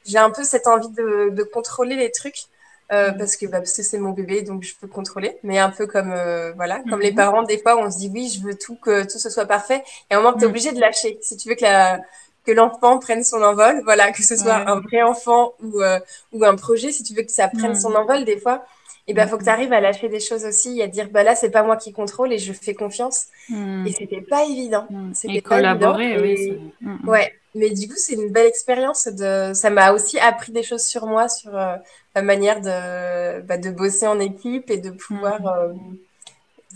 j'ai 0.05 0.19
un 0.19 0.31
peu 0.31 0.45
cette 0.45 0.67
envie 0.67 0.91
de, 0.91 1.31
de 1.31 1.43
contrôler 1.43 1.97
les 1.97 2.11
trucs. 2.11 2.47
Euh, 2.93 3.11
parce 3.11 3.37
que 3.37 3.47
bah, 3.47 3.59
parce 3.59 3.73
que 3.73 3.83
c'est 3.83 3.99
mon 3.99 4.11
bébé 4.11 4.43
donc 4.43 4.63
je 4.63 4.73
peux 4.81 4.87
contrôler 4.87 5.39
mais 5.43 5.59
un 5.59 5.71
peu 5.71 5.89
comme 5.89 6.13
euh, 6.13 6.53
voilà 6.53 6.81
comme 6.89 7.01
les 7.01 7.11
mhm. 7.11 7.17
parents 7.17 7.43
des 7.43 7.59
fois 7.59 7.77
on 7.77 7.91
se 7.91 7.99
dit 7.99 8.09
oui 8.15 8.29
je 8.29 8.47
veux 8.47 8.57
tout 8.57 8.77
que 8.77 9.03
tout 9.03 9.19
ce 9.19 9.29
soit 9.29 9.45
parfait 9.45 9.83
et 10.09 10.15
à 10.15 10.19
un 10.19 10.23
moment 10.23 10.39
tu 10.39 10.45
es 10.45 10.47
mhm. 10.47 10.51
obligé 10.51 10.71
de 10.71 10.79
lâcher 10.79 11.19
si 11.21 11.37
tu 11.37 11.49
veux 11.49 11.57
que 11.57 11.65
la 11.65 12.01
que 12.45 12.53
l'enfant 12.53 13.01
prenne 13.01 13.25
son 13.25 13.43
envol 13.43 13.83
voilà 13.83 14.13
que 14.13 14.23
ce 14.23 14.37
soit 14.37 14.55
un 14.55 14.79
vrai 14.79 15.03
enfant 15.03 15.55
ou 15.65 15.83
euh, 15.83 15.99
ou 16.31 16.45
un 16.45 16.55
projet 16.55 16.93
si 16.93 17.03
tu 17.03 17.13
veux 17.13 17.23
que 17.23 17.33
ça 17.33 17.49
prenne 17.49 17.75
son 17.75 17.91
mhm. 17.91 17.97
envol 17.97 18.25
des 18.25 18.39
fois 18.39 18.65
et 19.09 19.15
ben 19.15 19.29
faut 19.29 19.39
que 19.39 19.45
tu 19.45 19.51
arrives 19.51 19.73
à 19.73 19.81
lâcher 19.81 20.09
des 20.09 20.21
choses 20.21 20.45
aussi 20.45 20.83
à 20.83 20.89
dire 20.89 21.09
bah 21.11 21.23
là 21.23 21.35
c'est 21.35 21.51
pas 21.51 21.63
moi 21.63 21.77
qui 21.77 21.93
contrôle 21.93 22.33
et 22.33 22.39
je 22.39 22.53
fais 22.53 22.75
confiance 22.75 23.27
et 23.51 23.93
c'était 23.93 24.21
pas 24.21 24.45
évident 24.45 24.87
c'était 25.13 25.41
collaborer 25.41 26.21
oui 26.21 26.61
ouais 27.07 27.33
mais 27.57 27.71
du 27.71 27.89
coup, 27.89 27.95
c'est 27.97 28.15
une 28.15 28.31
belle 28.31 28.47
expérience. 28.47 29.07
De... 29.09 29.53
Ça 29.55 29.71
m'a 29.71 29.93
aussi 29.93 30.19
appris 30.19 30.53
des 30.53 30.63
choses 30.63 30.83
sur 30.83 31.07
moi, 31.07 31.29
sur 31.29 31.57
euh, 31.57 31.77
la 32.15 32.23
manière 32.23 32.61
de, 32.61 33.41
bah, 33.41 33.57
de 33.57 33.71
bosser 33.71 34.07
en 34.07 34.21
équipe 34.21 34.71
et 34.71 34.77
de 34.77 34.91
pouvoir, 34.91 35.41
mm. 35.41 35.47
euh, 35.47 35.73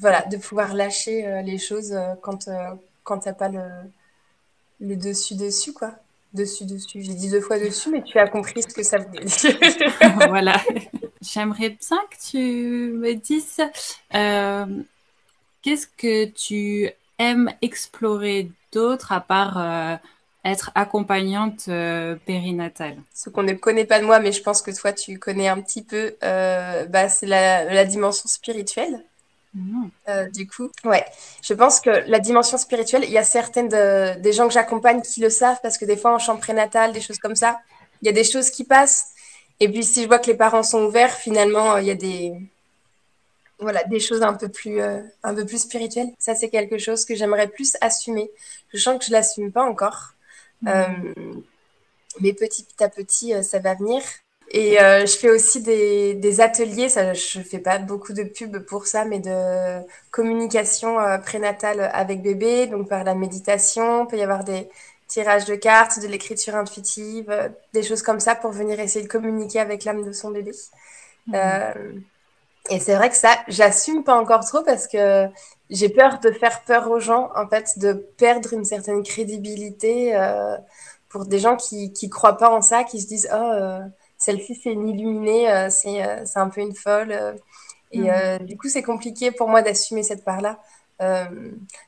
voilà, 0.01 0.23
de 0.23 0.39
pouvoir 0.39 0.75
lâcher 0.75 1.27
euh, 1.27 1.43
les 1.43 1.59
choses 1.59 1.95
quand, 2.23 2.49
quand 3.05 3.19
tu 3.19 3.29
n'as 3.29 3.35
pas 3.35 3.51
le, 3.51 3.61
le 4.81 4.97
dessus-dessus, 4.97 5.75
quoi. 5.75 5.93
Dessus-dessus. 6.33 7.03
J'ai 7.03 7.15
dit 7.15 7.29
deux 7.29 7.41
fois 7.41 7.59
dessus, 7.59 7.91
mais 7.91 8.03
tu 8.03 8.19
as 8.19 8.29
compris 8.29 8.63
ce 8.63 8.69
que 8.69 8.83
ça 8.83 8.99
veut 8.99 9.05
dire. 9.07 9.29
voilà. 10.29 10.57
J'aimerais 11.23 11.71
bien 11.71 11.99
que 12.11 12.31
tu 12.31 12.93
me 12.93 13.15
dises 13.15 13.61
qu'est-ce 15.63 15.87
que 15.87 16.25
tu 16.27 16.91
aimes 17.19 17.53
explorer 17.61 18.51
d'autre 18.73 19.13
à 19.13 19.21
part 19.21 20.01
être 20.45 20.71
accompagnante 20.75 21.67
euh, 21.69 22.17
périnatale? 22.27 22.97
Ce 23.15 23.31
qu'on 23.31 23.43
ne 23.43 23.53
connaît 23.53 23.85
pas 23.85 24.01
de 24.01 24.07
moi, 24.07 24.21
mais 24.21 24.33
je 24.33 24.43
pense 24.43 24.63
que 24.63 24.71
toi, 24.71 24.93
tu 24.93 25.19
connais 25.19 25.49
un 25.49 25.61
petit 25.61 25.83
peu, 25.83 26.17
euh, 26.23 26.87
bah, 26.87 27.09
c'est 27.09 27.27
la, 27.27 27.85
dimension 27.85 28.29
spirituelle. 28.29 29.05
Mmh. 29.55 29.89
Euh, 30.09 30.29
du 30.31 30.47
coup, 30.47 30.71
ouais, 30.85 31.05
je 31.43 31.55
pense 31.55 31.81
que 31.81 31.91
la 31.91 32.21
dimension 32.21 32.57
spirituelle, 32.57 33.05
il 33.05 33.11
y 33.11 33.19
a 33.19 33.25
certaines 33.25 33.69
des 33.69 34.33
gens 34.33 34.47
que 34.47 34.55
j'accompagne 34.55 35.03
qui 35.03 35.21
le 35.21 35.31
savent 35.31 35.59
parce 35.63 35.77
que 35.77 35.85
des 35.85 35.97
fois 35.97 36.15
en 36.15 36.19
chambre 36.19 36.41
prénatale, 36.41 36.93
des 36.93 37.01
choses 37.01 37.19
comme 37.19 37.35
ça, 37.35 37.59
il 38.01 38.07
y 38.07 38.09
a 38.09 38.13
des 38.13 38.25
choses 38.25 38.51
qui 38.51 38.65
passent. 38.65 39.13
Et 39.61 39.69
puis 39.69 39.85
si 39.85 40.03
je 40.03 40.09
vois 40.09 40.19
que 40.19 40.27
les 40.27 40.37
parents 40.37 40.63
sont 40.63 40.85
ouverts, 40.85 41.15
finalement, 41.15 41.77
il 41.77 41.87
y 41.87 41.91
a 41.91 41.95
des, 41.95 42.33
voilà, 43.59 43.85
des 43.85 44.01
choses 44.01 44.23
un 44.23 44.35
peu 44.35 44.49
plus, 44.49 44.81
un 44.81 45.35
peu 45.35 45.45
plus 45.45 45.63
spirituelles. 45.63 46.11
Ça, 46.19 46.35
c'est 46.35 46.49
quelque 46.49 46.79
chose 46.79 47.05
que 47.05 47.15
j'aimerais 47.15 47.49
plus 47.49 47.77
assumer. 47.81 48.31
Je 48.73 48.79
sens 48.79 48.99
que 48.99 49.05
je 49.05 49.13
l'assume 49.13 49.53
pas 49.53 49.63
encore. 49.63 50.15
Euh, 50.67 50.87
mais 52.21 52.33
petit 52.33 52.67
à 52.81 52.89
petit, 52.89 53.35
euh, 53.35 53.43
ça 53.43 53.59
va 53.59 53.75
venir. 53.75 54.03
Et 54.53 54.81
euh, 54.81 55.07
je 55.07 55.17
fais 55.17 55.31
aussi 55.31 55.63
des, 55.63 56.15
des, 56.15 56.41
ateliers, 56.41 56.89
ça, 56.89 57.15
je 57.15 57.41
fais 57.41 57.61
pas 57.61 57.79
beaucoup 57.79 58.13
de 58.13 58.25
pub 58.25 58.59
pour 58.59 58.87
ça, 58.87 59.05
mais 59.05 59.21
de 59.21 59.87
communication 60.11 60.97
prénatale 61.25 61.89
avec 61.93 62.21
bébé, 62.21 62.67
donc 62.67 62.89
par 62.89 63.05
la 63.05 63.15
méditation, 63.15 64.05
il 64.05 64.09
peut 64.09 64.19
y 64.19 64.23
avoir 64.23 64.43
des 64.43 64.69
tirages 65.11 65.45
de 65.45 65.55
cartes, 65.55 66.01
de 66.01 66.07
l'écriture 66.07 66.55
intuitive, 66.57 67.53
des 67.73 67.83
choses 67.83 68.03
comme 68.03 68.21
ça 68.21 68.35
pour 68.35 68.53
venir 68.53 68.81
essayer 68.81 69.05
de 69.05 69.11
communiquer 69.11 69.61
avec 69.61 69.85
l'âme 69.85 70.05
de 70.05 70.13
son 70.13 70.31
bébé. 70.31 70.53
Mmh. 71.27 71.35
et 72.71 72.81
c'est 72.81 72.95
vrai 72.95 73.11
que 73.11 73.15
ça, 73.15 73.37
j'assume 73.47 74.03
pas 74.05 74.17
encore 74.17 74.45
trop 74.47 74.63
parce 74.63 74.89
que 74.89 75.29
j'ai 75.69 75.91
peur 75.91 76.19
de 76.19 76.31
faire 76.31 76.63
peur 76.63 76.91
aux 76.91 76.99
gens, 76.99 77.31
en 77.37 77.47
fait, 77.47 77.79
de 77.79 77.93
perdre 77.93 78.53
une 78.55 78.65
certaine 78.65 79.03
crédibilité 79.03 80.17
euh, 80.17 80.57
pour 81.11 81.27
des 81.27 81.39
gens 81.39 81.57
qui 81.57 81.93
qui 81.93 82.09
croient 82.09 82.39
pas 82.39 82.51
en 82.51 82.63
ça, 82.63 82.85
qui 82.85 83.01
se 83.01 83.07
disent 83.07 83.29
oh 83.33 83.37
euh, 83.37 83.81
celle-ci 84.17 84.59
c'est 84.63 84.73
une 84.73 84.89
illuminée, 84.89 85.51
euh, 85.51 85.69
c'est 85.69 86.03
euh, 86.03 86.25
c'est 86.25 86.39
un 86.39 86.49
peu 86.49 86.63
une 86.63 86.75
folle. 86.75 87.15
Et 87.93 88.09
mm. 88.11 88.47
du 88.47 88.57
coup 88.57 88.69
c'est 88.69 88.83
compliqué 88.83 89.33
pour 89.33 89.49
moi 89.49 89.61
d'assumer 89.61 90.03
cette 90.03 90.25
part-là. 90.25 90.59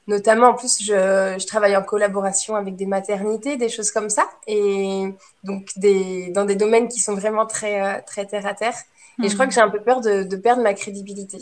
Notamment 0.07 0.49
en 0.49 0.55
plus 0.55 0.83
je, 0.83 1.37
je 1.39 1.47
travaille 1.47 1.77
en 1.77 1.83
collaboration 1.83 2.57
avec 2.57 2.77
des 2.77 2.87
maternités, 2.87 3.57
des 3.57 3.69
choses 3.69 3.91
comme 3.91 4.09
ça, 4.09 4.27
et 4.47 5.15
donc 5.45 5.69
des 5.77 6.31
dans 6.31 6.45
des 6.45 6.57
domaines 6.57 6.89
qui 6.89 7.01
sont 7.01 7.15
vraiment 7.15 7.47
très 7.47 8.03
très 8.03 8.27
terre 8.27 8.47
à 8.47 8.55
terre. 8.55 8.77
Et 9.23 9.29
je 9.29 9.35
crois 9.35 9.47
que 9.47 9.53
j'ai 9.53 9.61
un 9.61 9.71
peu 9.71 9.81
peur 9.81 10.01
de, 10.01 10.23
de 10.23 10.37
perdre 10.37 10.63
ma 10.63 10.75
crédibilité. 10.75 11.39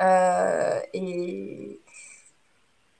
Euh, 0.00 0.80
et, 0.94 1.80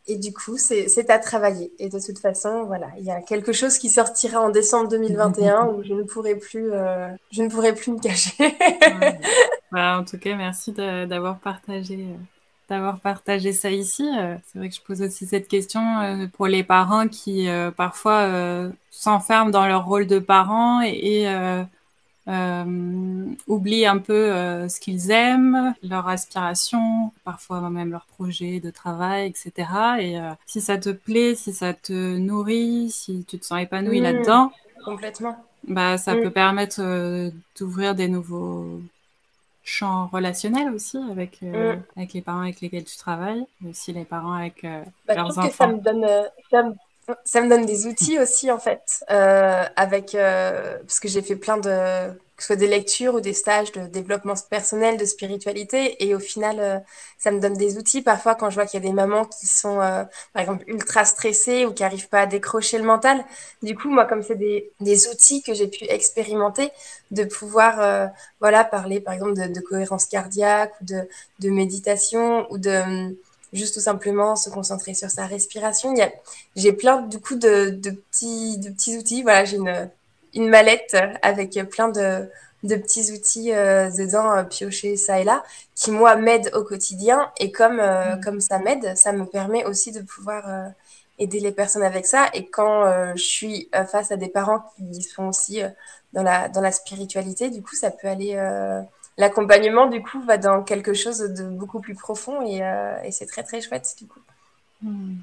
et 0.06 0.16
du 0.16 0.32
coup, 0.32 0.56
c'est 0.58 1.10
à 1.10 1.18
travailler. 1.18 1.72
Et 1.78 1.88
de 1.88 1.98
toute 1.98 2.18
façon, 2.18 2.64
voilà, 2.64 2.88
il 2.98 3.04
y 3.04 3.10
a 3.10 3.20
quelque 3.20 3.52
chose 3.52 3.78
qui 3.78 3.88
sortira 3.88 4.40
en 4.40 4.50
décembre 4.50 4.88
2021 4.88 5.66
où 5.74 5.82
je 5.82 5.94
ne 5.94 6.02
pourrai 6.02 6.36
plus, 6.36 6.72
euh, 6.72 7.08
je 7.30 7.42
ne 7.42 7.48
pourrai 7.48 7.74
plus 7.74 7.92
me 7.92 8.00
cacher. 8.00 8.32
Bah, 9.72 9.96
en 9.98 10.04
tout 10.04 10.18
cas, 10.18 10.36
merci 10.36 10.70
d'avoir 10.72 11.38
partagé, 11.38 11.94
euh, 11.94 12.16
d'avoir 12.72 12.98
partagé 13.00 13.52
ça 13.52 13.70
ici. 13.70 14.08
C'est 14.46 14.58
vrai 14.58 14.68
que 14.68 14.74
je 14.74 14.80
pose 14.80 15.02
aussi 15.02 15.26
cette 15.26 15.48
question 15.48 15.80
pour 16.32 16.46
les 16.46 16.64
parents 16.64 17.08
qui 17.08 17.46
parfois 17.76 18.70
s'enferment 18.90 19.50
dans 19.50 19.66
leur 19.66 19.86
rôle 19.86 20.06
de 20.06 20.18
parents 20.18 20.82
et, 20.82 21.22
et 21.22 21.64
euh, 22.28 23.24
oublient 23.48 23.86
un 23.86 23.98
peu 23.98 24.32
euh, 24.32 24.68
ce 24.68 24.80
qu'ils 24.80 25.10
aiment, 25.10 25.74
leurs 25.82 26.08
aspirations, 26.08 27.12
parfois 27.24 27.68
même 27.68 27.90
leurs 27.90 28.06
projets 28.06 28.60
de 28.60 28.70
travail, 28.70 29.28
etc. 29.28 29.52
Et 29.98 30.18
euh, 30.18 30.30
si 30.46 30.60
ça 30.60 30.78
te 30.78 30.90
plaît, 30.90 31.34
si 31.34 31.52
ça 31.52 31.74
te 31.74 32.16
nourrit, 32.16 32.90
si 32.90 33.24
tu 33.26 33.38
te 33.38 33.44
sens 33.44 33.60
épanoui 33.60 34.00
mmh. 34.00 34.04
là-dedans, 34.04 34.52
complètement. 34.84 35.36
Bah, 35.66 35.98
ça 35.98 36.14
mmh. 36.14 36.22
peut 36.22 36.30
permettre 36.30 36.80
euh, 36.80 37.30
d'ouvrir 37.58 37.94
des 37.94 38.08
nouveaux 38.08 38.80
champs 39.64 40.08
relationnels 40.08 40.70
aussi 40.74 40.98
avec 41.10 41.40
mmh. 41.42 41.82
avec 41.96 42.12
les 42.12 42.22
parents 42.22 42.40
avec 42.40 42.60
lesquels 42.60 42.84
tu 42.84 42.96
travailles, 42.96 43.44
aussi 43.68 43.92
les 43.92 44.04
parents 44.04 44.32
avec 44.32 44.66
bah, 45.06 45.14
leurs 45.14 45.38
enfants. 45.38 45.48
Que 45.48 45.54
ça 45.54 45.66
me 45.68 45.78
donne 45.78 46.06
ça 46.50 46.62
me 46.62 46.74
ça 47.24 47.40
me 47.40 47.48
donne 47.48 47.66
des 47.66 47.86
outils 47.86 48.18
aussi, 48.18 48.50
en 48.50 48.58
fait, 48.58 49.04
euh, 49.10 49.64
avec, 49.76 50.14
euh, 50.14 50.78
parce 50.80 51.00
que 51.00 51.08
j'ai 51.08 51.22
fait 51.22 51.36
plein 51.36 51.58
de, 51.58 52.12
ce 52.42 52.48
soit 52.48 52.56
des 52.56 52.66
lectures 52.66 53.14
ou 53.14 53.20
des 53.20 53.32
stages 53.32 53.72
de 53.72 53.86
développement 53.86 54.34
personnel, 54.50 54.96
de 54.96 55.04
spiritualité, 55.04 56.04
et 56.04 56.14
au 56.14 56.18
final, 56.18 56.58
euh, 56.60 56.78
ça 57.18 57.30
me 57.30 57.40
donne 57.40 57.54
des 57.54 57.78
outils. 57.78 58.02
Parfois, 58.02 58.34
quand 58.34 58.50
je 58.50 58.56
vois 58.56 58.66
qu'il 58.66 58.82
y 58.82 58.84
a 58.84 58.88
des 58.88 58.92
mamans 58.92 59.24
qui 59.24 59.46
sont, 59.46 59.80
euh, 59.80 60.04
par 60.32 60.42
exemple, 60.42 60.64
ultra 60.66 61.04
stressées 61.04 61.64
ou 61.66 61.72
qui 61.72 61.82
n'arrivent 61.82 62.08
pas 62.08 62.22
à 62.22 62.26
décrocher 62.26 62.78
le 62.78 62.84
mental, 62.84 63.24
du 63.62 63.76
coup, 63.76 63.88
moi, 63.88 64.06
comme 64.06 64.22
c'est 64.22 64.34
des, 64.34 65.08
outils 65.08 65.42
que 65.42 65.54
j'ai 65.54 65.68
pu 65.68 65.84
expérimenter, 65.84 66.70
de 67.10 67.24
pouvoir, 67.24 67.80
euh, 67.80 68.06
voilà, 68.40 68.64
parler, 68.64 69.00
par 69.00 69.14
exemple, 69.14 69.34
de, 69.34 69.60
cohérence 69.60 70.06
cardiaque 70.06 70.72
ou 70.80 70.84
de, 70.84 71.50
méditation 71.50 72.50
ou 72.50 72.58
de 72.58 73.14
juste 73.52 73.74
tout 73.74 73.80
simplement 73.80 74.34
se 74.36 74.50
concentrer 74.50 74.94
sur 74.94 75.10
sa 75.10 75.26
respiration. 75.26 75.94
J'ai 76.56 76.72
plein 76.72 77.02
du 77.02 77.20
coup 77.20 77.36
de, 77.36 77.70
de, 77.70 77.90
petits, 77.90 78.58
de 78.58 78.70
petits 78.70 78.96
outils. 78.98 79.22
Voilà, 79.22 79.44
j'ai 79.44 79.56
une, 79.58 79.90
une 80.34 80.48
mallette 80.48 80.96
avec 81.22 81.58
plein 81.70 81.88
de, 81.88 82.28
de 82.62 82.76
petits 82.76 83.12
outils 83.12 83.52
euh, 83.52 83.90
dedans 83.90 84.32
euh, 84.32 84.44
piochés 84.44 84.96
ça 84.96 85.20
et 85.20 85.24
là 85.24 85.42
qui 85.74 85.90
moi 85.90 86.16
m'aident 86.16 86.50
au 86.54 86.62
quotidien 86.62 87.30
et 87.38 87.50
comme 87.50 87.80
euh, 87.80 88.16
mm. 88.16 88.20
comme 88.20 88.40
ça 88.40 88.58
m'aide 88.58 88.96
ça 88.96 89.12
me 89.12 89.26
permet 89.26 89.64
aussi 89.64 89.92
de 89.92 90.00
pouvoir 90.00 90.44
aider 91.18 91.40
les 91.40 91.52
personnes 91.52 91.82
avec 91.82 92.06
ça 92.06 92.30
et 92.34 92.48
quand 92.48 93.14
je 93.14 93.22
suis 93.22 93.68
face 93.90 94.10
à 94.12 94.16
des 94.16 94.28
parents 94.28 94.64
qui 94.76 95.02
sont 95.02 95.28
aussi 95.28 95.60
dans 96.12 96.22
la 96.22 96.48
dans 96.48 96.60
la 96.60 96.72
spiritualité 96.72 97.50
du 97.50 97.62
coup 97.62 97.74
ça 97.74 97.90
peut 97.90 98.08
aller 98.08 98.34
l'accompagnement 99.18 99.86
du 99.86 100.02
coup 100.02 100.20
va 100.22 100.38
dans 100.38 100.62
quelque 100.62 100.94
chose 100.94 101.18
de 101.18 101.44
beaucoup 101.44 101.80
plus 101.80 101.94
profond 101.94 102.44
et, 102.46 102.62
et 103.04 103.12
c'est 103.12 103.26
très 103.26 103.42
très 103.42 103.60
chouette 103.60 103.94
du 103.98 104.06
coup 104.06 104.20
mm. 104.82 105.16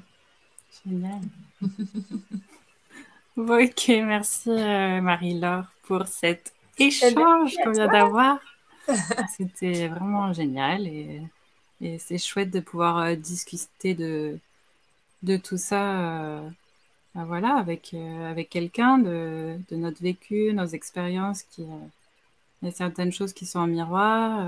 génial 0.84 1.20
ok 3.48 3.88
merci 3.88 4.50
Marie-Laure 4.50 5.64
pour 5.82 6.06
cette 6.06 6.52
échange 6.78 7.56
qu'on 7.62 7.72
vient 7.72 7.88
d'avoir. 7.88 8.38
C'était 9.36 9.88
vraiment 9.88 10.32
génial 10.32 10.86
et, 10.86 11.22
et 11.80 11.98
c'est 11.98 12.18
chouette 12.18 12.50
de 12.50 12.60
pouvoir 12.60 12.98
euh, 12.98 13.14
discuter 13.14 13.94
de, 13.94 14.38
de 15.22 15.36
tout 15.36 15.56
ça 15.56 15.98
euh, 16.00 16.48
ben 17.14 17.24
voilà, 17.24 17.56
avec, 17.56 17.92
euh, 17.94 18.30
avec 18.30 18.50
quelqu'un, 18.50 18.98
de, 18.98 19.56
de, 19.70 19.76
notre 19.76 20.02
vécu, 20.02 20.52
nos 20.52 20.66
expériences. 20.66 21.42
Qui, 21.42 21.62
il 22.62 22.66
y 22.66 22.68
a 22.68 22.72
certaines 22.72 23.12
choses 23.12 23.32
qui 23.32 23.46
sont 23.46 23.60
en 23.60 23.66
miroir, 23.66 24.46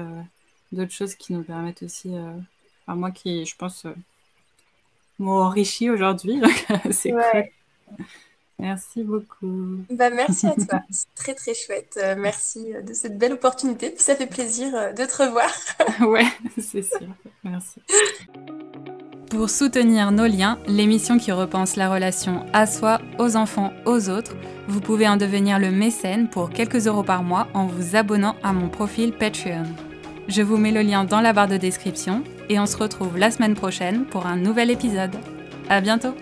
d'autres 0.71 0.93
choses 0.93 1.15
qui 1.15 1.33
nous 1.33 1.43
permettent 1.43 1.83
aussi, 1.83 2.15
enfin, 2.87 2.95
moi 2.95 3.11
qui, 3.11 3.47
je 3.47 3.57
pense, 3.57 3.87
m'ont 5.19 5.41
enrichi 5.41 5.91
aujourd'hui. 5.91 6.41
c'est 6.91 7.11
cool. 7.11 8.07
Merci 8.63 9.03
beaucoup. 9.03 9.79
Bah, 9.91 10.11
merci 10.11 10.47
à 10.47 10.53
toi. 10.53 10.81
C'est 10.91 11.13
très 11.17 11.35
très 11.35 11.53
chouette. 11.53 11.99
Euh, 12.01 12.15
merci 12.17 12.73
de 12.87 12.95
cette 12.95 13.19
belle 13.19 13.33
opportunité. 13.33 13.91
Puis 13.91 14.03
ça 14.03 14.15
fait 14.15 14.29
plaisir 14.29 14.73
euh, 14.75 14.93
de 14.93 15.05
te 15.05 15.25
revoir. 15.25 15.51
ouais, 16.09 16.27
c'est 16.59 16.83
sûr. 16.83 17.09
Merci. 17.43 17.81
Pour 19.31 19.51
soutenir 19.51 20.13
nos 20.13 20.27
liens, 20.27 20.59
l'émission 20.69 21.19
qui 21.19 21.33
repense 21.33 21.75
la 21.75 21.91
relation 21.91 22.47
à 22.53 22.67
soi, 22.67 23.01
aux 23.19 23.35
enfants, 23.35 23.73
aux 23.85 24.09
autres, 24.09 24.37
vous 24.69 24.81
pouvez 24.81 25.09
en 25.09 25.17
devenir 25.17 25.59
le 25.59 25.73
mécène 25.73 26.29
pour 26.29 26.51
quelques 26.51 26.87
euros 26.87 27.03
par 27.03 27.25
mois 27.25 27.49
en 27.55 27.67
vous 27.67 27.97
abonnant 27.97 28.37
à 28.45 28.53
mon 28.53 28.69
profil 28.69 29.13
Patreon. 29.13 29.65
Je 30.29 30.43
vous 30.43 30.57
mets 30.57 30.71
le 30.71 30.83
lien 30.83 31.05
dans 31.05 31.21
la 31.21 31.33
barre 31.33 31.49
de 31.49 31.57
description 31.57 32.23
et 32.49 32.61
on 32.61 32.67
se 32.67 32.77
retrouve 32.77 33.19
la 33.19 33.33
semaine 33.33 33.55
prochaine 33.55 34.05
pour 34.05 34.27
un 34.27 34.37
nouvel 34.37 34.71
épisode. 34.71 35.17
À 35.69 35.81
bientôt! 35.81 36.15